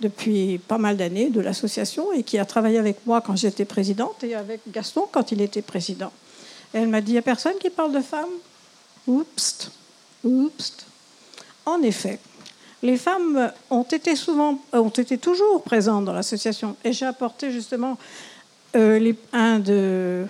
depuis 0.00 0.58
pas 0.58 0.78
mal 0.78 0.96
d'années 0.96 1.30
de 1.30 1.40
l'association 1.40 2.12
et 2.12 2.22
qui 2.22 2.38
a 2.38 2.44
travaillé 2.44 2.78
avec 2.78 3.06
moi 3.06 3.20
quand 3.20 3.36
j'étais 3.36 3.64
présidente 3.64 4.24
et 4.24 4.34
avec 4.34 4.60
Gaston 4.68 5.06
quand 5.10 5.32
il 5.32 5.40
était 5.40 5.62
président. 5.62 6.12
Elle 6.72 6.88
m'a 6.88 7.00
dit, 7.00 7.10
il 7.10 7.14
n'y 7.14 7.18
a 7.18 7.22
personne 7.22 7.54
qui 7.60 7.70
parle 7.70 7.92
de 7.92 8.00
femmes? 8.00 8.30
Oups, 9.06 9.70
oups. 10.24 10.76
En 11.66 11.82
effet, 11.82 12.18
les 12.82 12.96
femmes 12.96 13.52
ont 13.70 13.82
été 13.82 14.16
souvent, 14.16 14.58
ont 14.72 14.88
été 14.88 15.18
toujours 15.18 15.62
présentes 15.62 16.04
dans 16.04 16.12
l'association. 16.12 16.76
Et 16.84 16.92
j'ai 16.92 17.06
apporté 17.06 17.50
justement 17.50 17.98
euh, 18.76 19.12
un 19.32 19.58
de 19.58 20.26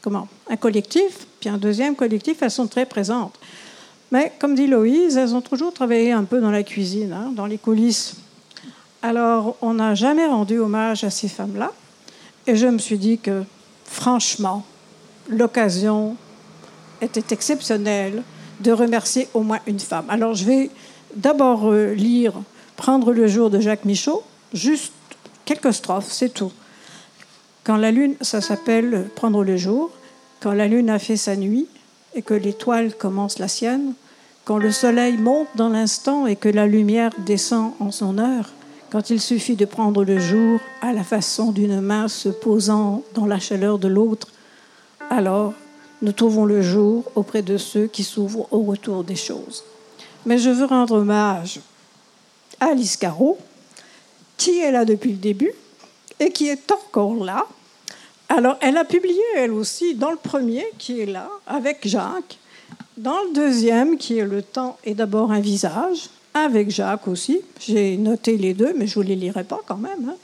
comment 0.00 0.28
un 0.48 0.56
collectif, 0.56 1.26
puis 1.40 1.48
un 1.48 1.58
deuxième 1.58 1.96
collectif. 1.96 2.42
Elles 2.42 2.50
sont 2.50 2.66
très 2.66 2.86
présentes. 2.86 3.38
Mais 4.10 4.32
comme 4.38 4.54
dit 4.54 4.66
Loïse, 4.66 5.16
elles 5.16 5.34
ont 5.34 5.40
toujours 5.40 5.72
travaillé 5.72 6.12
un 6.12 6.24
peu 6.24 6.40
dans 6.40 6.50
la 6.50 6.62
cuisine, 6.62 7.12
hein, 7.12 7.32
dans 7.34 7.46
les 7.46 7.58
coulisses. 7.58 8.16
Alors, 9.02 9.56
on 9.60 9.74
n'a 9.74 9.96
jamais 9.96 10.26
rendu 10.26 10.58
hommage 10.58 11.02
à 11.02 11.10
ces 11.10 11.26
femmes-là. 11.26 11.72
Et 12.46 12.54
je 12.54 12.68
me 12.68 12.78
suis 12.78 12.98
dit 12.98 13.18
que, 13.18 13.42
franchement, 13.84 14.64
l'occasion 15.28 16.16
était 17.00 17.34
exceptionnelle 17.34 18.22
de 18.60 18.70
remercier 18.70 19.28
au 19.34 19.40
moins 19.40 19.58
une 19.66 19.80
femme. 19.80 20.04
Alors, 20.08 20.34
je 20.34 20.44
vais 20.44 20.70
d'abord 21.16 21.70
euh, 21.70 21.94
lire 21.94 22.34
Prendre 22.76 23.12
le 23.12 23.28
jour 23.28 23.50
de 23.50 23.60
Jacques 23.60 23.84
Michaud, 23.84 24.24
juste 24.52 24.92
quelques 25.44 25.72
strophes, 25.72 26.10
c'est 26.10 26.30
tout. 26.30 26.50
Quand 27.62 27.76
la 27.76 27.92
lune, 27.92 28.16
ça 28.22 28.40
s'appelle 28.40 29.08
Prendre 29.14 29.44
le 29.44 29.56
jour, 29.56 29.90
quand 30.40 30.52
la 30.52 30.66
lune 30.66 30.90
a 30.90 30.98
fait 30.98 31.16
sa 31.16 31.36
nuit 31.36 31.68
et 32.14 32.22
que 32.22 32.34
l'étoile 32.34 32.96
commence 32.96 33.38
la 33.38 33.46
sienne, 33.46 33.94
quand 34.44 34.58
le 34.58 34.72
soleil 34.72 35.16
monte 35.16 35.46
dans 35.54 35.68
l'instant 35.68 36.26
et 36.26 36.34
que 36.34 36.48
la 36.48 36.66
lumière 36.66 37.12
descend 37.24 37.74
en 37.78 37.92
son 37.92 38.18
heure, 38.18 38.50
quand 38.92 39.08
il 39.08 39.22
suffit 39.22 39.56
de 39.56 39.64
prendre 39.64 40.04
le 40.04 40.18
jour 40.18 40.60
à 40.82 40.92
la 40.92 41.02
façon 41.02 41.50
d'une 41.50 41.80
main 41.80 42.08
se 42.08 42.28
posant 42.28 43.02
dans 43.14 43.24
la 43.24 43.38
chaleur 43.38 43.78
de 43.78 43.88
l'autre, 43.88 44.28
alors 45.08 45.54
nous 46.02 46.12
trouvons 46.12 46.44
le 46.44 46.60
jour 46.60 47.10
auprès 47.14 47.40
de 47.40 47.56
ceux 47.56 47.86
qui 47.86 48.04
s'ouvrent 48.04 48.52
au 48.52 48.60
retour 48.60 49.02
des 49.02 49.16
choses. 49.16 49.64
Mais 50.26 50.36
je 50.36 50.50
veux 50.50 50.66
rendre 50.66 50.96
hommage 50.96 51.60
à 52.60 52.66
Alice 52.66 52.98
Caro, 52.98 53.38
qui 54.36 54.60
est 54.60 54.70
là 54.70 54.84
depuis 54.84 55.12
le 55.12 55.16
début 55.16 55.52
et 56.20 56.30
qui 56.30 56.48
est 56.48 56.70
encore 56.70 57.24
là. 57.24 57.46
Alors, 58.28 58.58
elle 58.60 58.76
a 58.76 58.84
publié, 58.84 59.22
elle 59.36 59.52
aussi, 59.52 59.94
dans 59.94 60.10
le 60.10 60.18
premier, 60.18 60.66
qui 60.76 61.00
est 61.00 61.06
là, 61.06 61.30
avec 61.46 61.88
Jacques, 61.88 62.38
dans 62.98 63.22
le 63.22 63.32
deuxième, 63.32 63.96
qui 63.96 64.18
est 64.18 64.26
Le 64.26 64.42
temps 64.42 64.76
est 64.84 64.94
d'abord 64.94 65.32
un 65.32 65.40
visage, 65.40 66.10
avec 66.34 66.70
Jacques 66.70 67.08
aussi. 67.08 67.40
J'ai 67.60 67.96
noté 67.96 68.36
les 68.36 68.54
deux, 68.54 68.74
mais 68.76 68.86
je 68.86 68.98
ne 68.98 69.04
les 69.04 69.16
lirai 69.16 69.44
pas 69.44 69.60
quand 69.66 69.76
même. 69.76 70.08
hein. 70.08 70.16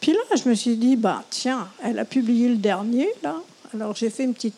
Puis 0.00 0.12
là, 0.12 0.18
je 0.34 0.48
me 0.48 0.54
suis 0.54 0.76
dit, 0.76 0.96
bah, 0.96 1.22
tiens, 1.30 1.68
elle 1.82 1.98
a 1.98 2.04
publié 2.04 2.48
le 2.48 2.56
dernier, 2.56 3.08
là. 3.22 3.36
Alors, 3.72 3.94
j'ai 3.94 4.10
fait 4.10 4.24
une 4.24 4.34
petite. 4.34 4.54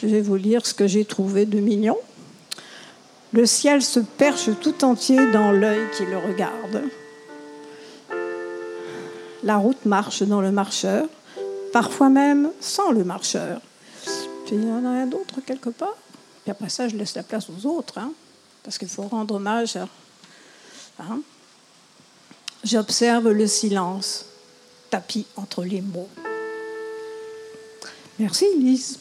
Je 0.00 0.06
vais 0.06 0.20
vous 0.20 0.36
lire 0.36 0.66
ce 0.66 0.74
que 0.74 0.86
j'ai 0.86 1.04
trouvé 1.04 1.46
de 1.46 1.58
mignon. 1.58 1.96
Le 3.32 3.46
ciel 3.46 3.82
se 3.82 4.00
perche 4.00 4.50
tout 4.60 4.84
entier 4.84 5.32
dans 5.32 5.50
l'œil 5.50 5.80
qui 5.96 6.04
le 6.04 6.18
regarde. 6.18 6.84
La 9.42 9.56
route 9.56 9.84
marche 9.84 10.22
dans 10.22 10.40
le 10.40 10.52
marcheur, 10.52 11.06
parfois 11.72 12.08
même 12.10 12.50
sans 12.60 12.92
le 12.92 13.02
marcheur. 13.04 13.60
Puis 14.46 14.56
il 14.56 14.68
y 14.68 14.70
en 14.70 14.84
a 14.84 14.88
un 14.88 15.06
d'autre 15.06 15.40
quelque 15.44 15.70
part. 15.70 15.96
Puis 16.44 16.50
après 16.50 16.68
ça, 16.68 16.88
je 16.88 16.96
laisse 16.96 17.14
la 17.14 17.22
place 17.22 17.46
aux 17.50 17.66
autres, 17.66 17.98
hein, 17.98 18.12
parce 18.64 18.78
qu'il 18.78 18.88
faut 18.88 19.02
rendre 19.02 19.36
hommage 19.36 19.76
à. 19.76 19.86
hein. 20.98 21.20
J'observe 22.64 23.30
le 23.30 23.46
silence, 23.46 24.24
tapis 24.90 25.26
entre 25.36 25.62
les 25.64 25.82
mots. 25.82 26.08
Merci, 28.18 28.46
Lise. 28.58 28.98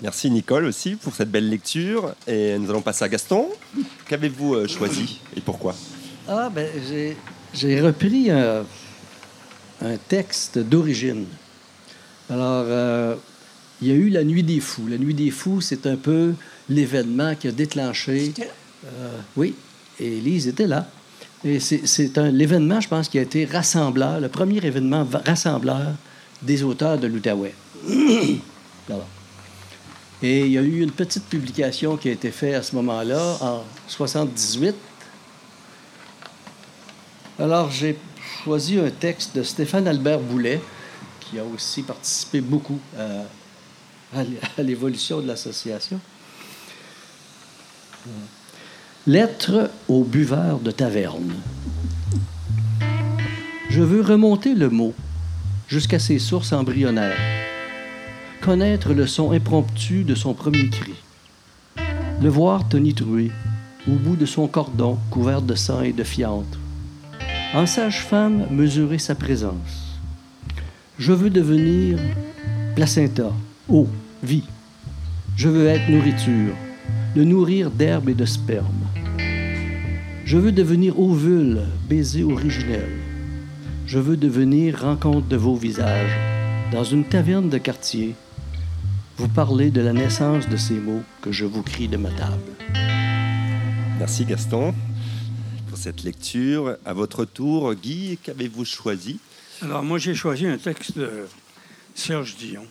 Merci, 0.00 0.30
Nicole, 0.30 0.64
aussi, 0.66 0.94
pour 0.96 1.14
cette 1.14 1.30
belle 1.30 1.48
lecture. 1.48 2.14
Et 2.26 2.58
nous 2.58 2.70
allons 2.70 2.82
passer 2.82 3.04
à 3.04 3.08
Gaston. 3.08 3.48
Qu'avez-vous 4.08 4.54
euh, 4.54 4.68
choisi 4.68 5.20
et 5.36 5.40
pourquoi? 5.40 5.74
Ah, 6.28 6.50
ben, 6.50 6.68
j'ai, 6.88 7.16
j'ai 7.52 7.80
repris 7.80 8.30
un, 8.30 8.64
un 9.82 9.96
texte 10.08 10.58
d'origine. 10.58 11.26
Alors, 12.30 12.64
euh, 12.66 13.16
il 13.82 13.88
y 13.88 13.90
a 13.90 13.94
eu 13.94 14.08
la 14.08 14.24
Nuit 14.24 14.42
des 14.42 14.60
Fous. 14.60 14.86
La 14.86 14.98
Nuit 14.98 15.14
des 15.14 15.30
Fous, 15.30 15.60
c'est 15.60 15.86
un 15.86 15.96
peu 15.96 16.34
l'événement 16.68 17.34
qui 17.34 17.48
a 17.48 17.52
déclenché. 17.52 18.32
Euh, 18.84 19.18
oui, 19.36 19.54
et 19.98 20.20
Lise 20.20 20.48
était 20.48 20.66
là. 20.66 20.88
Et 21.44 21.60
c'est, 21.60 22.18
un, 22.18 22.30
l'événement, 22.30 22.80
je 22.80 22.88
pense, 22.88 23.08
qui 23.08 23.18
a 23.18 23.22
été 23.22 23.44
rassembleur, 23.44 24.20
le 24.20 24.28
premier 24.28 24.58
événement 24.64 25.06
rassembleur 25.24 25.92
des 26.42 26.62
auteurs 26.62 26.98
de 26.98 27.06
l'Outaouais. 27.06 27.54
Et 30.22 30.46
il 30.46 30.52
y 30.52 30.56
a 30.56 30.62
eu 30.62 30.80
une 30.80 30.92
petite 30.92 31.26
publication 31.26 31.98
qui 31.98 32.08
a 32.08 32.12
été 32.12 32.30
faite 32.30 32.54
à 32.54 32.62
ce 32.62 32.74
moment-là, 32.76 33.36
en 33.42 33.62
78. 33.86 34.74
Alors, 37.38 37.70
j'ai 37.70 37.98
choisi 38.42 38.78
un 38.78 38.88
texte 38.88 39.36
de 39.36 39.42
Stéphane 39.42 39.86
Albert 39.86 40.20
Boulet, 40.20 40.58
qui 41.20 41.38
a 41.38 41.44
aussi 41.44 41.82
participé 41.82 42.40
beaucoup 42.40 42.80
à, 42.98 44.18
à 44.56 44.62
l'évolution 44.62 45.20
de 45.20 45.26
l'association. 45.26 46.00
Lettre 49.06 49.70
au 49.88 50.02
buveur 50.02 50.58
de 50.58 50.70
taverne. 50.70 51.32
Je 53.70 53.82
veux 53.82 54.00
remonter 54.00 54.54
le 54.54 54.68
mot 54.68 54.94
jusqu'à 55.68 55.98
ses 55.98 56.18
sources 56.18 56.52
embryonnaires, 56.52 57.18
connaître 58.40 58.92
le 58.92 59.06
son 59.06 59.32
impromptu 59.32 60.04
de 60.04 60.14
son 60.14 60.34
premier 60.34 60.70
cri, 60.70 60.94
le 62.22 62.28
voir 62.28 62.68
tonitruer 62.68 63.30
au 63.88 63.92
bout 63.92 64.16
de 64.16 64.26
son 64.26 64.48
cordon 64.48 64.98
couvert 65.10 65.42
de 65.42 65.54
sang 65.54 65.82
et 65.82 65.92
de 65.92 66.04
fiantre, 66.04 66.58
en 67.54 67.66
sage-femme 67.66 68.46
mesurer 68.50 68.98
sa 68.98 69.14
présence. 69.14 70.00
Je 70.98 71.12
veux 71.12 71.30
devenir 71.30 71.98
placenta, 72.74 73.32
eau, 73.68 73.88
vie. 74.22 74.44
Je 75.36 75.48
veux 75.48 75.66
être 75.66 75.88
nourriture, 75.90 76.54
le 77.16 77.24
nourrir 77.24 77.70
d'herbe 77.70 78.10
et 78.10 78.14
de 78.14 78.26
sperme. 78.26 78.86
Je 80.26 80.36
veux 80.36 80.52
devenir 80.52 81.00
ovule, 81.00 81.62
baiser 81.88 82.22
originel. 82.22 82.90
Je 83.86 83.98
veux 83.98 84.18
devenir 84.18 84.82
rencontre 84.82 85.26
de 85.26 85.36
vos 85.36 85.56
visages. 85.56 86.14
Dans 86.72 86.84
une 86.84 87.06
taverne 87.06 87.48
de 87.48 87.56
quartier, 87.56 88.14
vous 89.16 89.28
parlez 89.28 89.70
de 89.70 89.80
la 89.80 89.94
naissance 89.94 90.46
de 90.46 90.58
ces 90.58 90.74
mots 90.74 91.02
que 91.22 91.32
je 91.32 91.46
vous 91.46 91.62
crie 91.62 91.88
de 91.88 91.96
ma 91.96 92.10
table. 92.10 92.52
Merci 93.98 94.26
Gaston 94.26 94.74
pour 95.68 95.78
cette 95.78 96.02
lecture. 96.02 96.76
À 96.84 96.92
votre 96.92 97.24
tour, 97.24 97.74
Guy, 97.76 98.18
qu'avez-vous 98.22 98.66
choisi? 98.66 99.20
Alors 99.62 99.82
moi 99.82 99.96
j'ai 99.96 100.14
choisi 100.14 100.46
un 100.46 100.58
texte 100.58 100.98
de 100.98 101.26
Serge 101.94 102.36
Dion 102.36 102.66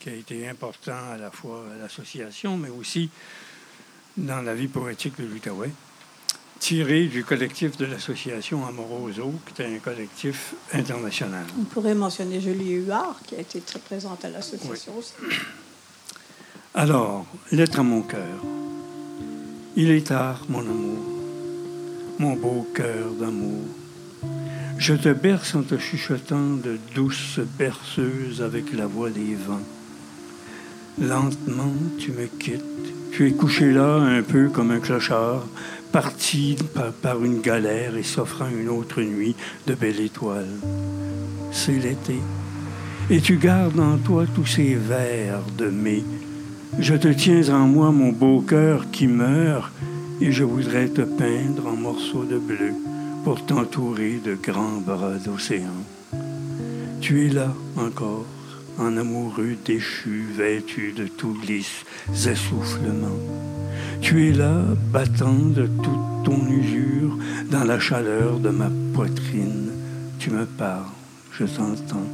qui 0.00 0.08
a 0.08 0.14
été 0.14 0.48
important 0.48 1.12
à 1.12 1.18
la 1.18 1.30
fois 1.30 1.66
à 1.74 1.82
l'association 1.82 2.56
mais 2.56 2.70
aussi 2.70 3.10
dans 4.18 4.42
la 4.42 4.54
vie 4.54 4.68
poétique 4.68 5.18
de 5.18 5.26
l'Outaouais 5.26 5.70
tiré 6.58 7.06
du 7.06 7.24
collectif 7.24 7.76
de 7.76 7.86
l'association 7.86 8.66
Amoroso, 8.66 9.32
qui 9.46 9.62
est 9.62 9.76
un 9.76 9.78
collectif 9.78 10.54
international. 10.72 11.44
On 11.58 11.64
pourrait 11.64 11.94
mentionner 11.94 12.40
Julie 12.40 12.74
Huard, 12.74 13.20
qui 13.26 13.36
a 13.36 13.40
été 13.40 13.60
très 13.60 13.78
présente 13.78 14.24
à 14.24 14.30
l'association 14.30 14.96
aussi. 14.96 15.12
Alors, 16.74 17.26
lettre 17.52 17.80
à 17.80 17.82
mon 17.82 18.02
cœur. 18.02 18.42
Il 19.76 19.90
est 19.90 20.08
tard, 20.08 20.44
mon 20.48 20.60
amour, 20.60 20.98
mon 22.18 22.34
beau 22.34 22.66
cœur 22.74 23.12
d'amour. 23.12 23.64
Je 24.78 24.94
te 24.94 25.12
berce 25.12 25.54
en 25.54 25.62
te 25.62 25.78
chuchotant 25.78 26.56
de 26.56 26.78
douces 26.94 27.40
berceuses 27.58 28.42
avec 28.42 28.72
la 28.72 28.86
voix 28.86 29.10
des 29.10 29.34
vents. 29.34 29.60
Lentement, 31.00 31.72
tu 31.98 32.10
me 32.10 32.26
quittes. 32.26 32.64
Tu 33.12 33.28
es 33.28 33.32
couché 33.32 33.72
là, 33.72 33.96
un 33.96 34.22
peu 34.22 34.48
comme 34.48 34.72
un 34.72 34.80
clochard, 34.80 35.46
parti 35.92 36.56
par, 37.02 37.24
une 37.24 37.40
galère 37.40 37.96
et 37.96 38.02
s'offrant 38.02 38.48
une 38.48 38.68
autre 38.68 39.00
nuit 39.00 39.36
de 39.66 39.74
belles 39.74 40.00
étoiles. 40.00 40.58
C'est 41.52 41.78
l'été, 41.78 42.18
et 43.10 43.20
tu 43.20 43.36
gardes 43.36 43.80
en 43.80 43.96
toi 43.98 44.24
tous 44.34 44.46
ces 44.46 44.74
vers 44.74 45.40
de 45.56 45.66
mai. 45.66 46.02
Je 46.78 46.94
te 46.94 47.08
tiens 47.08 47.48
en 47.54 47.66
moi, 47.66 47.90
mon 47.90 48.12
beau 48.12 48.40
cœur 48.40 48.90
qui 48.90 49.06
meurt, 49.06 49.72
et 50.20 50.32
je 50.32 50.44
voudrais 50.44 50.88
te 50.88 51.02
peindre 51.02 51.66
en 51.66 51.76
morceaux 51.76 52.24
de 52.24 52.38
bleu 52.38 52.74
pour 53.24 53.44
t'entourer 53.46 54.20
de 54.24 54.34
grands 54.34 54.80
bras 54.84 55.14
d'océan. 55.24 55.78
Tu 57.00 57.26
es 57.26 57.30
là 57.30 57.54
encore, 57.76 58.26
en 58.78 58.96
amoureux 58.96 59.56
déchu, 59.64 60.26
vêtu 60.36 60.92
de 60.92 61.06
tous 61.06 61.36
les 61.46 61.64
essoufflements. 62.30 63.18
Tu 64.00 64.28
es 64.28 64.32
là, 64.32 64.62
battant 64.92 65.34
de 65.34 65.66
toute 65.66 66.24
ton 66.24 66.46
usure, 66.48 67.18
dans 67.50 67.64
la 67.64 67.80
chaleur 67.80 68.38
de 68.38 68.50
ma 68.50 68.70
poitrine. 68.94 69.70
Tu 70.18 70.30
me 70.30 70.44
parles, 70.44 70.86
je 71.32 71.44
t'entends. 71.44 72.06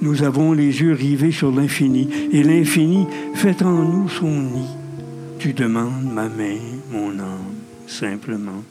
Nous 0.00 0.22
avons 0.22 0.52
les 0.52 0.80
yeux 0.80 0.94
rivés 0.94 1.32
sur 1.32 1.52
l'infini, 1.52 2.08
et 2.32 2.42
l'infini 2.42 3.06
fait 3.34 3.62
en 3.62 3.84
nous 3.84 4.08
son 4.08 4.30
nid. 4.30 4.68
Tu 5.38 5.52
demandes 5.52 6.10
ma 6.12 6.28
main, 6.28 6.58
mon 6.90 7.18
âme, 7.18 7.54
simplement. 7.86 8.64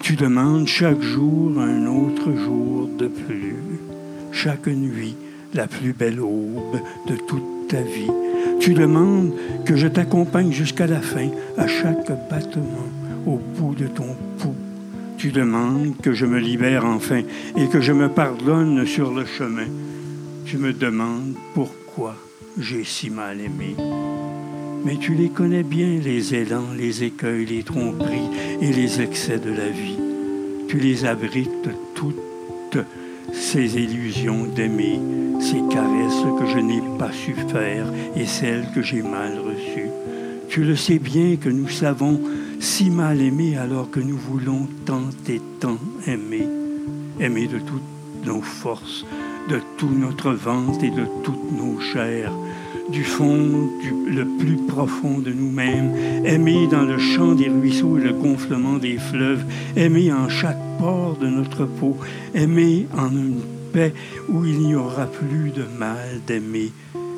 Tu 0.00 0.14
demandes 0.14 0.68
chaque 0.68 1.02
jour 1.02 1.60
un 1.60 1.86
autre 1.86 2.32
jour 2.36 2.88
de 2.96 3.08
plus, 3.08 3.56
chaque 4.32 4.68
nuit 4.68 5.16
la 5.54 5.66
plus 5.66 5.92
belle 5.92 6.20
aube 6.20 6.80
de 7.06 7.16
toute 7.16 7.68
ta 7.68 7.80
vie 7.80 8.10
tu 8.60 8.74
demandes 8.74 9.32
que 9.64 9.74
je 9.74 9.88
t'accompagne 9.88 10.52
jusqu'à 10.52 10.86
la 10.86 11.00
fin, 11.00 11.30
à 11.56 11.66
chaque 11.66 12.10
battement, 12.28 12.88
au 13.26 13.40
bout 13.56 13.74
de 13.74 13.86
ton 13.86 14.14
pouls. 14.38 14.54
Tu 15.16 15.32
demandes 15.32 15.96
que 16.02 16.12
je 16.12 16.26
me 16.26 16.38
libère 16.38 16.84
enfin 16.84 17.22
et 17.56 17.68
que 17.68 17.80
je 17.80 17.92
me 17.92 18.10
pardonne 18.10 18.84
sur 18.86 19.12
le 19.14 19.24
chemin. 19.24 19.66
Tu 20.44 20.58
me 20.58 20.74
demandes 20.74 21.34
pourquoi 21.54 22.16
j'ai 22.58 22.84
si 22.84 23.08
mal 23.08 23.40
aimé. 23.40 23.76
Mais 24.84 24.96
tu 24.96 25.14
les 25.14 25.30
connais 25.30 25.62
bien, 25.62 25.98
les 25.98 26.34
élans, 26.34 26.72
les 26.76 27.04
écueils, 27.04 27.46
les 27.46 27.62
tromperies 27.62 28.30
et 28.60 28.72
les 28.72 29.00
excès 29.00 29.38
de 29.38 29.50
la 29.50 29.68
vie. 29.68 29.98
Tu 30.68 30.78
les 30.78 31.06
abrites 31.06 31.70
toutes, 31.94 32.78
ces 33.32 33.76
illusions 33.76 34.44
d'aimer, 34.44 35.00
ces 35.40 35.60
caresses 35.70 36.24
que 36.38 36.46
je 36.46 36.58
n'ai 36.58 36.82
pas 36.98 37.12
su 37.12 37.34
faire 37.34 37.86
et 38.16 38.26
celles 38.26 38.66
que 38.74 38.82
j'ai 38.82 39.02
mal 39.02 39.38
reçues. 39.38 39.90
Tu 40.48 40.64
le 40.64 40.76
sais 40.76 40.98
bien 40.98 41.36
que 41.36 41.48
nous 41.48 41.68
savons 41.68 42.20
si 42.58 42.90
mal 42.90 43.20
aimer 43.20 43.56
alors 43.56 43.90
que 43.90 44.00
nous 44.00 44.18
voulons 44.18 44.68
tant 44.84 45.08
et 45.28 45.40
tant 45.60 45.78
aimer. 46.06 46.46
Aimer 47.18 47.46
de 47.46 47.58
toutes 47.58 48.26
nos 48.26 48.42
forces, 48.42 49.06
de 49.48 49.60
tout 49.78 49.90
notre 49.90 50.32
ventre 50.32 50.84
et 50.84 50.90
de 50.90 51.06
toutes 51.24 51.52
nos 51.52 51.80
chairs, 51.80 52.32
du 52.90 53.04
fond 53.04 53.70
le 54.06 54.24
plus 54.38 54.56
profond 54.56 55.18
de 55.18 55.32
nous-mêmes, 55.32 55.94
aimer 56.24 56.66
dans 56.66 56.82
le 56.82 56.98
chant 56.98 57.34
des 57.34 57.48
ruisseaux 57.48 57.98
et 57.98 58.02
le 58.02 58.12
gonflement 58.12 58.78
des 58.78 58.98
fleuves, 58.98 59.44
aimer 59.76 60.12
en 60.12 60.28
chaque 60.28 60.58
pore 60.78 61.16
de 61.16 61.26
notre 61.26 61.64
peau, 61.64 61.96
aimer 62.34 62.86
en 62.96 63.10
une 63.10 63.40
paix 63.72 63.94
où 64.28 64.44
il 64.44 64.58
n'y 64.60 64.74
aura 64.74 65.06
plus 65.06 65.50
de 65.50 65.64
mal 65.78 66.20
d'aimer, 66.26 66.72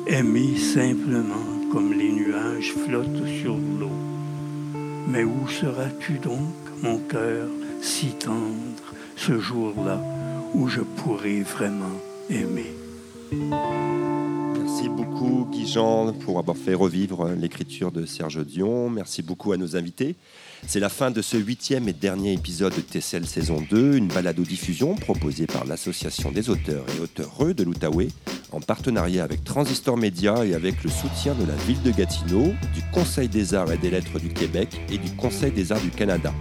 aimer 0.07 0.55
simplement 0.57 1.47
comme 1.71 1.93
les 1.93 2.11
nuages 2.11 2.73
flottent 2.85 3.27
sur 3.41 3.55
l'eau. 3.79 3.89
Mais 5.07 5.23
où 5.23 5.47
seras-tu 5.47 6.13
donc, 6.13 6.53
mon 6.81 6.97
cœur, 6.97 7.47
si 7.81 8.13
tendre, 8.19 8.93
ce 9.15 9.39
jour-là 9.39 9.99
où 10.53 10.67
je 10.67 10.81
pourrai 10.81 11.41
vraiment 11.41 11.99
aimer? 12.29 12.73
Merci 14.83 14.97
beaucoup, 14.97 15.47
Guy 15.49 15.65
Jean, 15.65 16.11
pour 16.11 16.39
avoir 16.39 16.57
fait 16.57 16.73
revivre 16.73 17.29
l'écriture 17.29 17.89
de 17.93 18.05
Serge 18.05 18.45
Dion. 18.45 18.89
Merci 18.89 19.21
beaucoup 19.21 19.53
à 19.53 19.57
nos 19.57 19.77
invités. 19.77 20.17
C'est 20.67 20.81
la 20.81 20.89
fin 20.89 21.09
de 21.09 21.21
ce 21.21 21.37
huitième 21.37 21.87
et 21.87 21.93
dernier 21.93 22.33
épisode 22.33 22.75
de 22.75 22.81
Tessel 22.81 23.25
saison 23.25 23.63
2, 23.69 23.95
une 23.95 24.09
balado-diffusion 24.09 24.95
proposée 24.95 25.47
par 25.47 25.63
l'Association 25.63 26.33
des 26.33 26.49
auteurs 26.49 26.83
et 26.97 26.99
auteureux 26.99 27.53
de 27.53 27.63
l'Outaouais, 27.63 28.09
en 28.51 28.59
partenariat 28.59 29.23
avec 29.23 29.45
Transistor 29.45 29.95
Média 29.95 30.45
et 30.45 30.53
avec 30.53 30.83
le 30.83 30.89
soutien 30.89 31.33
de 31.33 31.45
la 31.45 31.55
ville 31.65 31.81
de 31.81 31.91
Gatineau, 31.91 32.47
du 32.73 32.81
Conseil 32.91 33.29
des 33.29 33.53
arts 33.53 33.71
et 33.71 33.77
des 33.77 33.89
lettres 33.89 34.19
du 34.19 34.33
Québec 34.33 34.81
et 34.89 34.97
du 34.97 35.11
Conseil 35.15 35.53
des 35.53 35.71
arts 35.71 35.79
du 35.79 35.91
Canada. 35.91 36.33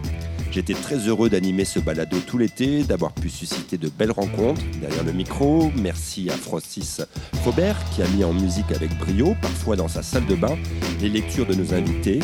J'étais 0.53 0.75
très 0.75 1.09
heureux 1.09 1.31
d'animer 1.31 1.65
ce 1.65 1.79
balado 1.79 2.19
tout 2.27 2.37
l'été, 2.37 2.85
d'avoir 2.85 3.13
pu 3.13 3.31
susciter 3.31 3.79
de 3.79 3.89
belles 3.89 4.11
rencontres 4.11 4.61
derrière 4.83 5.03
le 5.03 5.13
micro. 5.13 5.73
Merci 5.81 6.29
à 6.29 6.35
Francis 6.35 7.01
Faubert 7.43 7.79
qui 7.91 8.03
a 8.03 8.09
mis 8.09 8.23
en 8.23 8.35
musique 8.35 8.71
avec 8.71 8.97
brio, 8.99 9.35
parfois 9.41 9.77
dans 9.77 9.89
sa 9.89 10.03
salle 10.03 10.27
de 10.27 10.35
bain, 10.35 10.59
les 11.01 11.09
lectures 11.09 11.47
de 11.47 11.55
nos 11.55 11.73
invités. 11.73 12.21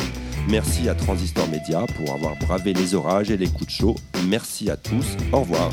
Merci 0.47 0.91
à 0.91 0.95
Transistor 0.95 1.49
Média 1.49 1.87
pour 1.97 2.15
avoir 2.15 2.37
bravé 2.37 2.75
les 2.75 2.95
orages 2.95 3.31
et 3.31 3.39
les 3.39 3.49
coups 3.49 3.67
de 3.67 3.71
chaud. 3.71 3.95
Merci 4.27 4.69
à 4.69 4.77
tous. 4.77 5.17
Au 5.33 5.41
revoir. 5.41 5.71